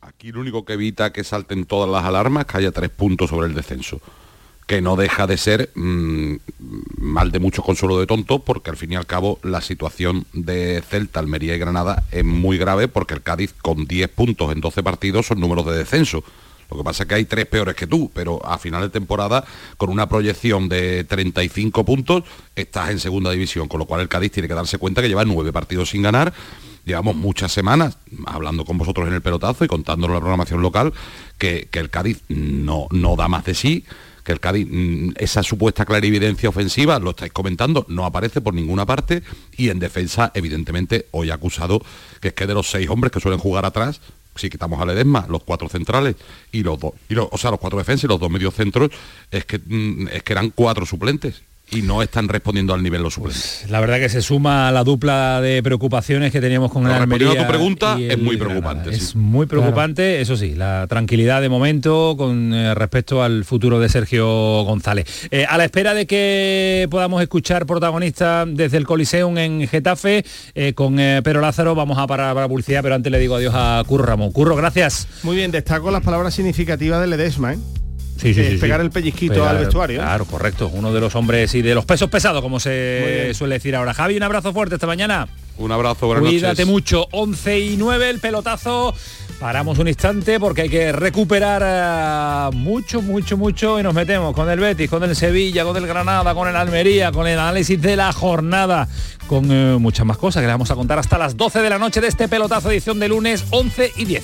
[0.01, 3.29] Aquí lo único que evita que salten todas las alarmas es que haya tres puntos
[3.29, 4.01] sobre el descenso.
[4.73, 6.33] Que no deja de ser mm,
[6.97, 10.81] mal de mucho consuelo de tonto, porque al fin y al cabo la situación de
[10.81, 14.81] Celta, Almería y Granada es muy grave, porque el Cádiz con 10 puntos en 12
[14.81, 16.23] partidos son números de descenso.
[16.71, 19.45] Lo que pasa es que hay tres peores que tú, pero a final de temporada,
[19.77, 22.23] con una proyección de 35 puntos,
[22.55, 25.23] estás en segunda división, con lo cual el Cádiz tiene que darse cuenta que lleva
[25.23, 26.33] nueve partidos sin ganar.
[26.83, 30.93] Llevamos muchas semanas hablando con vosotros en el pelotazo y contándonos la programación local
[31.37, 33.85] que, que el Cádiz no, no da más de sí,
[34.23, 38.85] que el Cádiz, mm, esa supuesta clarividencia ofensiva, lo estáis comentando, no aparece por ninguna
[38.85, 39.23] parte
[39.57, 41.81] y en defensa, evidentemente, hoy ha acusado
[42.21, 44.01] que es que de los seis hombres que suelen jugar atrás,
[44.35, 46.15] si quitamos a Ledesma, los cuatro centrales
[46.51, 46.93] y los dos,
[47.31, 48.89] o sea, los cuatro defensas y los dos medios centros,
[49.29, 51.41] es que, mm, es que eran cuatro suplentes
[51.73, 53.65] y no están respondiendo al nivel los suplentes.
[53.69, 56.99] La verdad que se suma a la dupla de preocupaciones que teníamos con el Pero
[56.99, 58.59] respondiendo Almería a tu pregunta, es el muy Granada.
[58.61, 59.17] preocupante, Es sí.
[59.17, 64.63] muy preocupante, eso sí, la tranquilidad de momento con eh, respecto al futuro de Sergio
[64.63, 65.27] González.
[65.31, 70.23] Eh, a la espera de que podamos escuchar protagonistas desde el Coliseum en Getafe
[70.55, 73.53] eh, con eh, Pedro Lázaro, vamos a parar para publicidad, pero antes le digo adiós
[73.55, 74.31] a Curro Ramón.
[74.31, 75.07] Curro, gracias.
[75.23, 77.57] Muy bien, destaco las palabras significativas de Ledesma, ¿eh?
[78.23, 78.57] Sí, sí, Eh, sí, sí.
[78.57, 79.99] pegar el pellizquito Pegar- al vestuario.
[79.99, 80.71] Claro, correcto.
[80.73, 83.93] Uno de los hombres y de los pesos pesados, como se suele decir ahora.
[83.93, 85.27] Javi, un abrazo fuerte esta mañana.
[85.57, 86.67] Un abrazo, buenas Cuídate noches.
[86.67, 87.07] mucho.
[87.11, 88.95] 11 y 9 el pelotazo.
[89.39, 94.49] Paramos un instante porque hay que recuperar eh, mucho, mucho, mucho y nos metemos con
[94.49, 97.95] el Betis, con el Sevilla, con el Granada, con el Almería, con el análisis de
[97.97, 98.87] la jornada,
[99.27, 101.77] con eh, muchas más cosas que le vamos a contar hasta las 12 de la
[101.77, 104.23] noche de este pelotazo edición de lunes 11 y 10.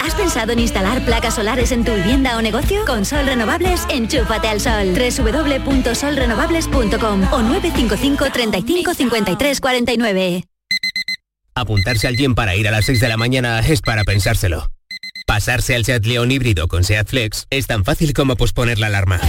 [0.00, 2.84] ¿Has pensado en instalar placas solares en tu vivienda o negocio?
[2.86, 4.94] Con Sol Renovables, enchúfate al sol.
[4.94, 10.44] www.solrenovables.com o 955 35 53 49.
[11.54, 14.70] Apuntarse al gym para ir a las 6 de la mañana es para pensárselo.
[15.26, 19.20] Pasarse al Seat León híbrido con Seat Flex es tan fácil como posponer la alarma.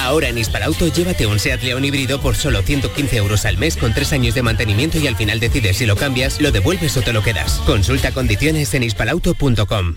[0.00, 3.92] Ahora en Hispalauto llévate un Seat León híbrido por solo 115 euros al mes con
[3.92, 7.12] 3 años de mantenimiento y al final decides si lo cambias, lo devuelves o te
[7.12, 7.60] lo quedas.
[7.66, 9.96] Consulta condiciones en hispalauto.com.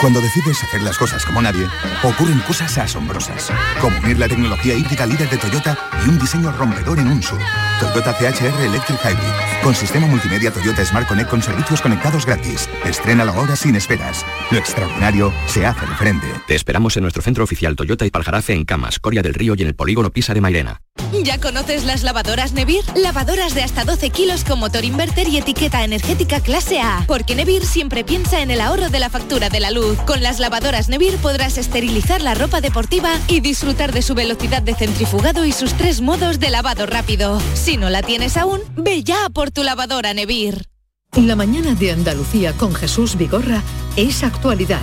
[0.00, 1.66] Cuando decides hacer las cosas como nadie,
[2.02, 3.50] ocurren cosas asombrosas.
[3.80, 7.40] Como unir la tecnología híbrida líder de Toyota y un diseño rompedor en un SUV.
[7.80, 9.62] Toyota CHR Electric Hybrid.
[9.62, 12.68] Con sistema multimedia Toyota Smart Connect con servicios conectados gratis.
[12.84, 14.24] Estrena la hora sin esperas.
[14.50, 16.26] Lo extraordinario se hace diferente.
[16.46, 19.62] Te esperamos en nuestro centro oficial Toyota y Paljarafe en Camas, Coria del Río y
[19.62, 20.82] en el polígono Pisa de Mairena.
[21.22, 22.84] ¿Ya conoces las lavadoras Nevir?
[22.96, 27.04] Lavadoras de hasta 12 kilos con motor inverter y etiqueta energética clase A.
[27.06, 29.98] Porque Nevir siempre piensa en el ahorro de la factura de la luz.
[30.06, 34.74] Con las lavadoras Nevir podrás esterilizar la ropa deportiva y disfrutar de su velocidad de
[34.74, 37.40] centrifugado y sus tres modos de lavado rápido.
[37.54, 40.66] Si no la tienes aún, ve ya por tu lavadora Nevir.
[41.14, 43.62] La mañana de Andalucía con Jesús Vigorra
[43.96, 44.82] es actualidad,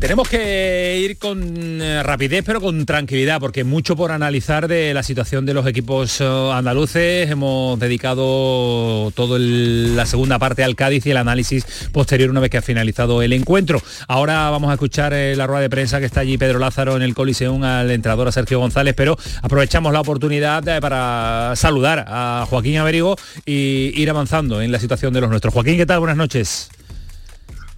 [0.00, 5.02] Tenemos que ir con eh, rapidez pero con tranquilidad porque mucho por analizar de la
[5.02, 7.30] situación de los equipos eh, andaluces.
[7.30, 12.56] Hemos dedicado toda la segunda parte al Cádiz y el análisis posterior una vez que
[12.56, 13.82] ha finalizado el encuentro.
[14.08, 17.02] Ahora vamos a escuchar eh, la rueda de prensa que está allí Pedro Lázaro en
[17.02, 22.78] el Coliseum al entrenador a Sergio González, pero aprovechamos la oportunidad para saludar a Joaquín
[22.78, 25.52] Averigo y ir avanzando en la situación de los nuestros.
[25.52, 26.00] Joaquín, ¿qué tal?
[26.00, 26.70] Buenas noches.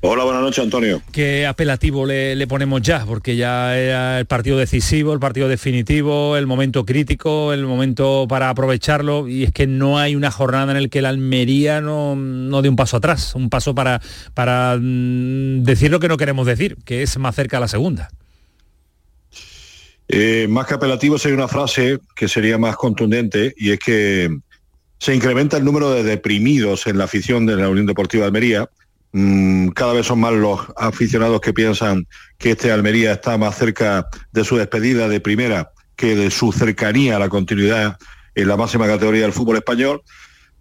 [0.04, 1.00] Hola, buenas noches, Antonio.
[1.12, 3.06] ¿Qué apelativo le, le ponemos ya?
[3.06, 8.48] Porque ya era el partido decisivo, el partido definitivo, el momento crítico, el momento para
[8.48, 12.62] aprovecharlo y es que no hay una jornada en el que el Almería no, no
[12.62, 14.00] dé un paso atrás, un paso para,
[14.34, 18.10] para mm, decir lo que no queremos decir, que es más cerca a la segunda.
[20.08, 24.36] Eh, más que apelativo sería una frase que sería más contundente y es que
[24.98, 28.68] se incrementa el número de deprimidos en la afición de la Unión Deportiva de Almería.
[29.12, 32.06] Mm, cada vez son más los aficionados que piensan
[32.38, 37.16] que este Almería está más cerca de su despedida de primera que de su cercanía
[37.16, 37.98] a la continuidad
[38.34, 40.02] en la máxima categoría del fútbol español.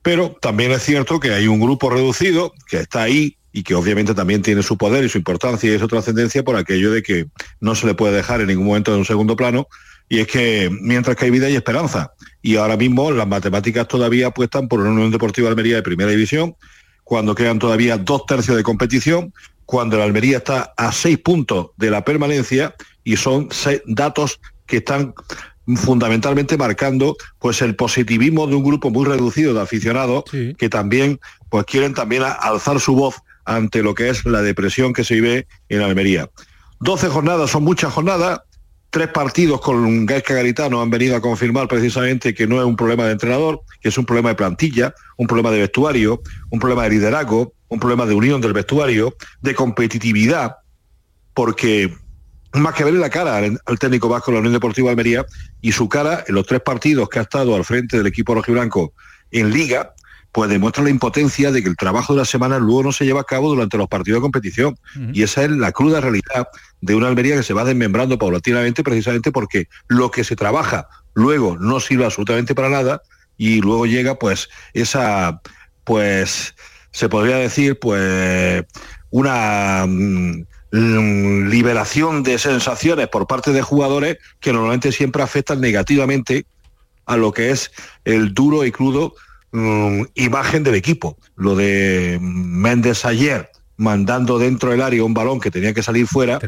[0.01, 4.13] Pero también es cierto que hay un grupo reducido que está ahí y que obviamente
[4.13, 7.27] también tiene su poder y su importancia y su trascendencia por aquello de que
[7.59, 9.67] no se le puede dejar en ningún momento en un segundo plano
[10.09, 14.27] y es que mientras que hay vida hay esperanza y ahora mismo las matemáticas todavía
[14.27, 16.55] apuestan por una Unión Deportiva de Almería de primera división
[17.11, 19.33] cuando quedan todavía dos tercios de competición,
[19.65, 22.73] cuando el Almería está a seis puntos de la permanencia
[23.03, 25.13] y son seis datos que están
[25.75, 30.23] fundamentalmente marcando pues el positivismo de un grupo muy reducido de aficionados
[30.57, 31.19] que también
[31.49, 35.47] pues quieren también alzar su voz ante lo que es la depresión que se vive
[35.67, 36.29] en Almería.
[36.79, 38.39] 12 jornadas son muchas jornadas,
[38.91, 43.05] tres partidos con Gaisca Garitano han venido a confirmar precisamente que no es un problema
[43.05, 46.89] de entrenador, que es un problema de plantilla, un problema de vestuario, un problema de
[46.91, 50.57] liderazgo, un problema de unión del vestuario, de competitividad,
[51.33, 51.95] porque
[52.53, 55.25] más que verle la cara al, técnico vasco de la Unión Deportiva de Almería
[55.61, 58.93] y su cara en los tres partidos que ha estado al frente del equipo rojiblanco
[59.31, 59.93] en liga,
[60.31, 63.21] pues demuestra la impotencia de que el trabajo de la semana luego no se lleva
[63.21, 64.77] a cabo durante los partidos de competición.
[65.13, 66.47] Y esa es la cruda realidad
[66.79, 71.57] de una Almería que se va desmembrando paulatinamente precisamente porque lo que se trabaja luego
[71.57, 73.01] no sirve absolutamente para nada
[73.37, 75.41] y luego llega pues esa,
[75.83, 76.55] pues
[76.91, 78.63] se podría decir pues
[79.09, 86.45] una mm, mm, liberación de sensaciones por parte de jugadores que normalmente siempre afectan negativamente
[87.05, 87.71] a lo que es
[88.05, 89.13] el duro y crudo
[89.51, 91.17] mm, imagen del equipo.
[91.35, 93.49] Lo de Méndez ayer
[93.81, 96.39] mandando dentro del área un balón que tenía que salir fuera,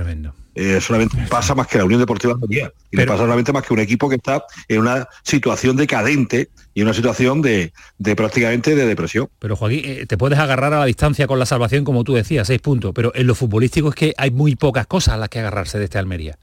[0.53, 2.71] eh, solamente pasa más que la Unión Deportiva de Almería.
[2.91, 6.83] Y le pasa solamente más que un equipo que está en una situación decadente y
[6.83, 9.29] una situación de, de prácticamente de depresión.
[9.39, 12.45] Pero Joaquín, eh, te puedes agarrar a la distancia con la salvación, como tú decías,
[12.45, 15.39] seis puntos, pero en lo futbolístico es que hay muy pocas cosas a las que
[15.39, 16.37] agarrarse de este Almería.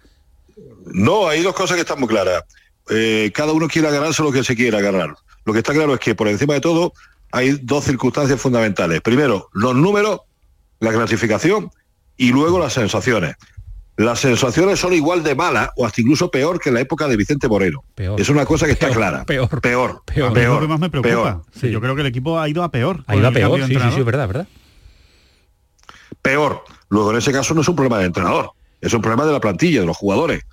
[0.86, 2.42] No, hay dos cosas que están muy claras.
[2.88, 5.14] Eh, cada uno quiere agarrarse lo que se quiera agarrar.
[5.44, 6.92] Lo que está claro es que por encima de todo
[7.32, 9.00] hay dos circunstancias fundamentales.
[9.00, 10.20] Primero, los números,
[10.80, 11.70] la clasificación
[12.16, 13.36] y luego las sensaciones.
[13.96, 17.16] Las sensaciones son igual de malas o hasta incluso peor que en la época de
[17.16, 17.84] Vicente Moreno.
[17.96, 19.24] Es una cosa que está clara.
[19.24, 19.48] Peor.
[19.60, 20.02] Peor.
[20.06, 20.32] Peor.
[20.32, 20.38] Peor.
[20.38, 21.42] Es lo que más me preocupa.
[21.52, 21.70] peor.
[21.70, 23.04] Yo creo que el equipo ha ido a peor.
[23.06, 24.48] Ha ido a peor, sí, sí, sí, es verdad, verdad.
[26.22, 26.64] Peor.
[26.88, 29.40] Luego en ese caso no es un problema del entrenador, es un problema de la
[29.40, 30.44] plantilla, de los jugadores.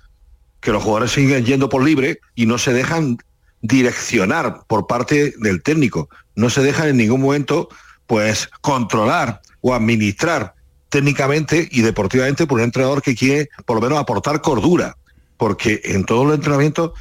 [0.60, 3.16] Que los jugadores siguen yendo por libre y no se dejan
[3.62, 6.08] direccionar por parte del técnico.
[6.34, 7.68] No se dejan en ningún momento
[8.06, 10.54] pues controlar o administrar
[10.88, 14.96] técnicamente y deportivamente por un entrenador que quiere por lo menos aportar cordura.
[15.36, 16.92] Porque en todos los entrenamientos,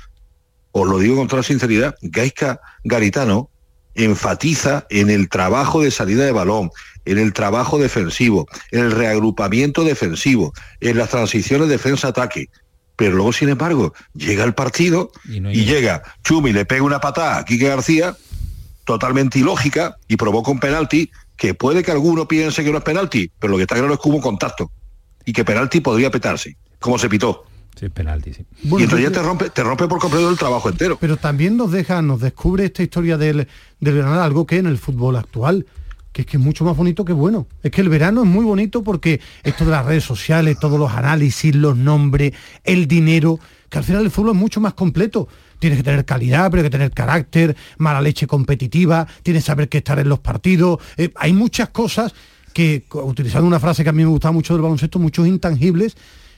[0.71, 3.49] os lo digo con toda sinceridad, Gaisca Garitano
[3.95, 6.69] enfatiza en el trabajo de salida de balón,
[7.05, 12.49] en el trabajo defensivo, en el reagrupamiento defensivo, en las transiciones defensa-ataque.
[12.97, 17.45] Pero luego, sin embargo, llega el partido y, llega Chumi, le pega una patada a
[17.45, 18.17] Quique García,
[18.85, 23.31] totalmente ilógica, y provoca un penalti que puede que alguno piense que no es penalti,
[23.39, 24.71] pero lo que está claro es que hubo un contacto
[25.23, 27.45] y que penalti podría petarse, como se pitó.
[27.79, 28.43] Sí, penalti, sí.
[28.63, 30.97] y entonces ya te rompe, te rompe por completo el trabajo entero.
[30.99, 33.47] Pero también nos deja, nos descubre esta historia del,
[33.79, 35.67] del Granada algo que en el fútbol actual,
[36.17, 37.45] que es que es mucho más bonito que bueno.
[37.61, 40.91] Es que el verano es muy bonito porque esto de las redes sociales, todos los
[40.91, 42.33] análisis, los nombres,
[42.63, 43.39] el dinero,
[43.69, 45.27] que al final el fútbol es mucho más completo.
[45.59, 49.69] Tienes que tener calidad, pero hay que tener carácter, mala leche competitiva, tienes que saber
[49.69, 50.79] qué estar en los partidos.
[50.97, 52.15] Eh, hay muchas cosas
[52.51, 55.95] que, utilizando una frase que a mí me gusta mucho del baloncesto, muchos intangibles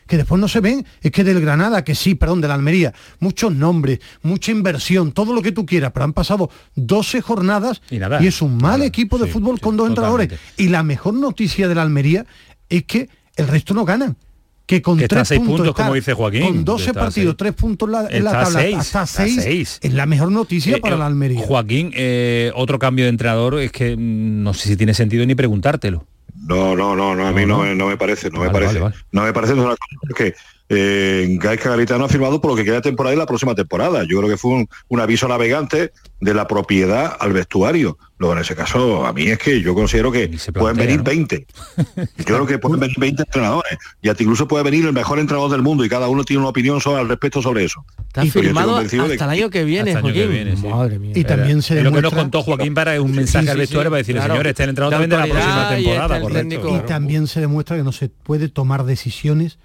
[0.09, 2.93] que después no se ven, es que del Granada, que sí, perdón, de la Almería,
[3.19, 8.25] muchos nombres, mucha inversión, todo lo que tú quieras, pero han pasado 12 jornadas y,
[8.25, 10.29] es un mal equipo de fútbol con dos entrenadores.
[10.57, 12.25] Y la mejor noticia de la Almería
[12.69, 14.17] es que el resto no ganan
[14.65, 16.43] que con tres seis puntos, como dice Joaquín.
[16.43, 20.31] Con 12 partidos, tres puntos en la, en la tabla, hasta seis, es la mejor
[20.31, 21.41] noticia Eh, para eh, la Almería.
[21.41, 25.33] Joaquín, eh, otro cambio de entrenador es que mm, no sé si tiene sentido ni
[25.33, 26.05] preguntártelo.
[26.35, 28.79] No, no, no, no, a mí no, no me parece, no me parece.
[29.11, 30.35] No me parece una cosa que
[30.69, 34.03] eh, Gaisca Garitano ha firmado por lo que queda de temporada y la próxima temporada.
[34.07, 35.91] Yo creo que fue un, un aviso navegante
[36.21, 37.97] de la propiedad al vestuario.
[38.19, 41.03] Luego en ese caso, a mí es que yo considero que pueden plantea, venir ¿no?
[41.05, 41.47] 20.
[42.17, 43.77] Yo creo que pueden venir 20 entrenadores.
[44.01, 46.49] Y hasta incluso puede venir el mejor entrenador del mundo y cada uno tiene una
[46.49, 47.85] opinión sobre, al respecto sobre eso.
[48.07, 50.43] Está firmado de hasta el año que viene, Hasta el año que Joaquín.
[50.43, 50.67] viene, sí.
[50.67, 51.11] Madre mía.
[51.15, 53.49] Y también se Es lo que nos demuestra- contó Joaquín para es un mensaje Sí,
[53.51, 54.33] al sí, vestuario sí, para decirle, claro.
[54.33, 56.75] señores, este entrenador también de la próxima temporada, correcto.
[56.75, 59.57] Y también se demuestra que no se puede tomar decisiones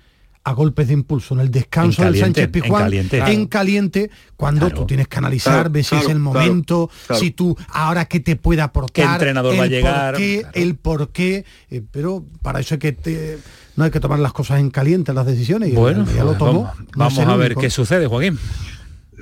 [0.47, 1.35] a golpes de impulso.
[1.35, 3.33] En el descanso En del caliente, Sánchez Pizjuán, en caliente.
[3.33, 7.21] en caliente, cuando tú tienes que analizar, Claro, ver si es el momento, claro.
[7.21, 10.13] si tú ahora qué te puede aportar, ¿Qué entrenador el va a llegar?
[10.15, 13.39] por qué, el por qué, eh, pero para eso hay que te-
[13.77, 15.71] no hay que tomar las cosas en caliente las decisiones.
[15.71, 16.65] y Bueno, ya lo tomó.
[16.65, 17.61] vamos, no vamos a ver único.
[17.63, 18.39] qué sucede, Joaquín.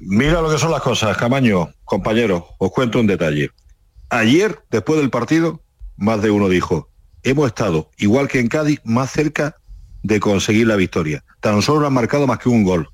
[0.03, 3.51] Mira lo que son las cosas, Camaño, compañeros, os cuento un detalle.
[4.11, 5.62] Ayer, después del partido,
[5.97, 6.89] más de uno dijo,
[7.23, 9.57] hemos estado, igual que en Cádiz, más cerca
[10.03, 11.24] de conseguir la victoria.
[11.41, 12.89] Tan solo no han marcado más que un gol.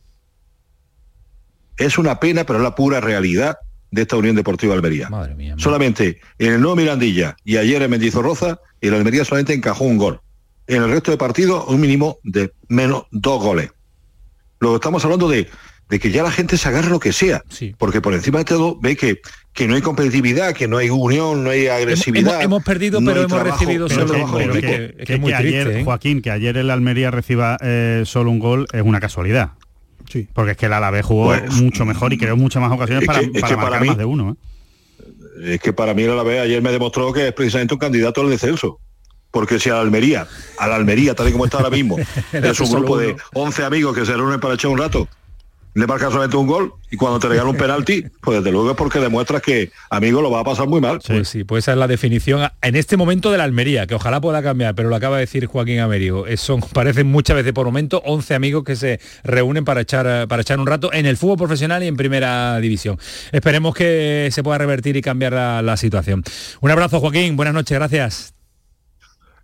[1.76, 3.58] Es una pena, pero es la pura realidad
[3.90, 5.08] de esta Unión Deportiva Almería.
[5.56, 10.20] solamente en el nuevo Mirandilla y ayer en Mendizorroza, el Almería solamente encajó un gol.
[10.66, 13.70] En el resto de partidos, un mínimo de menos dos goles.
[14.60, 15.48] Luego estamos hablando de,
[15.88, 17.42] de que ya la gente se agarra lo que sea,
[17.78, 19.20] porque por encima de todo ve que,
[19.54, 22.32] que no hay competitividad, que no hay unión, no hay agresividad.
[22.34, 24.36] hemos- hemos perdido, no pero hemos trabajo- recibido solo equipo.
[24.38, 25.84] que- que que, es muy que triste, ayer, ¿eh?
[25.84, 29.52] Joaquín, que ayer el Almería reciba eh, solo un gol es una casualidad.
[30.10, 30.26] Sí.
[30.32, 33.06] Porque es que el Alavés jugó Pues, mucho mejor y creó muchas más ocasiones es
[33.06, 34.30] para, para marcar para mí- más de uno.
[34.32, 35.54] ¿eh?
[35.54, 38.30] Es que para mí la vez ayer me demostró que es precisamente un candidato al
[38.30, 38.80] descenso.
[39.30, 40.26] Porque si a la Almería,
[40.58, 41.96] a la Almería, tal y como está ahora mismo,
[42.32, 43.22] es un grupo de uno.
[43.34, 45.06] 11 amigos que se reúnen para echar un rato,
[45.74, 48.76] le marca solamente un gol y cuando te regalan un penalti, pues desde luego es
[48.76, 51.00] porque demuestras que, amigo, lo va a pasar muy mal.
[51.06, 54.20] Pues sí, pues esa es la definición en este momento de la Almería, que ojalá
[54.20, 56.24] pueda cambiar, pero lo acaba de decir Joaquín Amerigo.
[56.36, 60.42] Son, parecen muchas veces por momento 11 amigos que se reúnen para echar, eh, para
[60.42, 62.98] echar un rato en el fútbol profesional y en primera división.
[63.32, 66.22] Esperemos que se pueda revertir y cambiar la, la situación.
[66.60, 67.36] Un abrazo, Joaquín.
[67.36, 68.37] Buenas noches, gracias.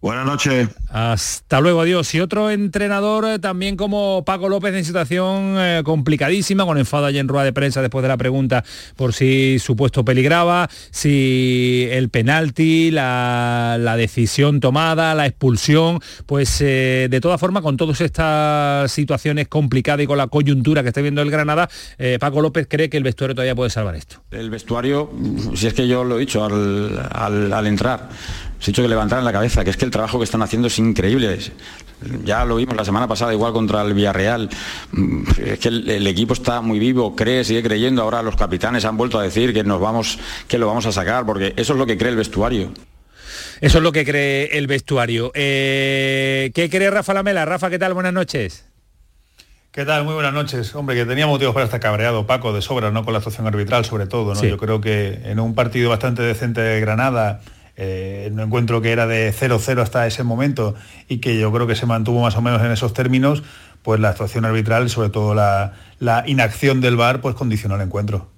[0.04, 0.68] Buenas noches.
[0.90, 2.14] Hasta luego, adiós.
[2.14, 7.18] Y otro entrenador eh, también como Paco López en situación eh, complicadísima, con enfado allí
[7.18, 8.62] en rueda de prensa después de la pregunta
[8.96, 16.60] por si su puesto peligraba, si el penalti, la, la decisión tomada, la expulsión, pues
[16.60, 21.00] eh, de todas formas con todas estas situaciones complicadas y con la coyuntura que está
[21.00, 24.22] viendo el Granada, eh, Paco López cree que el vestuario todavía puede salvar esto.
[24.30, 25.10] El vestuario,
[25.54, 28.10] si es que yo lo he dicho al, al- al entrar,
[28.64, 30.68] os he dicho que levantaran la cabeza, que es que el trabajo que están haciendo
[30.68, 31.38] es increíble.
[32.24, 34.48] Ya lo vimos la semana pasada igual contra el Villarreal.
[34.92, 38.00] Mm, Es que el, el equipo está muy vivo, cree, sigue creyendo.
[38.00, 40.18] Ahora los capitanes han vuelto a decir que nos vamos,
[40.48, 42.72] que lo vamos a sacar, porque eso es lo que cree el vestuario.
[43.60, 45.30] Eso es lo que cree el vestuario.
[45.34, 47.44] Eh, ¿Qué cree Rafa Lamela?
[47.44, 47.92] Rafa, ¿qué tal?
[47.92, 48.64] Buenas noches.
[49.72, 50.04] ¿Qué tal?
[50.04, 50.74] Muy buenas noches.
[50.74, 53.04] Hombre, que tenía motivos para estar cabreado, Paco, de sobra, ¿no?
[53.04, 54.40] Con la actuación arbitral, sobre todo, ¿no?
[54.40, 54.48] Sí.
[54.48, 57.42] Yo creo que en un partido bastante decente de Granada,
[57.76, 60.74] eh, un encuentro que era de 0-0 hasta ese momento
[61.08, 63.42] y que yo creo que se mantuvo más o menos en esos términos,
[63.82, 68.33] pues la actuación arbitral, sobre todo la, la inacción del VAR, pues condicionó el encuentro.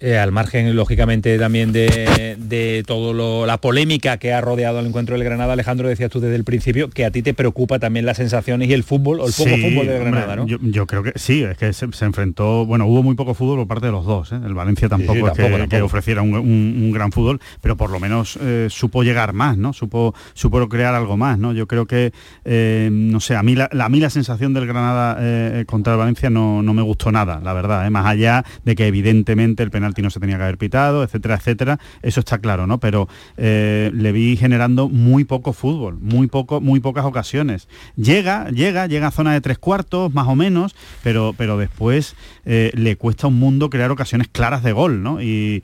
[0.00, 5.14] Eh, al margen, lógicamente, también de, de todo la polémica que ha rodeado el encuentro
[5.16, 8.16] del Granada, Alejandro, decías tú desde el principio, que a ti te preocupa también las
[8.16, 10.46] sensaciones y el fútbol, o el poco fútbol del Granada, ¿no?
[10.46, 13.86] Yo, creo que sí, es que se, enfrentó, bueno, hubo muy poco fútbol por parte
[13.86, 14.40] de los dos, ¿eh?
[14.44, 19.02] el Valencia tampoco, es que, ofreciera un, gran fútbol, pero por lo menos eh, supo
[19.02, 19.72] llegar más, ¿no?
[19.72, 21.52] Supo, supo crear algo más, ¿no?
[21.52, 22.12] Yo creo que,
[22.90, 26.62] no sé, a mí la, a mí la sensación del Granada contra el Valencia no,
[26.62, 30.20] no, me gustó nada, la verdad, más allá de que evidentemente el penal no se
[30.20, 31.78] tenía que haber pitado, etcétera, etcétera.
[32.02, 32.78] Eso está claro, ¿no?
[32.78, 37.68] Pero eh, le vi generando muy poco fútbol, muy poco, muy pocas ocasiones.
[37.96, 42.70] Llega, llega, llega a zona de tres cuartos, más o menos, pero, pero después eh,
[42.74, 45.22] le cuesta un mundo crear ocasiones claras de gol, ¿no?
[45.22, 45.62] Y,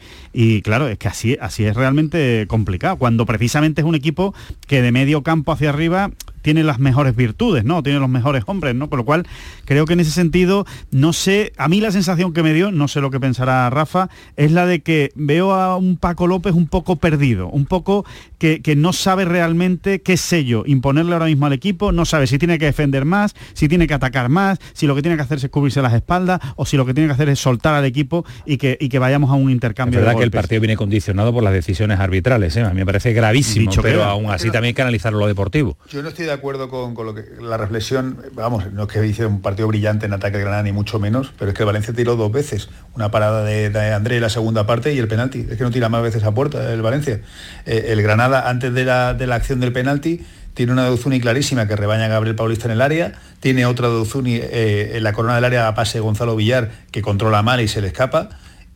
[0.63, 2.97] claro, es que así, así es realmente complicado.
[2.97, 4.35] Cuando precisamente es un equipo
[4.67, 6.11] que de medio campo hacia arriba
[6.43, 7.83] tiene las mejores virtudes, ¿no?
[7.83, 8.89] Tiene los mejores hombres, ¿no?
[8.89, 9.27] Con lo cual,
[9.65, 12.89] creo que en ese sentido, no sé, a mí la sensación que me dio, no
[12.89, 16.67] sé lo que pensará Rafa, es la de que veo a un Paco López un
[16.67, 18.05] poco perdido, un poco
[18.39, 22.59] que, no sabe realmente qué sello imponerle ahora mismo al equipo, no sabe si tiene
[22.59, 25.49] que defender más, si tiene que atacar más, si lo que tiene que hacer es
[25.51, 28.57] cubrirse las espaldas o si lo que tiene que hacer es soltar al equipo y
[28.57, 29.99] que, y que vayamos a un intercambio.
[29.99, 32.63] Es verdad que el partido viene condicionado por las decisiones arbitrales, ¿eh?
[32.63, 35.77] a mí me parece gravísimo, pero aún así también hay que analizar lo deportivo.
[35.91, 39.27] Yo no estoy de acuerdo con, lo que la reflexión, vamos, no es que hice
[39.27, 42.17] un partido brillante en ataque de Granada ni mucho menos, pero es que Valencia tiró
[42.17, 45.71] dos veces, una parada de, de la segunda parte y el penalti, es que no
[45.71, 47.21] tira más veces a puerta el Valencia.
[47.67, 50.25] Eh, el Granada antes de la, de la acción del penalti
[50.55, 54.37] tiene una Duzuni clarísima que rebaña a Gabriel Paulista en el área, tiene otra Duzuni
[54.37, 57.81] eh, en la corona del área a pase Gonzalo Villar que controla mal y se
[57.81, 58.31] le escapa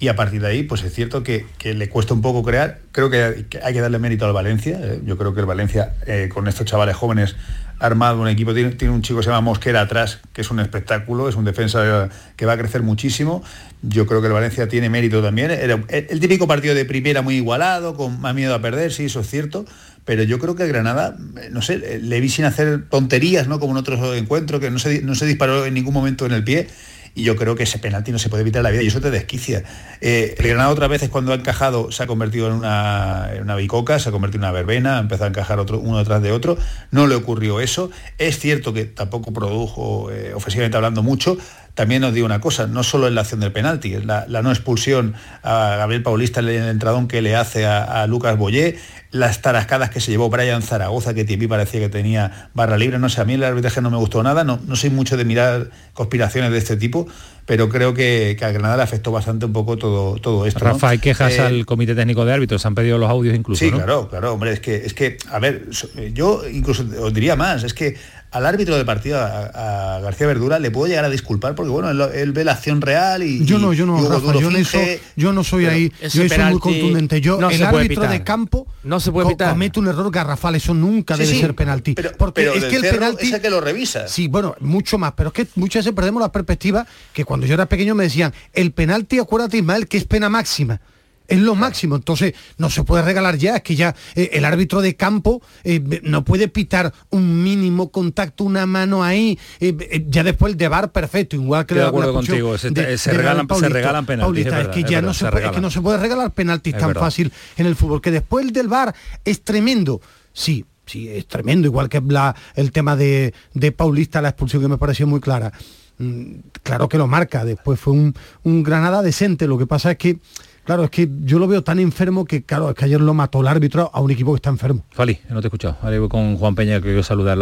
[0.05, 2.81] y a partir de ahí, pues es cierto que, le cuesta un poco crear.
[2.93, 4.79] Creo que hay que darle mérito al Valencia.
[4.83, 5.95] Eh, yo creo que el Valencia,
[6.29, 7.37] con estos chavales jóvenes,
[7.79, 11.27] armado un equipo, tiene, un chico que se llama Mosquera atrás, que es un espectáculo,
[11.29, 13.43] es un defensa que va a crecer muchísimo.
[13.81, 15.51] Yo creo que el Valencia tiene mérito también.
[15.51, 19.21] Era el, típico partido de primera muy igualado, con más miedo a perder, sí, eso
[19.21, 19.65] es cierto.
[20.05, 21.17] Pero yo creo que Granada,
[21.51, 23.59] no sé, le vi sin hacer tonterías, ¿no?
[23.59, 26.45] Como en otros encuentros, que no se, no se disparó en ningún momento en el
[26.45, 26.69] pie
[27.15, 29.01] y yo creo que ese penalti no se puede evitar en la vida y eso
[29.01, 29.63] te desquicia.
[30.01, 33.99] Eh, el Granada otra vez cuando ha encajado se ha convertido en una, una bicoca,
[33.99, 36.57] se ha convertido en una verbena, ha empezado a encajar otro, uno detrás de otro,
[36.91, 37.91] no le ocurrió eso.
[38.19, 41.37] Es cierto que tampoco produjo, eh, ofensivamente hablando, mucho,
[41.75, 44.51] también os digo una cosa, no solo en la acción del penalti, la, la no
[44.51, 48.79] expulsión a Gabriel Paulista en el entradón que le hace a, Lucas Boyé,
[49.11, 53.09] las tarascadas que se llevó Brian Zaragoza, que mí parecía que tenía barra libre, no
[53.09, 55.71] sé, a mí el arbitraje no me gustó nada, no, no soy mucho de mirar
[55.95, 57.09] conspiraciones de este tipo,
[57.47, 60.61] pero creo que, a Granada le afectó bastante un poco todo, todo esto.
[60.61, 63.65] Rafa, hay quejas eh, al Comité Técnico de Árbitros, han pedido los audios incluso.
[63.65, 65.67] Sí, claro, claro, hombre, es que, es que, a ver,
[66.13, 67.97] yo incluso os diría más, es que
[68.35, 72.33] al árbitro de partido, a, García Verdura, le puedo llegar a disculpar porque bueno, él,
[72.33, 73.45] ve la acción real y.
[73.45, 74.79] Yo no, yo no, yo, eso,
[75.15, 75.93] yo no soy ahí.
[76.03, 77.21] Yo soy muy contundente.
[77.21, 81.39] Yo, el árbitro de campo no se puede comete un error garrafal, eso nunca debe
[81.39, 81.95] ser penalti.
[82.19, 83.33] porque es que el penalti.
[83.33, 84.09] Es que lo revisa.
[84.09, 85.13] Sí, bueno, mucho más.
[85.13, 88.35] Pero es que muchas veces perdemos la perspectiva que cuando yo era pequeño me decían,
[88.53, 90.81] el penalti, acuérdate, Ismael, que es pena máxima
[91.29, 91.97] es lo máximo.
[91.97, 96.01] Entonces, no se puede regalar ya, es que ya eh, el árbitro de campo eh,
[96.03, 100.93] no puede pitar un mínimo contacto, una mano ahí, eh, ya después el de bar
[100.93, 104.47] perfecto, igual que de acuerdo contigo, se, regalan, se regalan penaltis.
[104.47, 107.67] es, que ya no, se, puede, que no se puede regalar penaltis tan fácil en
[107.67, 108.95] el fútbol, que después el del bar
[109.25, 110.01] es tremendo.
[110.33, 114.69] Sí, sí, es tremendo, igual que la, el tema de, de Paulista, la expulsión que
[114.69, 115.53] me pareció muy clara.
[115.99, 119.99] Mm, claro que lo marca, después fue un, un Granada decente, lo que pasa es
[119.99, 120.19] que
[120.65, 123.43] Claro, es que yo lo veo tan enfermo que, claro, es que ayer lo mató
[123.43, 124.83] el árbitro a un equipo que está enfermo.
[124.91, 125.77] Fali, no te he escuchado.
[125.83, 127.39] Ahora voy con Juan Peña, que quiero saludar.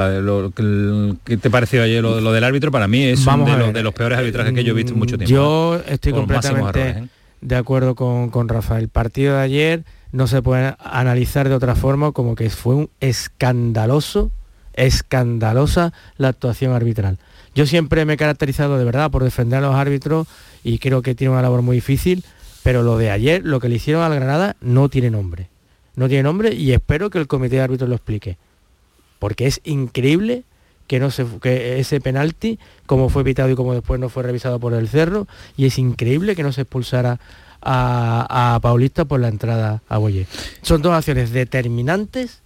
[1.24, 2.72] ¿Qué te pareció ayer lo, del árbitro?
[2.72, 5.32] Para mí es uno de, los peores arbitrajes que yo he visto en mucho tiempo.
[5.32, 7.08] Yo estoy completamente ¿eh?
[7.40, 8.82] de acuerdo con, con Rafael.
[8.82, 12.90] El partido de ayer no se puede analizar de otra forma como que fue un
[13.00, 14.32] escandaloso,
[14.74, 17.18] escandalosa la actuación arbitral.
[17.54, 20.26] Yo siempre me he caracterizado de verdad por defender a los árbitros
[20.64, 22.24] y creo que tiene una labor muy difícil
[22.62, 25.48] pero lo de ayer, lo que le hicieron al Granada, no tiene nombre.
[25.94, 28.38] No tiene nombre y espero que el comité de árbitros lo explique.
[29.18, 30.44] Porque es increíble
[30.86, 34.58] que, no se, que ese penalti, como fue pitado y como después no fue revisado
[34.58, 35.26] por el Cerro,
[35.56, 37.20] y es increíble que no se expulsara
[37.60, 40.26] a, Paulista por la entrada a Boyer.
[40.62, 42.41] Son dos acciones determinantes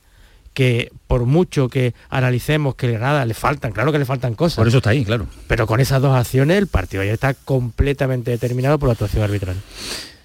[0.56, 4.56] que por mucho que analicemos que Granada le faltan, claro que le faltan cosas.
[4.56, 5.26] Por eso está ahí, claro.
[5.48, 9.56] Pero con esas dos acciones el partido ya está completamente determinado por la actuación arbitral.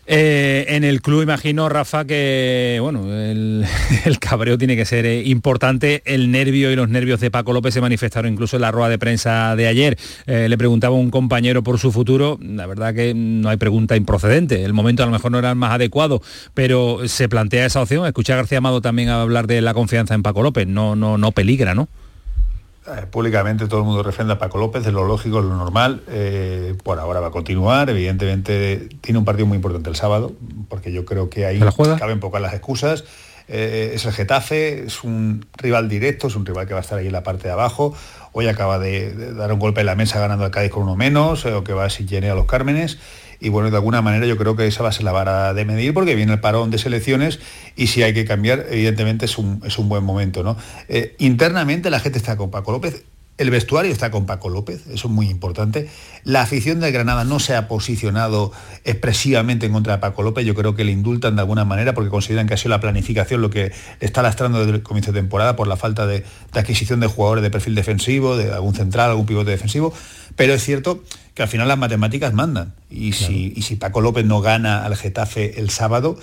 [0.07, 3.65] Eh, en el club imagino, Rafa, que bueno, el,
[4.19, 6.01] cabreo tiene que ser eh, importante.
[6.05, 8.97] El nervio y los nervios de Paco López se manifestaron incluso en la rueda de
[8.97, 9.97] prensa de ayer.
[10.25, 12.39] Eh, le preguntaba un compañero por su futuro.
[12.41, 14.63] La verdad que no hay pregunta improcedente.
[14.63, 16.21] El momento a lo mejor no era el más adecuado,
[16.53, 18.05] pero se plantea esa opción.
[18.05, 20.67] Escuché a García Amado también hablar de la confianza en Paco López.
[20.67, 21.87] No, no, no peligra, ¿no?
[22.87, 26.01] Eh, públicamente todo el mundo refrenda a Paco López, es lo lógico, es lo normal.
[26.07, 27.89] eh, por ahora va a continuar.
[27.89, 30.33] Evidentemente tiene un partido muy importante el sábado,
[30.67, 33.03] porque yo creo que ahí ¿Se la caben pocas las excusas.
[33.47, 36.97] Eh, es el Getafe, es un rival directo, es un rival que va a estar
[36.97, 37.93] ahí en la parte de abajo.
[38.31, 40.95] Hoy acaba de, de dar un golpe en la mesa ganando al Cádiz con uno
[40.95, 42.97] menos, eh, o que va a llene a los Cármenes.
[43.41, 45.65] Y bueno, de alguna manera yo creo que esa va a ser la vara de
[45.65, 47.39] medir porque viene el parón de selecciones
[47.75, 50.43] y si hay que cambiar, evidentemente es un, es un buen momento.
[50.43, 50.55] ¿no?
[50.87, 53.03] Eh, internamente la gente está con Paco López,
[53.41, 55.89] el vestuario está con Paco López, eso es muy importante.
[56.23, 58.51] La afición de Granada no se ha posicionado
[58.85, 62.09] expresivamente en contra de Paco López, yo creo que le indultan de alguna manera porque
[62.09, 65.55] consideran que ha sido la planificación lo que está lastrando desde el comienzo de temporada
[65.55, 66.23] por la falta de,
[66.53, 69.91] de adquisición de jugadores de perfil defensivo, de algún central, algún pivote defensivo,
[70.35, 71.03] pero es cierto
[71.33, 72.73] que al final las matemáticas mandan.
[72.89, 76.17] Y, si, y si Paco López no gana al Getafe el sábado,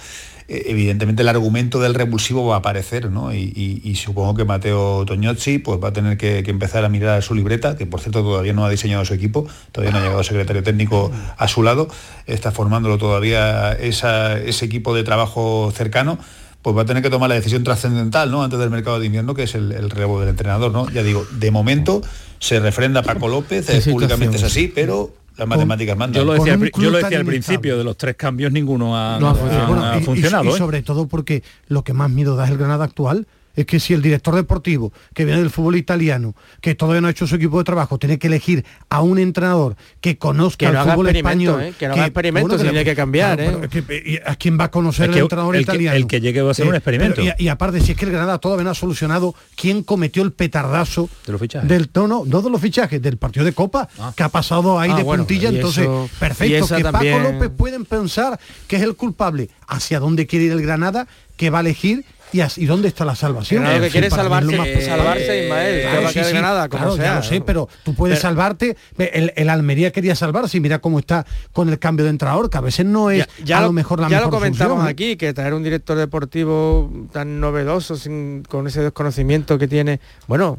[0.48, 3.34] evidentemente el argumento del revulsivo va a aparecer, ¿no?
[3.34, 6.88] Y, y- y supongo que Mateo Toñozzi pues, va a tener que, que empezar a
[6.88, 10.02] mirar su libreta, que por cierto todavía no ha diseñado su equipo, todavía no ha
[10.02, 11.88] llegado secretario técnico a su lado,
[12.26, 16.18] está formándolo todavía esa- ese equipo de trabajo cercano.
[16.62, 18.42] Pues va a tener que tomar la decisión trascendental, ¿no?
[18.42, 20.90] Antes del mercado de invierno, que es el, el relevo del entrenador, ¿no?
[20.90, 22.02] Ya digo, de momento
[22.40, 26.20] se refrenda Paco López, eh, públicamente es así, pero las matemáticas mandan.
[26.20, 29.28] Yo lo decía, yo lo decía al principio, de los tres cambios ninguno ha, No
[29.28, 29.64] ha ha- funcionado.
[29.64, 30.44] ha Bueno, y- y- funcionado.
[30.44, 30.58] y ¿eh?
[30.58, 33.26] sobre todo porque lo que más miedo da es el Granada actual
[33.60, 37.10] es que si el director deportivo que viene del fútbol italiano, que todavía no ha
[37.10, 40.76] hecho su equipo de trabajo, tiene que elegir a un entrenador que conozca Que el
[40.76, 41.74] haga fútbol español, ¿eh?
[41.78, 43.68] Que no haga experimentos, si le- tiene que cambiar, claro, ¿eh?
[43.68, 45.96] que, ¿y ¿A quién va a conocer Es el entrenador el italiano?
[45.96, 47.16] el que llegue va a ser un experimento.
[47.16, 50.22] pero y, y aparte, si es que el Granada todavía no ha solucionado quién cometió
[50.22, 51.68] el petardazo De los fichajes.
[51.68, 54.90] del no, no, no de los fichajes, del partido de Copa, que ha pasado ahí
[54.92, 58.82] Ah, de bueno, puntilla, entonces, eso- perfecto, que también- Paco López pueden pensar que es
[58.82, 61.06] el culpable, hacia dónde quiere ir el Granada,
[61.36, 63.64] que va a elegir y, dónde está la salvación.
[63.64, 67.02] Lo que quiere salvarse- más- salvarse, Ismael, Claro, sí, quedar sí, Granada, como claro, ya
[67.02, 68.76] sea, lo sé, pero tú puedes Pero- salvarte.
[68.98, 72.58] El, el Almería quería salvarse y mira cómo está con el cambio de entrenador, que
[72.58, 74.90] a veces no es a lo, mejor la ya mejor lo comentamos solución, ¿eh?
[74.90, 80.58] aquí, que traer un director deportivo tan novedoso, sin- con ese desconocimiento que tiene, bueno,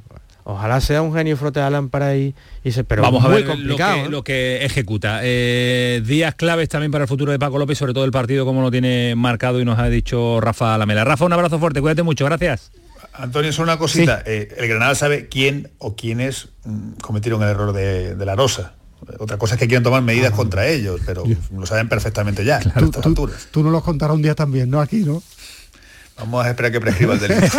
[0.54, 3.46] ojalá sea un genio frote de lámpara y, y se, pero Vamos a muy ver
[3.48, 3.96] lo complicado.
[3.96, 4.10] que, ¿eh?
[4.10, 5.20] lo que ejecuta.
[5.24, 8.62] Eh, días claves también para el futuro de Paco López, sobre todo el partido como
[8.62, 11.04] lo tiene marcado y nos ha dicho Rafa Lamela.
[11.04, 12.72] Rafa, un abrazo fuerte, cuídate mucho, gracias.
[13.14, 14.24] Antonio, solo una cosita.
[14.26, 18.74] Eh, el Granada sabe quién o quiénes mm, cometieron el error de, de la Rosa.
[19.18, 21.24] Otra cosa es que quieren tomar medidas contra ellos, pero
[21.58, 22.58] lo saben perfectamente ya.
[22.58, 23.48] a estas alturas.
[23.50, 24.82] Tú no los contarás un día también, ¿no?
[24.82, 25.24] Aquí, ¿no?
[26.20, 27.48] Vamos a esperar que prescriba el delito.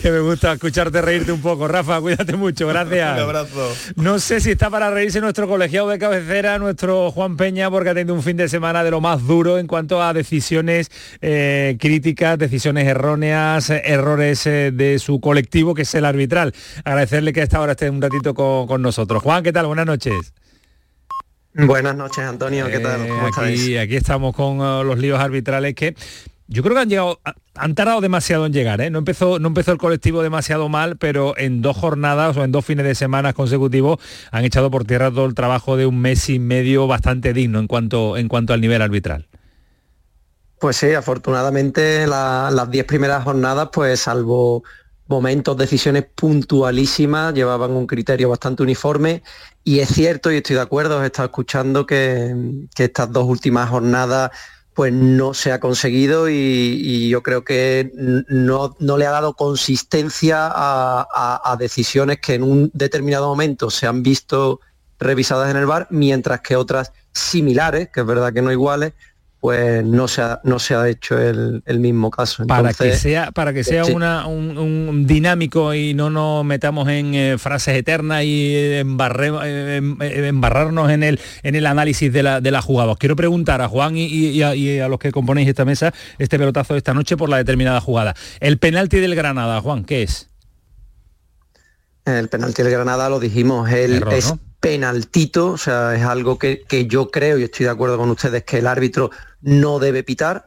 [0.00, 1.66] que me gusta escucharte reírte un poco.
[1.66, 3.16] Rafa, cuídate mucho, gracias.
[3.16, 3.74] Un abrazo.
[3.96, 7.94] No sé si está para reírse nuestro colegiado de cabecera, nuestro Juan Peña, porque ha
[7.94, 10.90] tenido un fin de semana de lo más duro en cuanto a decisiones
[11.20, 16.54] eh, críticas, decisiones erróneas, errores eh, de su colectivo, que es el arbitral.
[16.84, 19.20] Agradecerle que a esta hora esté un ratito con, con nosotros.
[19.22, 19.66] Juan, ¿qué tal?
[19.66, 20.32] Buenas noches.
[21.54, 23.00] Buenas noches, Antonio, ¿qué tal?
[23.02, 23.60] Eh, ¿Cómo estáis?
[23.60, 25.94] aquí, aquí estamos con eh, los líos arbitrales que
[26.46, 27.20] yo creo que han llegado,
[27.54, 28.90] han tardado demasiado en llegar, ¿eh?
[28.90, 32.64] No empezó, no empezó el colectivo demasiado mal, pero en dos jornadas o en dos
[32.64, 33.98] fines de semana consecutivos
[34.32, 37.68] han echado por tierra todo el trabajo de un mes y medio bastante digno en
[37.68, 39.26] cuanto, en cuanto al nivel arbitral.
[40.58, 44.62] Pues sí, afortunadamente la- las diez primeras jornadas, pues salvo
[45.06, 49.22] momentos, decisiones puntualísimas, llevaban un criterio bastante uniforme
[49.64, 52.34] y es cierto y estoy de acuerdo, os he estado escuchando que,
[52.76, 54.30] estas dos últimas jornadas
[54.74, 57.90] pues no se ha conseguido y, yo creo que
[58.28, 64.02] no, le ha dado consistencia a- a decisiones que en un determinado momento se han
[64.02, 64.60] visto
[64.98, 68.92] revisadas en el bar, mientras que otras similares, que es verdad que no iguales,
[69.40, 72.46] pues no se ha, no se ha hecho el, el mismo caso.
[72.46, 73.92] para que sea para que sea sí.
[73.92, 79.32] una- un, un dinámico y no nos metamos en eh, frases eternas y eh, embarre-
[79.44, 82.92] eh, em- eh, embarrarnos en el en el análisis de la de la jugada.
[82.92, 85.64] Os quiero preguntar a Juan y, y- y a, y a los que componéis esta
[85.64, 88.14] mesa este pelotazo de esta noche por la determinada jugada.
[88.40, 90.28] El penalti del Granada, Juan, ¿qué es?
[92.04, 94.38] El penalti del Granada lo dijimos, él Error, es ¿no?
[94.60, 98.44] Penaltito, o sea, es algo que, que yo creo y estoy de acuerdo con ustedes
[98.44, 99.10] que el árbitro
[99.40, 100.46] no debe pitar.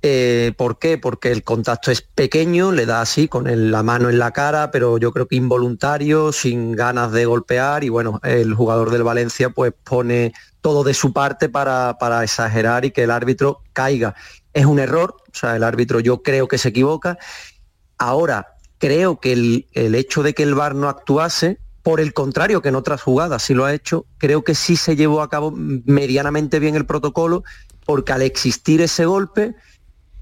[0.00, 0.96] Eh, ¿Por qué?
[0.96, 4.96] Porque el contacto es pequeño, le da así con la mano en la cara, pero
[4.98, 9.72] yo creo que involuntario, sin ganas de golpear y bueno, el jugador del Valencia pues
[9.82, 14.14] pone todo de su parte para, para exagerar y que el árbitro caiga.
[14.52, 17.18] Es un error, o sea, el árbitro yo creo que se equivoca.
[17.98, 22.60] Ahora, creo que el, el hecho de que el VAR no actuase, por el contrario
[22.62, 25.52] que en otras jugadas sí lo ha hecho, creo que sí se llevó a cabo
[25.52, 27.44] medianamente bien el protocolo,
[27.86, 29.54] porque al existir ese golpe,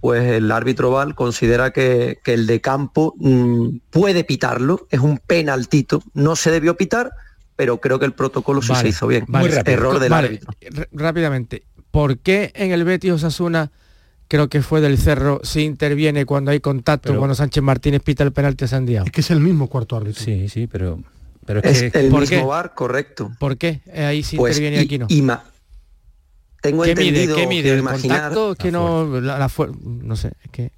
[0.01, 5.19] pues el árbitro Val considera que, que el de campo mm, puede pitarlo, es un
[5.19, 7.11] penaltito, no se debió pitar,
[7.57, 9.24] pero creo que el protocolo sí se hizo bien.
[9.27, 9.49] vale.
[9.49, 10.53] Es error del Vale, árbitro.
[10.93, 13.73] rápidamente, ¿por qué en el Betis Osasuna,
[14.28, 18.23] creo que fue del Cerro, si interviene cuando hay contacto, Pero- cuando Sánchez Martínez pita
[18.23, 19.07] el penalti a Sandiao?
[19.07, 20.23] Es que es el mismo cuarto árbitro.
[20.23, 21.01] Sí, sí, pero,
[21.47, 22.01] pero Es es que...
[22.01, 22.44] el ¿por mismo qué?
[22.44, 23.32] VAR, correcto.
[23.39, 23.81] ¿Por qué?
[23.86, 25.06] Eh, Ahí sí Pues, interviene y aquí no.
[25.09, 25.44] y ma-
[26.60, 27.09] tengo ¿Qué mide?
[27.09, 27.70] entendido, ¿Qué mide?
[27.73, 28.55] ¿El imaginar- contacto?
[28.56, 29.20] Que no...
[29.20, 29.51] La, la
[29.85, 30.73] no sé, es que...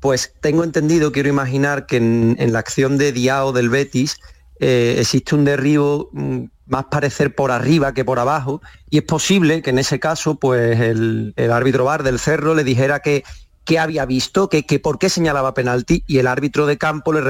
[0.00, 4.16] Pues tengo entendido, quiero imaginar que en, en la acción de Diao del Betis
[4.58, 9.60] eh, existe un derribo mm, más parecer por arriba que por abajo y es posible
[9.60, 13.24] que en ese caso pues el, el árbitro bar del Cerro le dijera que,
[13.64, 17.20] que había visto, que, que por qué señalaba penalti y el árbitro de campo le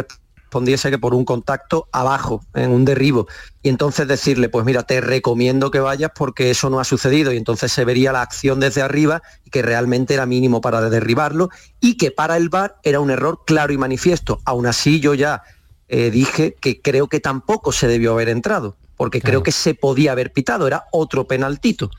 [0.50, 3.28] respondiese que por un contacto abajo, en un derribo.
[3.62, 7.32] Y entonces decirle, pues mira, te recomiendo que vayas porque eso no ha sucedido.
[7.32, 11.50] Y entonces se vería la acción desde arriba y que realmente era mínimo para derribarlo
[11.80, 14.40] y que para el VAR era un error claro y manifiesto.
[14.44, 15.44] Aún así yo ya
[15.86, 20.10] eh, dije que creo que tampoco se debió haber entrado, porque creo que se podía
[20.10, 21.92] haber pitado, era otro penaltito.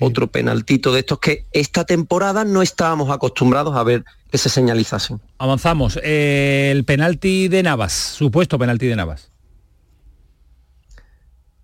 [0.00, 5.20] Otro penaltito de estos que esta temporada no estábamos acostumbrados a ver que se señalizasen.
[5.38, 5.98] Avanzamos.
[6.02, 9.30] Eh, el penalti de Navas, supuesto penalti de Navas.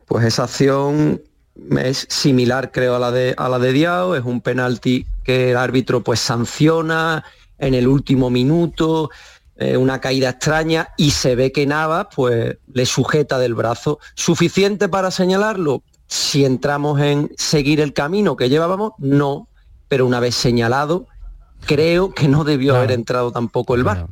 [0.07, 1.23] Pues esa acción
[1.79, 4.17] es similar, creo, a la de a la de Diao.
[4.17, 7.25] Es un penalti que el árbitro pues sanciona
[7.59, 9.11] en el último minuto,
[9.57, 13.99] eh, una caída extraña y se ve que Navas pues le sujeta del brazo.
[14.15, 15.83] ¿Suficiente para señalarlo?
[16.07, 19.49] Si entramos en seguir el camino que llevábamos, no.
[19.89, 21.07] Pero una vez señalado,
[21.67, 24.07] creo que no debió haber entrado tampoco el VAR.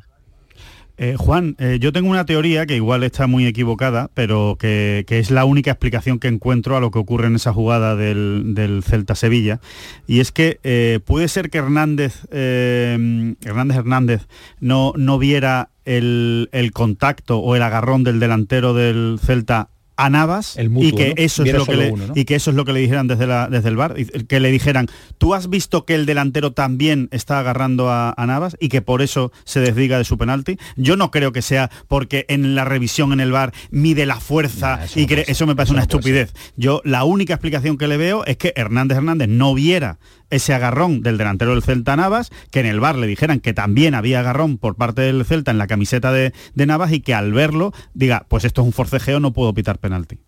[0.98, 5.18] Eh, Juan, eh, yo tengo una teoría que igual está muy equivocada, pero que, que
[5.18, 8.84] es la única explicación que encuentro a lo que ocurre en esa jugada del, del
[8.84, 9.60] Celta-Sevilla.
[10.06, 14.28] Y es que eh, puede ser que Hernández, Hernández Hernández
[14.60, 20.56] no, no viera el, el contacto o el agarrón del delantero del Celta a Navas
[20.70, 21.14] mutuo, y que ¿no?
[21.18, 22.12] eso es lo que le, uno, ¿no?
[22.16, 23.94] y que eso es lo que le dijeran desde la desde el bar
[24.26, 24.86] que le dijeran
[25.18, 29.02] tú has visto que el delantero también está agarrando a, a Navas y que por
[29.02, 33.12] eso se desdiga de su penalti yo no creo que sea porque en la revisión
[33.12, 37.04] en el bar mide la fuerza y cree- eso me parece una estupidez yo la
[37.04, 39.98] única explicación que le veo es que Hernández Hernández no viera
[40.32, 43.94] ese agarrón del delantero del Celta Navas, que en el bar le dijeran que también
[43.94, 47.32] había agarrón por parte del Celta en la camiseta de, de Navas y que al
[47.32, 50.18] verlo diga, pues esto es un forcejeo, no puedo pitar penalti.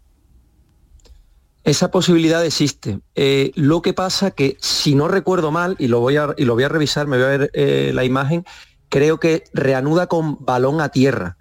[1.64, 3.00] Esa posibilidad existe.
[3.14, 6.54] Eh, lo que pasa que, si no recuerdo mal, y lo voy a, y lo
[6.54, 8.44] voy a revisar, me voy a ver eh, la imagen,
[8.90, 11.38] creo que reanuda con balón a tierra.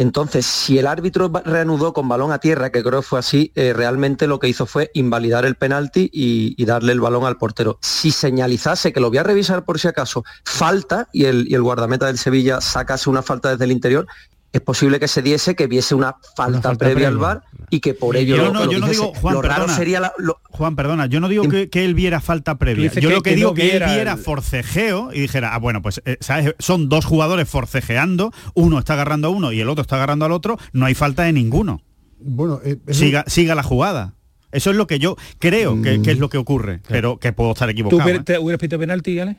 [0.00, 3.74] Entonces, si el árbitro reanudó con balón a tierra, que creo que fue así, eh,
[3.74, 7.78] realmente lo que hizo fue invalidar el penalti y, y darle el balón al portero.
[7.82, 11.60] Si señalizase, que lo voy a revisar por si acaso, falta y el, y el
[11.60, 14.06] guardameta del Sevilla sacase una falta desde el interior,
[14.52, 17.18] es posible que se diese que viese una falta, falta previa, al.
[17.18, 19.02] VAR y que por ello yo no, lo yo no dijese.
[19.02, 21.84] digo, Juan, lo raro perdona, sería la- lo- Juan, perdona, yo no digo que, que
[21.84, 22.90] él viera falta previa.
[22.92, 25.58] Yo que- lo que, que digo no que él viera el- forcejeo y dijera, ah,
[25.58, 26.54] bueno, pues eh, ¿sabes?
[26.58, 30.32] son dos jugadores forcejeando, uno está agarrando a uno y el otro está agarrando al
[30.32, 31.82] otro, no hay falta de ninguno.
[32.18, 34.14] Bueno, eh, Siga, siga la jugada.
[34.52, 37.52] Eso es lo que yo creo que, que es lo que ocurre, pero que puedo
[37.52, 38.02] estar ¿Tú equivocado.
[38.02, 38.38] hubiera- ¿eh?
[38.38, 39.36] hubieras pitado penalti, Ale?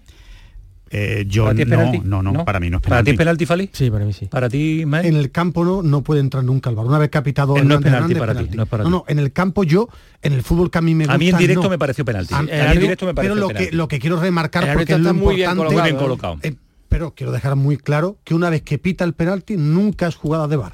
[0.94, 3.14] Eh, yo ¿Para ti es no, no, no, para mí no es ¿Para ti penalti.
[3.14, 3.70] es penalti, Fali?
[3.72, 4.26] Sí, para mí sí.
[4.26, 4.82] ¿Para ti?
[4.82, 6.86] En el campo no, no puede entrar nunca al bar.
[6.86, 8.90] Una vez que ha pitado Eh, no es penalti para ti, no es para no,
[8.90, 8.92] ti.
[8.92, 9.88] no, en el campo yo,
[10.22, 11.70] en el fútbol que a mí me gusta, A mí en directo no.
[11.70, 12.34] me pareció penalti.
[12.34, 13.76] A- A mí pero- en directo me pareció pero lo que, penalti.
[13.78, 15.76] lo que quiero remarcar, El porque es lo está muy bien importante...
[15.76, 16.00] colocado, Muy bien ¿eh?
[16.00, 16.38] colocado.
[16.44, 16.56] Eh,
[16.90, 20.50] pero quiero dejar muy claro que una vez que pita el penalti, nunca es jugada
[20.50, 20.74] de bar.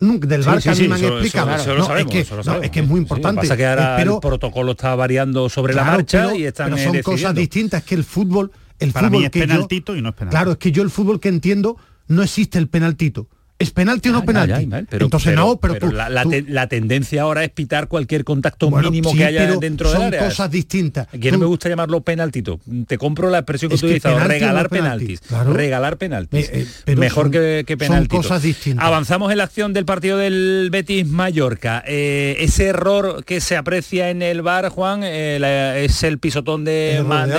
[0.00, 1.54] Nunca, del Sí, bar sí, que a mí sí, me han eso- explicado.
[1.54, 3.40] eso lo No, sabemos, es que, no, es que es muy Sí, importante.
[3.42, 6.76] pasa que ahora Espero- el protocolo está variando sobre la marcha pero- y están pero
[6.78, 9.46] eh, son cosas distintas es que el fútbol el Para fútbol mí es que yo-
[9.46, 10.34] penaltito y no es penalti.
[10.36, 11.76] claro es que yo el fútbol que entiendo
[12.08, 14.68] no existe el penaltito ¿Es penalti o no Ah, penalti?
[14.90, 17.86] pero- Entonces pero- no, pero, tú, la, la tú- te- la tendencia ahora es pitar
[17.86, 20.24] cualquier contacto Bueno, mínimo sí, que haya dentro del son área.
[20.24, 21.06] cosas distintas.
[21.08, 22.58] Que no me gusta llamarlo penaltito.
[22.88, 25.20] Te compro la expresión que Es tú dices, regalar penalti, penaltis.
[25.20, 25.52] claro.
[25.52, 26.48] Regalar penaltis.
[26.52, 28.84] Eh, eh, Mejor son- que, que son cosas distintas.
[28.84, 31.84] Avanzamos en la acción del partido del Betis Mallorca.
[31.86, 36.94] Eh, ese error que se aprecia en el bar, Juan, la- es el pisotón de,
[36.94, 37.38] error Ma- de de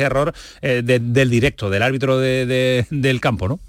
[0.00, 3.60] error de- del directo, del árbitro de- de- del campo, ¿no?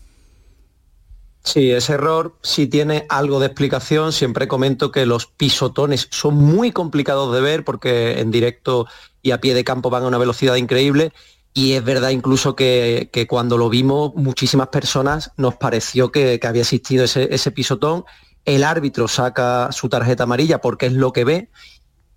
[1.46, 4.12] Sí, ese error sí tiene algo de explicación.
[4.12, 8.88] Siempre comento que los pisotones son muy complicados de ver porque en directo
[9.22, 11.14] y a pie de campo van a una velocidad increíble.
[11.54, 16.64] Y es verdad incluso que, que cuando lo vimos, muchísimas personas nos pareció que, había
[16.64, 18.06] existido ese, ese pisotón.
[18.44, 21.50] El árbitro saca su tarjeta amarilla porque es lo que ve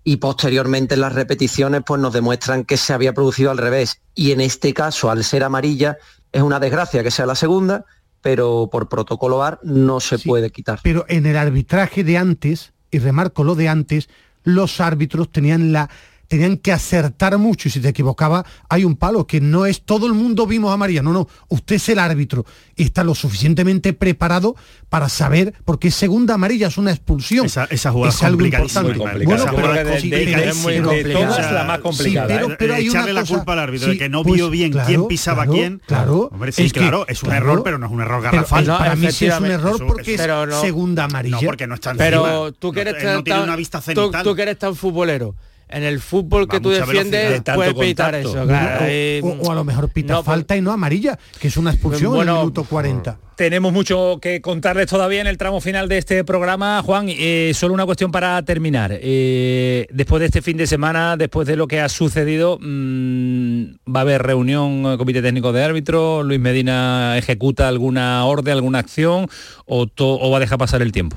[0.03, 4.01] y posteriormente en las repeticiones pues nos demuestran que se había producido al revés.
[4.15, 5.99] Y en este caso, al ser amarilla,
[6.31, 7.85] es una desgracia que sea la segunda,
[8.21, 10.79] pero por protocolo VAR no se puede quitar.
[10.83, 14.09] Pero en el arbitraje de antes, y remarco lo de antes,
[14.43, 15.89] los árbitros tenían la
[16.29, 20.07] tenían que acertar mucho y si te equivocaba hay un palo que no es todo
[20.07, 22.45] el mundo vimos a María, no, no, usted es el árbitro
[22.77, 24.55] y está lo suficientemente preparado
[24.89, 27.45] para saber porque es segunda amarilla es una expulsión.
[27.47, 28.93] Esa, esa jugada es algo importante.
[28.97, 32.27] Bueno, Esa pero es la más complicada.
[32.27, 34.23] Sí, pero, pero hay una Echarle la cosa- culpa al árbitro sí, de que no
[34.23, 35.81] pues, vio bien claro, quién pisaba claro, quién.
[35.85, 38.21] Claro, Hombre, sí, es que- claro, es un claro, error, pero no es un error
[38.21, 38.63] garrafal.
[38.63, 41.37] eh, para mí sí es un error Eso- porque es no- segunda amarilla.
[41.41, 42.51] No, porque no está Pero encima.
[42.59, 44.23] tú que eres no, no tiene tan- una vista tú, cenital.
[44.23, 45.35] tú que eres tan futbolero.
[45.71, 46.69] En el fútbol que tú.
[46.69, 48.29] De defiendes tanto puedes pitar eso.
[48.31, 50.71] Bueno, claro, o- eh, o, o a lo mejor pita no, pues- falta y no
[50.71, 53.19] amarilla, que es una expulsión en el minuto 40.
[53.35, 56.81] Tenemos mucho que contarles todavía en el tramo final de este programa.
[56.83, 58.97] Juan, eh, solo una cuestión para terminar.
[59.01, 63.63] Eh, después de este fin de semana, después de lo que ha sucedido, mm,
[63.95, 66.23] ¿va a haber reunión comité técnico de árbitro?
[66.23, 69.27] ¿Luis Medina ejecuta alguna orden, alguna acción
[69.65, 71.15] o, to- o va a dejar pasar el tiempo?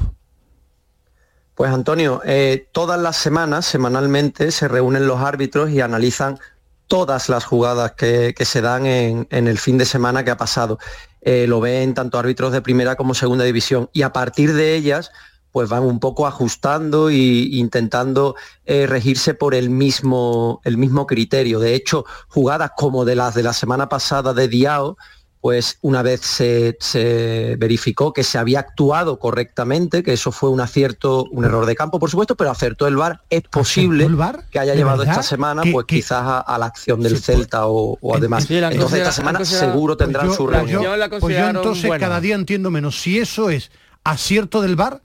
[1.63, 6.41] Pues Antonio, eh, todas las semanas, semanalmente, se reúnen los árbitros y analizan
[6.89, 10.81] todas las jugadas que, se dan en, en el fin de semana que ha pasado.
[11.21, 15.13] Eh, lo ven tanto árbitros de primera como segunda división y a partir de ellas
[15.53, 18.35] pues van un poco ajustando e intentando
[18.65, 21.61] eh, regirse por el mismo, el mismo criterio.
[21.61, 24.97] De hecho, jugadas como de las de la semana pasada de Diao,
[25.43, 30.61] pues una vez se, se verificó que se había actuado correctamente, que eso fue un
[30.61, 33.23] acierto, un error de campo, por supuesto, pero acertó el VAR.
[33.29, 34.45] Es posible el VAR?
[34.53, 35.15] que haya ¿De llevado verdad?
[35.15, 38.45] esta semana, ¿Que- pues quizás a, a la acción del Celta o, o además.
[38.45, 40.83] Sí, Entonces esta semana seguro tendrán Pues yo- su pues reunión.
[40.85, 43.01] yo- la pues yo entonces cada día entiendo menos.
[43.01, 43.73] Si eso es
[44.05, 45.03] acierto del bar,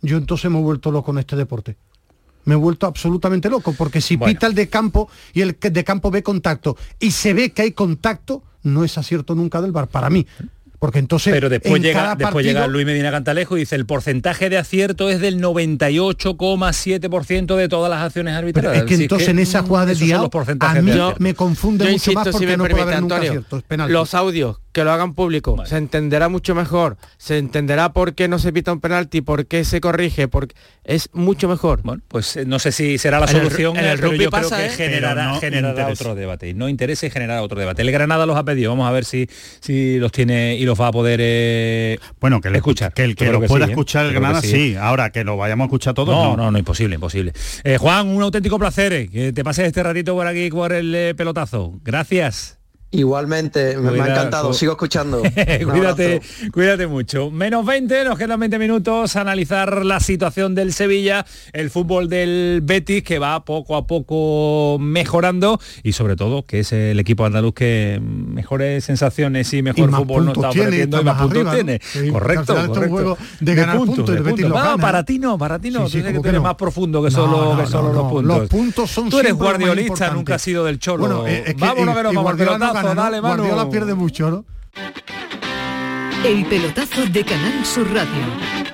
[0.00, 1.76] yo entonces me he vuelto loco en este deporte.
[2.44, 4.32] Me he vuelto absolutamente loco, porque si Bueno.
[4.34, 7.62] pita el de campo y el que de campo ve contacto y se ve que
[7.62, 10.26] hay contacto, no es acierto nunca del bar, para mí.
[10.78, 13.74] Porque entonces Pero después en llega, cada después partido- llega Luis Medina Cantalejo y dice
[13.76, 18.80] el porcentaje de acierto es del 98,7% de todas las acciones Pero arbitrales.
[18.80, 21.14] es que Si entonces en esa jugada de esos son Diao, los a mí de
[21.20, 23.30] me confunde Yo mucho insisto, más si porque me no puede permite, haber nunca Antonio,
[23.32, 23.56] acierto.
[23.58, 23.92] Es penalti.
[23.92, 28.38] los audios, que lo hagan público, se entenderá mucho mejor, se entenderá por qué no
[28.38, 31.80] se pita un penalti, por qué se corrige, porque es mucho mejor.
[31.82, 34.10] Bueno, pues eh, no sé si será la En el- solución, en el eh, pero
[34.10, 34.76] rugby yo pasa, creo que ¿eh?
[34.76, 36.48] generará, no generará otro debate.
[36.50, 37.80] Y no interesa y generará otro debate.
[37.82, 39.28] El Granada los ha pedido, vamos a ver si,
[39.60, 42.88] si los tiene y los va a poder eh, Bueno, que, le escuchar.
[42.88, 43.72] escucha, que el que lo pueda sí, ¿eh?
[43.72, 44.74] escuchar el Granada, sí.
[44.78, 46.44] Ahora, que lo vayamos a escuchar todos, No, no.
[46.44, 47.32] no, no, imposible, imposible.
[47.62, 50.92] Eh, Juan, un auténtico placer eh, que te pases este ratito por aquí por el
[50.94, 51.78] eh, pelotazo.
[51.84, 52.58] Gracias.
[52.94, 55.18] Igualmente, me, me ha encantado, sigo escuchando.
[55.72, 56.52] Cuídate, abrazo.
[56.52, 57.30] cuídate mucho.
[57.30, 62.60] Menos 20, nos quedan 20 minutos a analizar la situación del Sevilla, el fútbol del
[62.62, 67.54] Betis que va poco a poco mejorando y sobre todo que es el equipo andaluz
[67.54, 71.36] que mejores sensaciones y mejor Y más fútbol nos puntos está ofreciendo y más puntos
[71.38, 71.54] arriba, ¿no?
[71.56, 71.80] tiene.
[71.82, 72.94] Sí, correcto, es un correcto.
[72.94, 74.76] juego de ganar puntos, el de Betis lo No, gana.
[74.78, 75.88] para ti no, para ti no.
[75.88, 76.42] Sí, que ¿cómo tú que no?
[76.42, 77.94] más profundo que No, solo, no, que no, solo no.
[77.94, 78.38] los puntos.
[78.38, 81.00] Los puntos son Tú eres guardiolista, nunca has sido del cholo.
[81.06, 82.14] Bueno, eh, es que Vámonos vamos
[82.83, 83.02] no gana, ¿no?
[83.02, 83.42] dale, Manu.
[83.42, 84.44] Guardiola pierde mucho, ¿no?
[86.24, 88.73] El pelotazo de Canal Sur Radio.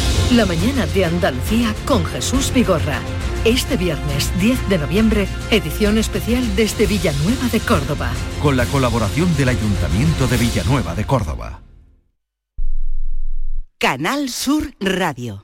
[0.35, 3.01] La mañana de Andalucía con Jesús Vigorra.
[3.43, 8.11] Este viernes 10 de noviembre, edición especial desde Villanueva de Córdoba.
[8.41, 11.61] Con la colaboración del Ayuntamiento de Villanueva de Córdoba.
[13.77, 15.43] Canal Sur Radio.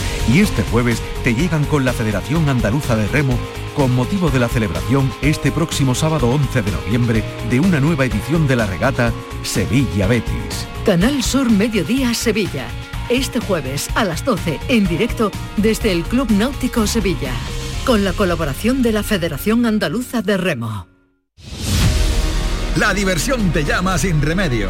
[0.31, 3.37] Y este jueves te llegan con la Federación Andaluza de Remo
[3.75, 8.47] con motivo de la celebración este próximo sábado 11 de noviembre de una nueva edición
[8.47, 9.11] de la regata
[9.43, 10.67] Sevilla Betis.
[10.85, 12.67] Canal Sur Mediodía Sevilla.
[13.09, 17.33] Este jueves a las 12 en directo desde el Club Náutico Sevilla.
[17.85, 20.87] Con la colaboración de la Federación Andaluza de Remo.
[22.77, 24.69] La diversión te llama sin remedio.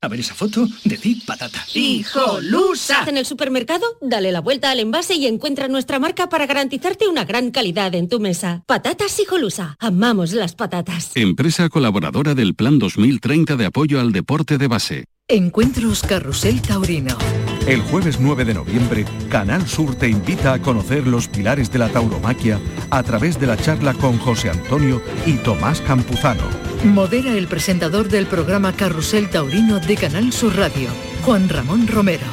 [0.00, 1.58] A ver esa foto, decid patata.
[1.74, 3.02] ¡Hijolusa!
[3.08, 7.24] En el supermercado, dale la vuelta al envase y encuentra nuestra marca para garantizarte una
[7.24, 8.62] gran calidad en tu mesa.
[8.66, 9.76] Patatas Hijolusa.
[9.80, 11.10] Amamos las patatas.
[11.16, 15.04] Empresa colaboradora del Plan 2030 de apoyo al deporte de base.
[15.26, 17.18] Encuentros Carrusel Taurino.
[17.66, 21.88] El jueves 9 de noviembre, Canal Sur te invita a conocer los pilares de la
[21.88, 22.60] tauromaquia
[22.90, 26.67] a través de la charla con José Antonio y Tomás Campuzano.
[26.84, 30.88] Modera el presentador del programa Carrusel Taurino de Canal Sur Radio,
[31.24, 32.26] Juan Ramón Romero.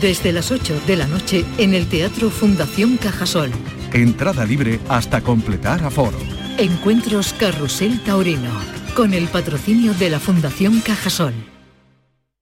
[0.00, 3.50] Desde las 8 de la noche en el Teatro Fundación Cajasol.
[3.92, 6.18] Entrada libre hasta completar aforo.
[6.56, 8.52] Encuentros Carrusel Taurino,
[8.96, 11.34] con el patrocinio de la Fundación Cajasol.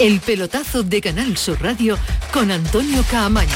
[0.00, 1.96] El pelotazo de Canal Sur Radio
[2.32, 3.48] con Antonio Caamaño.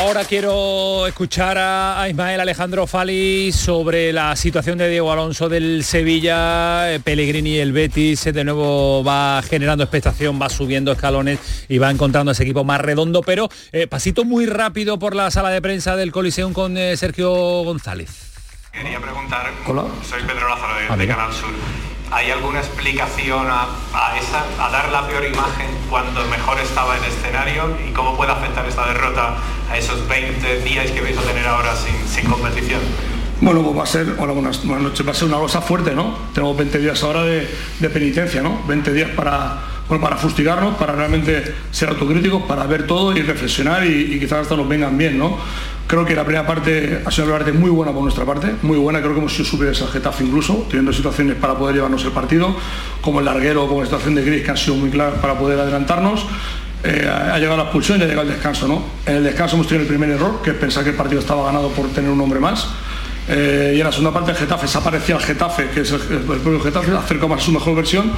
[0.00, 6.92] Ahora quiero escuchar a, Ismael Alejandro Fali sobre la situación de Diego Alonso del Sevilla,
[6.92, 11.38] eh, Pellegrini el Betis, eh, de nuevo va generando expectación, va subiendo escalones
[11.68, 15.50] y va encontrando ese equipo más redondo, pero eh, pasito muy rápido por la sala
[15.50, 17.32] de prensa del Coliseum con eh, Sergio
[17.62, 18.25] González.
[18.76, 19.84] Quería preguntar, Hola.
[20.08, 21.16] soy Pedro Lázaro de, Ah.
[21.16, 21.48] Canal Sur.
[22.12, 23.62] ¿Hay alguna explicación a,
[23.94, 28.30] a esa, a dar la peor imagen cuando mejor estaba en escenario y cómo puede
[28.32, 29.36] afectar esta derrota
[29.70, 32.80] a esos 20 días que vais a tener ahora sin, sin competición?
[33.40, 35.94] Bueno, pues va a ser, hola, buenas, buenas noches, va a ser una cosa fuerte,
[35.94, 36.16] ¿no?
[36.32, 37.48] Tenemos 20 días ahora de,
[37.80, 38.62] de penitencia, ¿no?
[38.68, 39.58] 20 días para,
[39.88, 44.40] bueno, para fustigarnos, para realmente ser autocríticos, para ver todo y reflexionar y, y quizás
[44.42, 45.38] hasta nos vengan bien, ¿no?
[45.86, 48.76] Creo que la primera parte ha sido una parte muy buena por nuestra parte, muy
[48.76, 52.10] buena, creo que hemos sido superiores al Getafe incluso, teniendo situaciones para poder llevarnos el
[52.10, 52.56] partido,
[53.00, 55.60] como el larguero, como la situación de Gris, que han sido muy claras para poder
[55.60, 56.26] adelantarnos.
[56.82, 58.82] eh, ha llegado la expulsión y ha llegado el descanso, ¿no?
[59.06, 61.44] En el descanso hemos tenido el primer error, que es pensar que el partido estaba
[61.46, 62.66] ganado por tener un hombre más.
[63.28, 66.00] Eh, y en la segunda parte el Getafe se aparecía al Getafe, que es el,
[66.00, 68.12] el propio Getafe, acerca más a su mejor versión.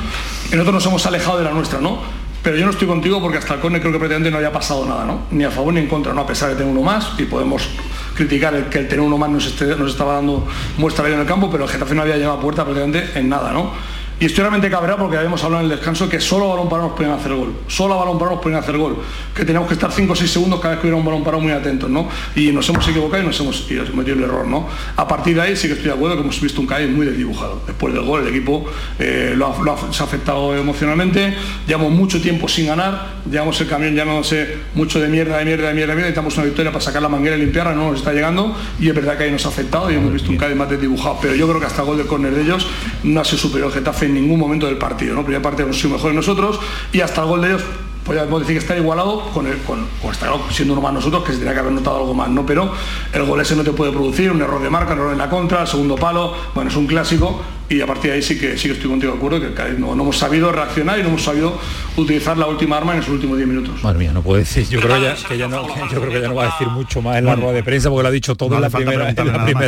[0.51, 2.01] Y nosotros nos hemos alejado de la nuestra, ¿no?
[2.43, 4.86] Pero yo no estoy contigo porque hasta el córner creo que prácticamente no haya pasado
[4.86, 5.23] nada, ¿no?
[5.31, 6.20] Ni a favor ni en contra, ¿no?
[6.20, 7.69] A pesar de tener uno más y podemos
[8.15, 10.47] criticar el que el tener uno más nos, estaba dando
[10.77, 13.28] muestra ello en el campo, pero el Getafe no había llegado a puerta prácticamente en
[13.28, 13.73] nada, ¿no?
[14.20, 16.97] Y estoy realmente cabreado porque habíamos hablado en el descanso que solo balón parado nos
[16.97, 17.55] podían hacer gol.
[17.69, 18.97] Solo a balón parado nos podían hacer gol.
[19.32, 21.40] Que teníamos que estar 5 o 6 segundos cada vez que hubiera un balón parado
[21.40, 22.09] muy atentos, ¿no?
[22.35, 24.66] Y nos hemos equivocado y nos hemos y metido el error, ¿no?
[24.97, 27.07] A partir de ahí sí que estoy de acuerdo que hemos visto un Cádiz muy
[27.07, 27.62] desdibujado.
[27.65, 28.65] Después del gol el equipo
[28.99, 31.36] eh, lo, ha, se ha afectado emocionalmente.
[31.69, 33.19] Llevamos mucho tiempo sin ganar.
[33.31, 36.09] Llevamos el camión llamándose mucho de mierda, de mierda, de mierda, de mierda.
[36.09, 37.73] Necesitamos una victoria para sacar la manguera y limpiarla.
[37.73, 38.53] No nos está llegando.
[38.81, 41.19] Y es verdad que ahí nos ha afectado y hemos visto un Cádiz más desdibujado.
[41.23, 42.66] Pero yo creo que hasta el gol del córner de ellos
[43.05, 45.15] no ha sido superior el Getafe en ningún momento del partido.
[45.15, 45.23] ¿no?
[45.23, 46.59] Primera parte hemos sido mejores nosotros
[46.93, 47.63] y hasta el gol de ellos
[48.05, 49.87] podríamos decir que está igualado con el, con,
[50.19, 52.47] claro, siendo uno más nosotros que se tendría que haber notado algo más, ¿no?
[52.47, 52.73] Pero
[53.13, 55.29] el gol ese no te puede producir, un error de marca, un error en la
[55.29, 58.69] contra, segundo palo, bueno, es un clásico y a partir de ahí sí que sí
[58.69, 61.59] que estoy contigo de acuerdo que no, no hemos sabido reaccionar y no hemos sabido
[61.97, 63.82] utilizar la última arma en esos últimos 10 minutos.
[63.82, 64.66] Madre mía, no puedo decir.
[64.69, 66.69] Yo creo, ya, que ya no, que yo creo que ya no va a decir
[66.69, 68.70] mucho más en la rueda de prensa porque lo ha dicho todo no en la
[68.70, 69.16] primera, en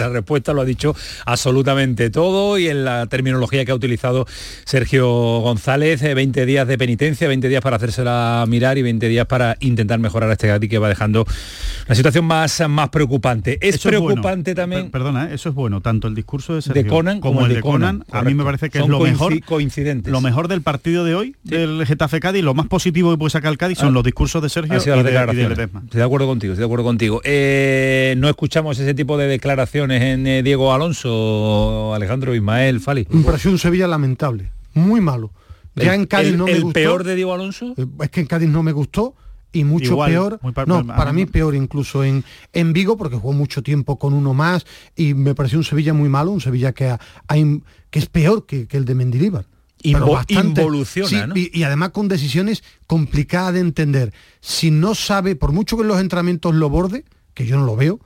[0.00, 0.94] la respuesta, lo ha dicho
[1.26, 4.26] absolutamente todo y en la terminología que ha utilizado
[4.64, 5.06] Sergio
[5.40, 9.56] González, eh, 20 días de penitencia, 20 días para hacérsela mirar y 20 días para
[9.60, 11.26] intentar mejorar a este Gatti que va dejando
[11.86, 13.58] la situación más, más preocupante.
[13.60, 14.06] Es Eso bueno.
[14.06, 14.82] preocupante también.
[14.82, 15.34] Per- Perdona, ¿eh?
[15.34, 17.89] eso es bueno, tanto el discurso de Sergio Conan como, el de Conan.
[18.10, 20.12] A mí me parece que Son es lo mejor coincidentes.
[20.12, 23.50] Lo mejor del partido de hoy del Getafe Cádiz, lo más positivo que puede sacar
[23.52, 23.92] el Cádiz son Ah.
[23.92, 25.58] los discursos de Sergio y de, y de declaraciones.
[25.58, 25.82] Ledesma.
[25.84, 27.20] Estoy de acuerdo contigo, estoy de acuerdo contigo.
[27.24, 33.04] Eh, no escuchamos ese tipo de declaraciones en eh, Diego Alonso, Alejandro Ismael, Fali.
[33.24, 35.30] Pareció un Sevilla lamentable, muy malo.
[35.76, 36.74] Ya El- en Cádiz el- no me el gustó.
[36.74, 37.74] peor de Diego Alonso?
[38.00, 39.14] Es que en Cádiz no me gustó
[39.52, 40.38] y mucho Igual, peor.
[40.42, 44.32] muy no, para mí peor incluso en, en Vigo porque jugó mucho tiempo con uno
[44.34, 44.64] más
[44.96, 48.06] y me pareció un Sevilla muy malo, un Sevilla que, ha- ha in- que es
[48.06, 49.46] peor que, que el de Mendilibar.
[49.82, 50.60] Invo- bastante.
[50.60, 51.34] involuciona, Sí, ¿no?
[51.36, 54.12] y, y además con decisiones complicadas de entender.
[54.40, 57.04] Si no sabe, por mucho que en los entrenamientos lo borde,
[57.34, 57.98] que yo no lo veo,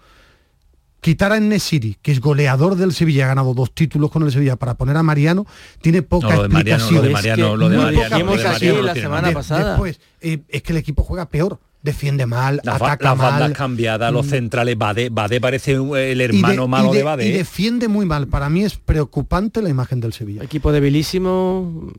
[1.05, 4.57] quitar a Nesiri, que es goleador del Sevilla, ha ganado dos títulos con el Sevilla,
[4.57, 5.45] para poner a Mariano,
[5.83, 6.95] tiene poca No, lo de Mariano, explicación.
[6.97, 8.43] lo de Mariano, lo de Mariano, lo de.
[8.49, 9.29] Mariano no tiene nada.
[9.59, 14.11] De- Después, eh, es que el equipo juega peor, defiende mal, ataca las bandas cambiadas,
[14.13, 14.31] los Mm.
[14.31, 17.27] centrales, Bade, Bade parece un- el de- hermano malo de, de- Bade.
[17.29, 17.37] y ¿eh?
[17.37, 18.27] defiende muy mal.
[18.27, 20.43] Para mí es preocupante la imagen del Sevilla.
[20.43, 21.93] Equipo debilísimo,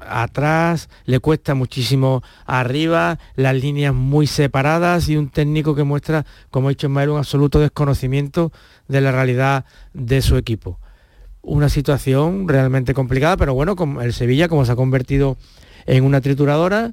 [0.00, 6.68] atrás, le cuesta muchísimo arriba, las líneas muy separadas y un técnico que muestra, como
[6.68, 8.52] ha dicho Ismael, un absoluto desconocimiento
[8.88, 10.78] de la realidad de su equipo.
[11.42, 15.36] Una situación realmente complicada, pero bueno, como el Sevilla, como se ha convertido
[15.86, 16.90] en una trituradora,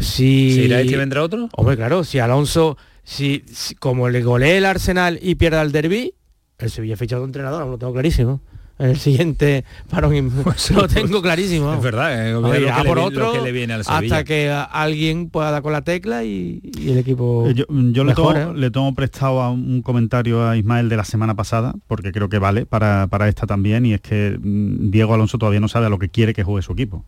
[0.00, 0.52] si...
[0.54, 1.48] ¿Se irá este y vendrá otro?
[1.56, 6.14] Hombre, claro, si Alonso, si, si- como le golee el Arsenal y pierda el derby,
[6.58, 8.40] el Sevilla ha fichado un entrenador, lo tengo clarísimo.
[8.76, 10.32] En el siguiente parón
[10.74, 11.72] lo tengo clarísimo.
[11.74, 13.82] Es verdad, eh, Oye, lo, a que le, por otro lo que le viene al
[13.86, 18.02] hasta que alguien pueda dar con la tecla y, y el equipo Eh, Yo, yo
[18.02, 22.10] le, tomo, le tomo prestado a un comentario a Ismael de la semana pasada, porque
[22.10, 25.68] creo que vale para, para esta también, y es que mm, Diego Alonso todavía no
[25.68, 27.04] sabe a lo que quiere que juegue su equipo.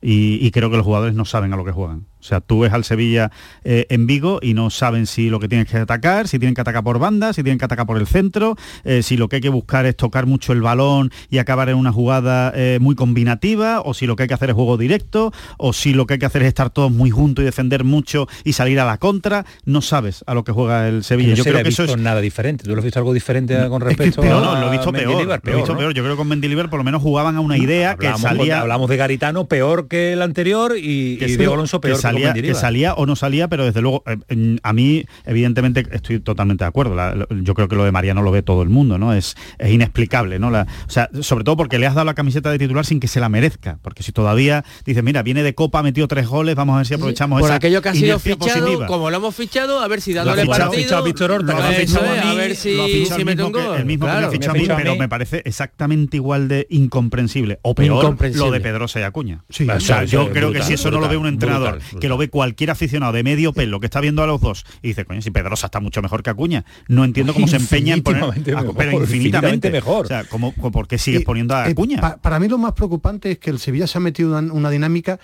[0.00, 2.04] Y, y creo que los jugadores no saben a lo que juegan.
[2.20, 3.30] O sea, tú ves al Sevilla
[3.64, 6.60] eh, en Vigo y no saben si lo que tienes que atacar, si tienen que
[6.60, 9.42] atacar por banda, si tienen que atacar por el centro, eh, si lo que hay
[9.42, 13.80] que buscar es tocar mucho el balón y acabar en una jugada eh, muy combinativa,
[13.80, 16.18] o si lo que hay que hacer es juego directo, o si lo que hay
[16.18, 19.44] que hacer es estar todos muy juntos y defender mucho y salir a la contra.
[19.64, 21.30] No sabes a lo que juega el Sevilla.
[21.30, 22.64] no Yo se creo que eso visto es nada diferente.
[22.64, 24.70] ¿Tú lo has visto algo diferente con es que respecto peor, a no, lo he
[24.72, 25.40] visto peor, Mendilibar?
[25.44, 25.78] lo he visto ¿no?
[25.78, 25.94] peor.
[25.94, 28.88] Yo creo que con Mendilibar por lo menos jugaban a una idea que salía hablamos
[28.88, 32.94] de Garitano peor que el anterior y, y sí, Diego Alonso peor salía, que salía
[32.94, 36.94] o no salía, pero desde luego eh, a mí evidentemente estoy totalmente de acuerdo.
[36.94, 39.12] La- lo- yo creo que lo de Mariano lo ve todo el mundo, ¿no?
[39.12, 40.50] Es, es inexplicable, ¿no?
[40.50, 43.08] La- o sea, sobre todo porque le has dado la camiseta de titular sin que
[43.08, 46.54] se la merezca, porque si todavía dices, mira, viene de Copa, ha metido tres goles,
[46.54, 48.86] vamos a ver si aprovechamos por esa aquello que ha sido fichado, positiva.
[48.86, 51.52] como lo hemos fichado, a ver si Lo ha dándole fichado- partido, fichado Víctor Horta,
[51.52, 53.26] Eso que lo ha fichado a a mí, ver lo ha si, fichado si el
[53.36, 56.66] mismo que- el mismo que me ha a mí, pero me parece exactamente igual de
[56.70, 58.46] incomprensible o peor Incomprensible.
[58.46, 59.44] lo de Pedrosa y Acuña.
[59.48, 61.97] Sí, o sea, eso yo creo que si eso no lo ve un entrenador, brutal,
[62.00, 64.88] que lo ve cualquier aficionado de medio pelo que está viendo a los dos y
[64.88, 68.02] dice, coño, si Pedrosa está mucho mejor que Acuña, no entiendo cómo se empeña en
[68.02, 70.04] poner Infinitamente a- mejor, pero infinitamente mejor.
[70.04, 72.00] O sea, ¿cómo, cómo- ¿por qué sigues poniendo a eh, Acuña?
[72.00, 74.70] pa- para mí lo más preocupante es que el Sevilla se ha metido en una
[74.70, 75.18] dinámica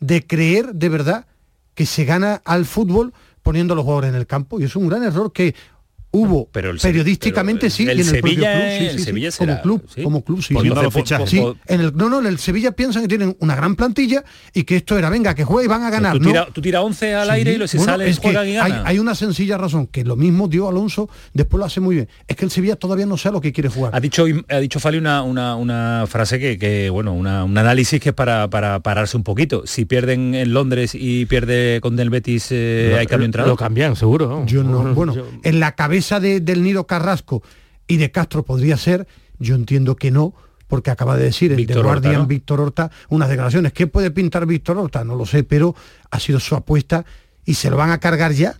[0.00, 1.26] de creer de verdad
[1.74, 3.12] que se gana al fútbol
[3.42, 4.60] poniendo a los jugadores en el campo.
[4.60, 5.54] Y es un gran error que
[6.10, 8.90] Hubo, Pero el- periodísticamente pero sí, el y en el propio Sevilla- club, sí, el
[8.92, 10.02] sí, sí, Sevilla como será- club, sí.
[10.02, 10.54] como club, sí.
[10.54, 10.84] Poniendo sí.
[10.86, 11.28] los fichajes.
[11.30, 14.24] Sí, en el, no, no, en el Sevilla piensan que tienen una gran plantilla
[14.54, 16.14] y que esto era, venga, que juegue y van a ganar.
[16.14, 16.28] Tú ¿no?
[16.30, 18.54] tiras tú tira 11 al aire y los si Bueno, salen, es que y hay,
[18.54, 18.82] ganan.
[18.86, 22.08] hay una sencilla razón, que lo mismo dio Alonso, después lo hace muy bien.
[22.26, 23.94] Es que el Sevilla todavía no sabe lo que quiere jugar.
[23.94, 28.00] Ha dicho, ha dicho Fali una, una, una frase que, que, bueno, una- un análisis
[28.00, 29.64] que es para, para pararse un poquito.
[29.66, 33.52] Si pierden en Londres y pierde con el Betis, eh, hay cambio de entrenador.
[33.52, 34.44] Lo cambian, seguro.
[34.46, 37.42] Yo no, bueno, en la cabeza de- del Nido Carrasco
[37.86, 39.06] y de Castro podría ser,
[39.38, 40.34] yo entiendo que no,
[40.66, 42.26] porque acaba de decir el Víctor de Horta, Guardian ¿no?
[42.26, 43.72] Víctor Horta unas declaraciones.
[43.72, 45.02] ¿Qué puede pintar Víctor Horta?
[45.04, 45.74] No lo sé, pero
[46.10, 47.04] ha sido su apuesta
[47.46, 48.54] y se lo van a cargar ya.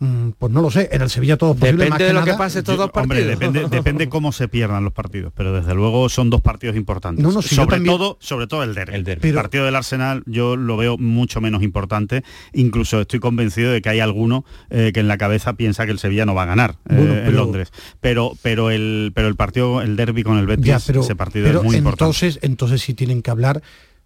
[0.00, 1.88] Mm, Pues no lo sé, en el Sevilla todo es posible.
[1.88, 3.28] más Depende de lo que pase estos dos hombre, partidos.
[3.38, 7.22] depende, depende cómo se pierdan los partidos, pero desde luego son dos partidos importantes.
[7.24, 8.94] No, no, sobre también- todo, sobre todo el derbi.
[8.94, 9.28] El derbi.
[9.28, 12.24] El partido del Arsenal yo lo veo mucho menos importante.
[12.52, 15.98] Incluso estoy convencido de que hay alguno eh, que en la cabeza piensa que el
[16.00, 17.70] Sevilla no va a ganar eh, en Londres.
[18.00, 21.46] Pero, pero el, pero el partido, el derby con el Betis, Ya, pero, ese partido
[21.46, 22.04] pero es muy importante.
[22.04, 23.62] entonces, entonces sí tienen que hablar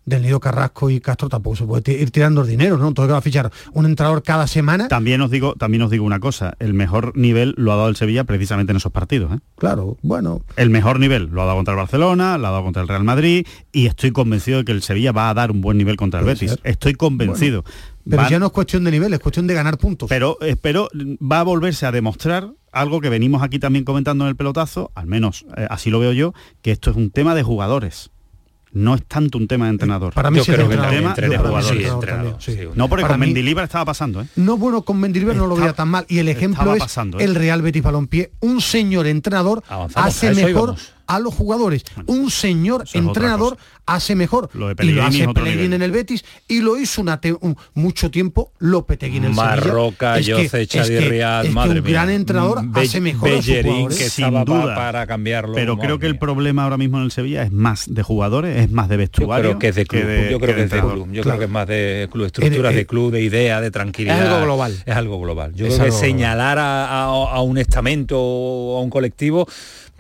[0.09, 2.89] del Nido Carrasco y Castro, tampoco se puede ir tirando el dinero, ¿no?
[2.89, 4.89] Entonces va a fichar un entrenador cada semana.
[4.89, 7.97] También os digo, también os digo una cosa, el mejor nivel lo ha dado el
[7.97, 9.33] Sevilla precisamente en esos partidos.
[9.35, 9.39] ¿eh?
[9.57, 12.83] Claro, bueno, El mejor nivel lo ha dado contra el Barcelona, lo ha dado contra
[12.83, 15.79] el Real Madrid y estoy convencido de que el Sevilla va a dar un buen
[15.79, 16.51] nivel contra el Betis.
[16.51, 16.61] ser.
[16.65, 17.65] Estoy convencido.
[18.09, 20.09] pero ya no es cuestión de nivel, es cuestión de ganar puntos.
[20.09, 20.89] pero, eh, pero
[21.21, 25.07] va a volverse a demostrar algo que venimos aquí también comentando en el pelotazo, al
[25.07, 28.11] menos eh, así lo veo yo, que esto es un tema de jugadores.
[28.73, 30.13] No es tanto un tema de entrenador.
[30.13, 31.15] Para mí Yo sí es creo que entrenador.
[31.15, 32.53] también tema sí, entrenador sí.
[32.53, 32.59] sí.
[32.75, 34.27] No, porque Para con mí- Mendilibar estaba pasando, ¿eh?
[34.37, 36.05] No, bueno, con Mendilibar no lo veía tan mal.
[36.09, 37.25] Y el ejemplo es pasando, ¿eh?
[37.25, 38.31] el Real Betis Balompié.
[38.41, 40.93] Un señor entrenador Avanzamos, hace mejor íbamos.
[41.09, 41.85] A los jugadores.
[42.07, 43.57] Un señor entrenador
[43.87, 44.51] hace mejor.
[44.53, 47.57] Lo de y lo hace Pellegrini en el Betis y lo hizo una te- un-
[47.75, 50.37] mucho tiempo Lopetegui en el Marroca, Sevilla.
[50.37, 51.93] Es Jose, que- Chadi es que- Riad, es que madre un mía.
[51.95, 53.99] gran entrenador Be- hace mejor a sus Bellerín, jugadores.
[53.99, 54.75] que Sin duda.
[54.75, 55.55] para cambiarlo.
[55.55, 58.59] Pero madre creo que el problema ahora mismo en el Sevilla es más de jugadores,
[58.63, 59.49] es más de Yo vestuario.
[59.51, 61.23] creo que es de club, de- yo creo que, es de club, yo Claro.
[61.23, 64.19] creo que es más de club, estructuras Eh, eh, de club, de idea, de tranquilidad.
[64.23, 64.83] Es algo global.
[64.85, 65.55] Es algo global.
[65.55, 69.49] Yo Es creo que señalar a, a- a un estamento o a un colectivo,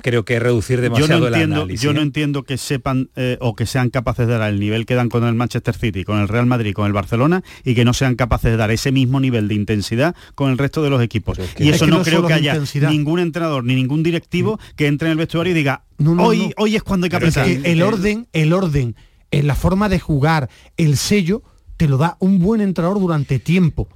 [0.02, 1.80] creo que es reducir Yo demasiado no el entiendo, análisis.
[1.82, 2.02] yo no ¿eh?
[2.04, 5.24] entiendo que sepan eh, o que sean capaces de dar el nivel que dan con
[5.24, 8.50] el Manchester City, con el Real Madrid, con el Barcelona y que no sean capaces
[8.50, 11.38] de dar ese mismo nivel de intensidad con el resto de los equipos.
[11.38, 12.90] que- y Es eso que no, no creo que haya intensidad.
[12.90, 16.48] ningún entrenador ni ningún directivo que entre en el vestuario y diga No, no, hoy
[16.48, 16.50] no.
[16.58, 17.62] hoy es cuando hay que Es apretar.
[17.62, 18.94] que el orden, el orden,
[19.30, 21.42] en la forma de jugar, el sello,
[21.76, 23.88] te lo da un buen entrenador durante tiempo.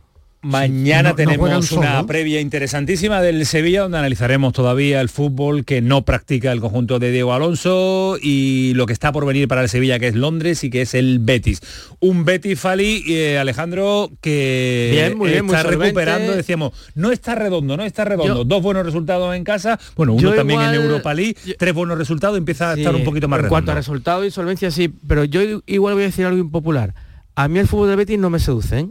[0.43, 6.05] Mañana no- tenemos una previa interesantísima del Sevilla donde analizaremos todavía el fútbol que no
[6.05, 10.01] practica el conjunto de Diego Alonso y lo que está por venir para el Sevilla
[10.01, 11.61] que es Londres y que es el Betis.
[12.01, 17.37] Un Betis Fali, eh, Alejandro, que Bien, muy bien, muy está recuperando, decíamos, no está
[17.37, 18.39] redondo, no está redondo.
[18.39, 22.37] Yo- Dos buenos resultados en casa, bueno, uno también en Europa League, tres buenos resultados,
[22.37, 23.53] empieza a estar un poquito más En redondo.
[23.55, 26.95] cuanto a resultados y solvencia, sí, pero yo igual voy a decir algo impopular.
[27.37, 28.81] A mí el fútbol del Betis no me seduce.
[28.81, 28.87] ¿eh?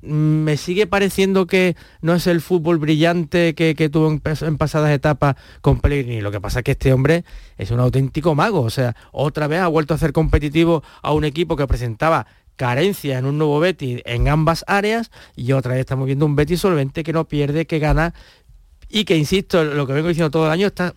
[0.00, 5.80] Me sigue pareciendo que no es el fútbol brillante que, tuvo en pasadas etapas con
[5.80, 6.20] Pellegrini.
[6.20, 7.24] Lo que pasa es que este hombre
[7.58, 8.60] es un auténtico mago.
[8.60, 12.26] O sea, otra vez ha vuelto a hacer competitivo a un equipo que presentaba
[12.56, 16.60] carencia en un nuevo Betis en ambas áreas y otra vez estamos viendo un Betis
[16.60, 18.14] solvente que no pierde, que gana
[18.88, 20.94] y que, insisto, lo que vengo diciendo todo el año está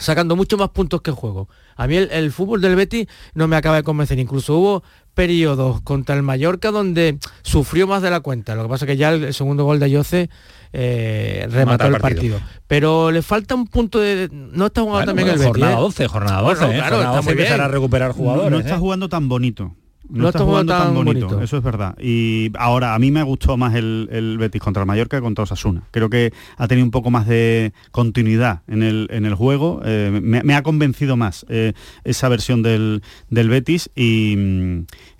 [0.00, 1.48] sacando mucho más puntos que el juego.
[1.76, 4.18] A mí el, el fútbol del Betis no me acaba de convencer.
[4.18, 4.82] Incluso hubo
[5.14, 8.54] periodos contra el Mallorca donde sufrió más de la cuenta.
[8.54, 10.30] Lo que pasa es que ya el, el segundo gol de Ayoce
[10.72, 12.38] eh, remató el partido.
[12.38, 12.60] partido.
[12.66, 14.28] Pero le falta un punto de...
[14.32, 15.48] No está jugando Bueno, también bueno, el Betis.
[15.48, 15.80] jornada ¿eh?
[15.80, 16.76] 12, jornada 12, Bueno, ¿eh?
[16.76, 18.50] claro, jornada está 12 muy empezar a recuperar No- jugadores.
[18.52, 18.78] no, está ¿eh?
[18.78, 19.74] jugando tan bonito.
[20.10, 21.42] No, No está, jugando tan tan bonito, bonito.
[21.44, 21.94] eso es verdad.
[22.00, 25.44] Y ahora, a mí me gustó más el, el Betis contra el Mallorca que contra
[25.44, 25.82] Osasuna.
[25.90, 29.82] Creo que ha tenido un poco más de continuidad en el, en el juego.
[29.84, 31.74] eh, me, me ha convencido más eh,
[32.04, 34.34] esa versión del, del Betis y,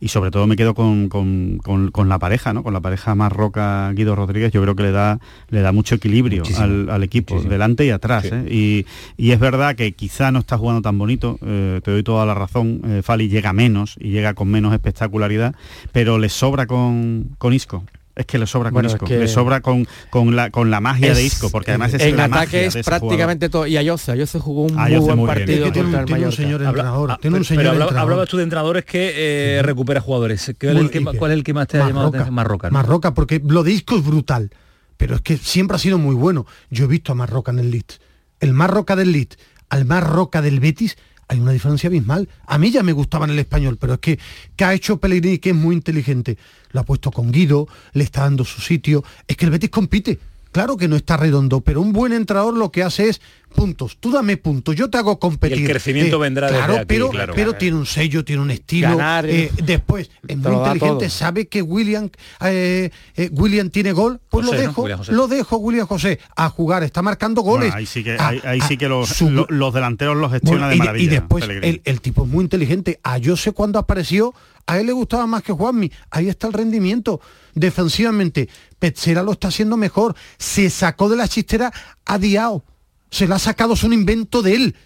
[0.00, 2.62] y sobre todo me quedo con, con- con- con la pareja, ¿no?
[2.62, 4.52] Con la pareja Marroca-Guido Rodríguez.
[4.52, 5.18] Yo creo que le da,
[5.50, 7.50] le da mucho equilibrio al, al equipo, muchísimo.
[7.52, 8.24] delante y atrás.
[8.24, 8.30] Sí.
[8.32, 8.84] ¿eh?
[9.16, 12.24] Y, y es verdad que quizá no está jugando tan bonito, eh, te doy toda
[12.26, 15.54] la razón, eh, Fali llega menos y llega con menos espectacularidad,
[15.92, 17.84] pero le sobra con, con Isco.
[18.18, 20.70] Es que le sobra con Bueno, es Isco, que- le sobra con, con, la, con
[20.72, 23.66] la magia de Isco, porque además es en la magia ataque de es prácticamente todo.
[23.66, 25.38] Y Ayoce, Ayoce jugó un Ayoce buen muy bien.
[25.38, 28.10] partido tiene un- tiene señor Habla- entrenador, ah, tiene un pero- señor pero hablaba- entrenador.
[28.12, 29.12] hablabas tú de entrenadores que
[29.58, 30.52] eh, recupera jugadores.
[30.60, 32.08] ¿Cuál es, el que, Muy- ma- cuál es el que más te ha llamado la
[32.08, 32.34] atención?
[32.34, 32.68] Marroca.
[32.70, 32.74] ¿no?
[32.74, 34.50] Marroca, porque lo de Isco es brutal,
[34.96, 36.44] pero es que siempre ha sido muy bueno.
[36.70, 38.00] Yo he visto a Marroca en el Leeds.
[38.40, 39.38] El Marroca del Leeds
[39.70, 40.96] al Marroca del Betis
[41.28, 42.28] hay una diferencia abismal.
[42.46, 44.18] A mí ya me gustaba en el español, pero es que,
[44.56, 46.38] que ha hecho Pellegrini, que es muy inteligente.
[46.72, 49.04] Lo ha puesto con Guido, le está dando su sitio.
[49.26, 50.18] Es que el Betis compite.
[50.58, 53.20] Claro que no está redondo, pero un buen entrenador lo que hace es
[53.54, 55.58] puntos, tú dame puntos, yo te hago competir.
[55.58, 57.32] Y el crecimiento vendrá claro, desde aquí, pero, claro.
[57.36, 58.88] pero tiene un sello, tiene un estilo.
[58.88, 61.10] Ganar, eh, después, es muy inteligente, todo.
[61.10, 62.10] sabe que William
[62.40, 64.68] eh, eh, William tiene gol, pues José, lo ¿no?
[64.68, 65.12] dejo, William José.
[65.12, 67.68] lo dejo William José a jugar, está marcando goles.
[67.68, 70.16] Bueno, ahí sí que, Ah, ahí, ahí ah, sí que los, su- lo- los delanteros
[70.16, 71.04] los gestiona bueno, de maravilla.
[71.04, 72.98] y después el, el tipo es muy inteligente.
[73.04, 74.34] A yo sé cuando apareció,
[74.66, 75.90] a él le gustaba más que Juanmi.
[76.10, 77.20] Ahí está el rendimiento.
[77.58, 78.48] Defensivamente,
[78.78, 80.14] Petzela lo está haciendo mejor.
[80.38, 81.72] Se sacó de la chistera
[82.04, 82.64] a Diao.
[83.10, 84.76] Se la ha sacado, es un invento de él.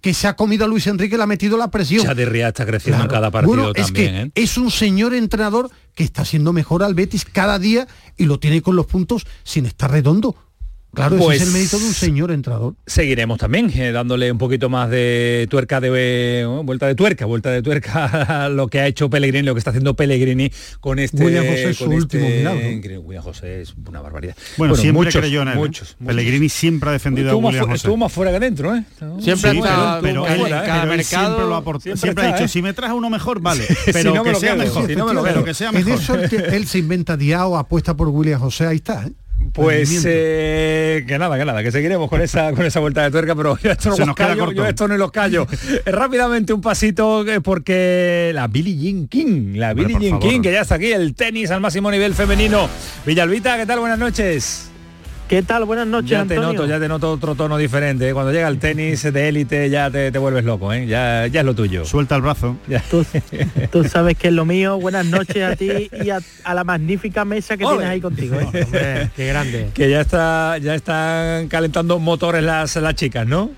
[0.00, 2.04] Que se ha comido a Luis Enrique, le ha metido la presión.
[2.10, 3.04] Está creciendo Claro.
[3.04, 4.44] en cada partido Bueno, es también, que ¿eh?
[4.44, 7.86] es un señor entrenador que está haciendo mejor al Betis cada día
[8.16, 10.34] y lo tiene con los puntos sin estar redondo.
[10.94, 12.74] Claro, Pues- ese es el mérito de un señor entrenador.
[12.86, 17.50] Seguiremos también eh, dándole un poquito más de tuerca de eh, vuelta de tuerca, vuelta
[17.50, 18.04] de tuerca
[18.44, 20.50] a lo que ha hecho Pellegrini, lo que está haciendo Pellegrini
[20.80, 23.00] con este William José es su con último milagro.
[23.02, 24.36] William José es una barbaridad.
[24.58, 25.54] Bueno, siempre muchos, creyó en él.
[25.54, 25.56] ¿eh?
[25.56, 26.06] muchos, muchos.
[26.14, 27.76] Pellegrini siempre ha defendido a Estuvo más, William José.
[27.76, 28.84] estuvo más fuera que dentro, ¿eh?
[29.20, 30.60] Siempre Sí, pero, pero él, fuera, ¿eh?
[30.60, 31.82] pero Cada él mercado siempre lo ha aportado.
[31.82, 32.48] siempre Siempre, está, ha dicho, ¿eh?
[32.48, 33.64] si me traes uno mejor, vale.
[33.92, 34.86] Pero que sea mejor.
[34.86, 35.44] si no me lo pero quedo.
[35.44, 36.28] que sea mejor.
[36.52, 39.06] él se inventa Diao, apuesta por William José, ahí está.
[39.06, 39.12] ¿eh?
[39.52, 43.34] Pues eh, que nada, que nada, que seguiremos con esa con esa vuelta de tuerca,
[43.34, 45.46] pero yo esto no Se los callo, yo esto no los callo.
[45.84, 50.28] Eh, Rápidamente un pasito eh, porque la Billie Jean King, la Billie Jean favor.
[50.28, 52.68] King, que ya está aquí, el tenis al máximo nivel femenino.
[53.06, 53.80] Villalbita, ¿qué tal?
[53.80, 54.71] Buenas noches.
[55.32, 55.64] ¿Qué tal?
[55.64, 56.52] Buenas noches, Ya te Antonio.
[56.52, 58.06] noto, ya te noto otro tono diferente.
[58.06, 58.12] ¿eh?
[58.12, 60.86] Cuando llega el tenis de élite ya te, te vuelves loco, ¿eh?
[60.86, 61.86] Ya, ya es lo tuyo.
[61.86, 62.58] Suelta el brazo.
[62.68, 62.82] Ya.
[62.90, 63.02] Tú,
[63.70, 64.78] tú sabes que es lo mío.
[64.78, 67.76] Buenas noches a ti y a, a la magnífica mesa que Ole.
[67.78, 68.38] tienes ahí contigo.
[68.38, 68.44] ¿eh?
[68.66, 69.70] Hombre, qué grande.
[69.72, 73.52] Que ya está, ya están calentando motores las, las chicas, ¿no?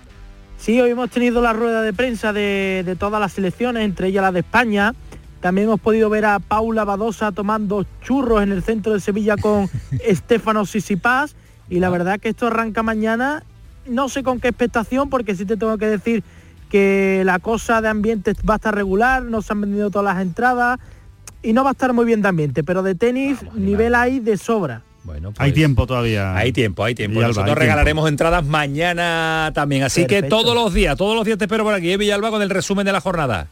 [0.57, 4.23] Sí, hoy hemos tenido la rueda de prensa de, de todas las selecciones, entre ellas
[4.23, 4.95] la de España.
[5.41, 9.69] También hemos podido ver a Paula Badosa tomando churros en el centro de Sevilla con
[10.07, 11.35] Estefano Sisipas.
[11.69, 13.43] Y la verdad que esto arranca mañana,
[13.87, 16.23] no sé con qué expectación, porque sí te tengo que decir
[16.71, 20.23] que la cosa de ambiente va a estar regular, no se han vendido todas las
[20.23, 20.79] entradas
[21.43, 24.37] y no va a estar muy bien de ambiente, pero de tenis nivel hay de
[24.37, 24.83] sobra.
[25.05, 26.35] Bueno, Hay pues- tiempo todavía.
[26.35, 27.19] Hay tiempo, hay tiempo.
[27.19, 29.83] Villalba, Nosotros hay regalaremos entradas mañana también.
[29.83, 32.41] Así que todos los días, todos los días te espero por aquí, ¿eh, Villalba, con
[32.41, 33.49] el resumen de la jornada.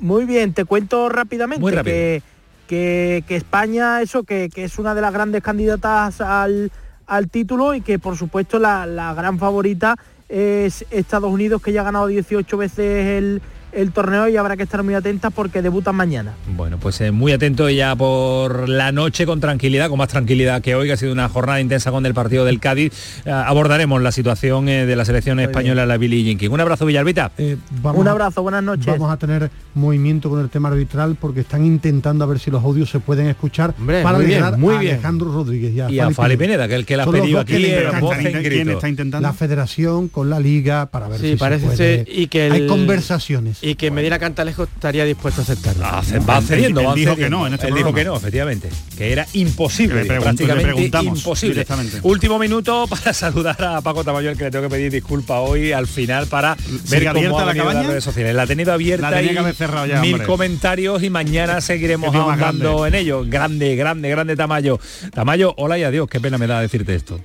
[0.00, 1.94] Muy bien, te cuento rápidamente Muy rápido.
[1.94, 2.22] Que,
[2.66, 6.72] que, que España, eso, que, que es una de las grandes candidatas al,
[7.10, 9.96] al título y que por supuesto la, la gran favorita
[10.28, 13.42] es Estados Unidos, que ya ha ganado 18 veces el,
[13.72, 16.32] el torneo y habrá que estar muy atentas porque debutan mañana.
[16.56, 20.74] Bueno, pues eh, muy atento ya por la noche con tranquilidad, con más tranquilidad que
[20.74, 22.92] hoy, que ha sido una jornada intensa con el partido del Cádiz.
[23.24, 26.50] Eh, abordaremos la situación eh, de la selección española, la Billie Jean King.
[26.50, 27.32] Un abrazo, Villalbita.
[27.38, 28.86] Eh, vamos Un abrazo, buenas noches.
[28.86, 32.62] Vamos a tener movimiento con el tema arbitral porque están intentando a ver si los
[32.64, 34.92] audios se pueden escuchar Hombre, para muy bien, muy a bien.
[34.94, 37.56] Alejandro Rodríguez y a, Y a Fali Pineda, que el que la pedido aquí.
[39.20, 41.76] La federación con la liga para ver Sí, si parece se puede.
[41.76, 43.59] ser- y que hay conversaciones.
[43.62, 45.82] Y que Medina Cantalejo estaría dispuesto a aceptarlo.
[46.26, 49.12] Va cediendo, él va dijo que no en este Él dijo que no, efectivamente, que
[49.12, 51.54] era imposible, Que prácticamente le preguntamos imposible.
[51.54, 51.98] directamente.
[52.02, 55.72] Último minuto para saludar a Paco Tamayo, al que le tengo que pedir disculpa hoy
[55.72, 57.80] al final para ¿Sigue ver cómo abierta ha la venido cabaña?
[57.82, 58.34] las redes sociales.
[58.34, 60.26] La ha tenido abierta La tenía y que haber cerrado ya, mil hombre.
[60.26, 63.24] comentarios y mañana seguiremos ahondando en ello.
[63.26, 64.80] Grande, grande, grande Tamayo.
[65.12, 66.08] Tamayo, hola y adiós.
[66.08, 67.20] Qué pena me da decirte esto.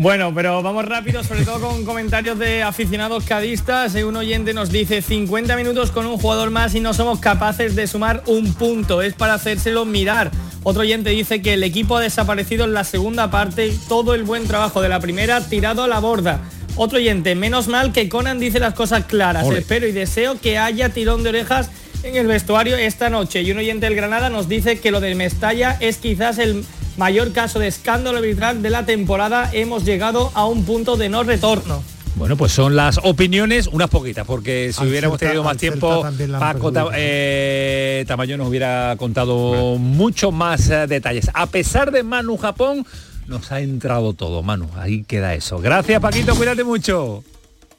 [0.00, 3.94] Bueno, pero vamos rápido, sobre todo con comentarios de aficionados cadistas.
[3.94, 7.76] Eh, Un oyente nos dice 50 minutos con un jugador más y no somos capaces
[7.76, 9.02] de sumar un punto.
[9.02, 10.30] Es para hacérselo mirar.
[10.62, 14.46] Otro oyente dice que el equipo ha desaparecido en la segunda parte todo el buen
[14.46, 16.40] trabajo de la primera tirado a la borda.
[16.76, 19.44] Otro oyente, menos mal que Conan dice las cosas claras.
[19.44, 19.58] Ole.
[19.58, 21.68] Espero y deseo que haya tirón de orejas
[22.04, 23.42] en el vestuario esta noche.
[23.42, 26.64] Y un oyente del Granada nos dice que lo de Mestalla es quizás el
[27.00, 29.48] mayor caso de escándalo arbitral de la temporada.
[29.54, 31.82] Hemos llegado a un punto de no retorno.
[32.16, 36.04] Bueno, pues son las opiniones, unas poquitas, porque si Al hubiéramos tenido más tiempo,
[36.38, 41.30] Paco eh, Tamayo nos hubiera contado mucho más eh, detalles.
[41.32, 42.84] A pesar de Manu Japón,
[43.26, 44.68] nos ha entrado todo, Manu.
[44.76, 45.58] Ahí queda eso.
[45.58, 47.24] Gracias, Paquito, cuídate mucho.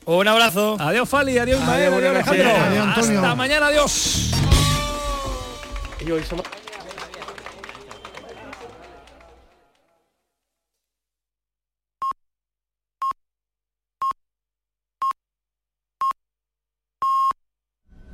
[0.06, 0.78] Un abrazo.
[0.80, 2.16] Adiós, Fali, adiós, Ismael, Adiós, adiós.
[2.16, 2.50] Alejandro.
[2.50, 3.20] Adiós, Antonio.
[3.20, 4.32] Hasta mañana, adiós.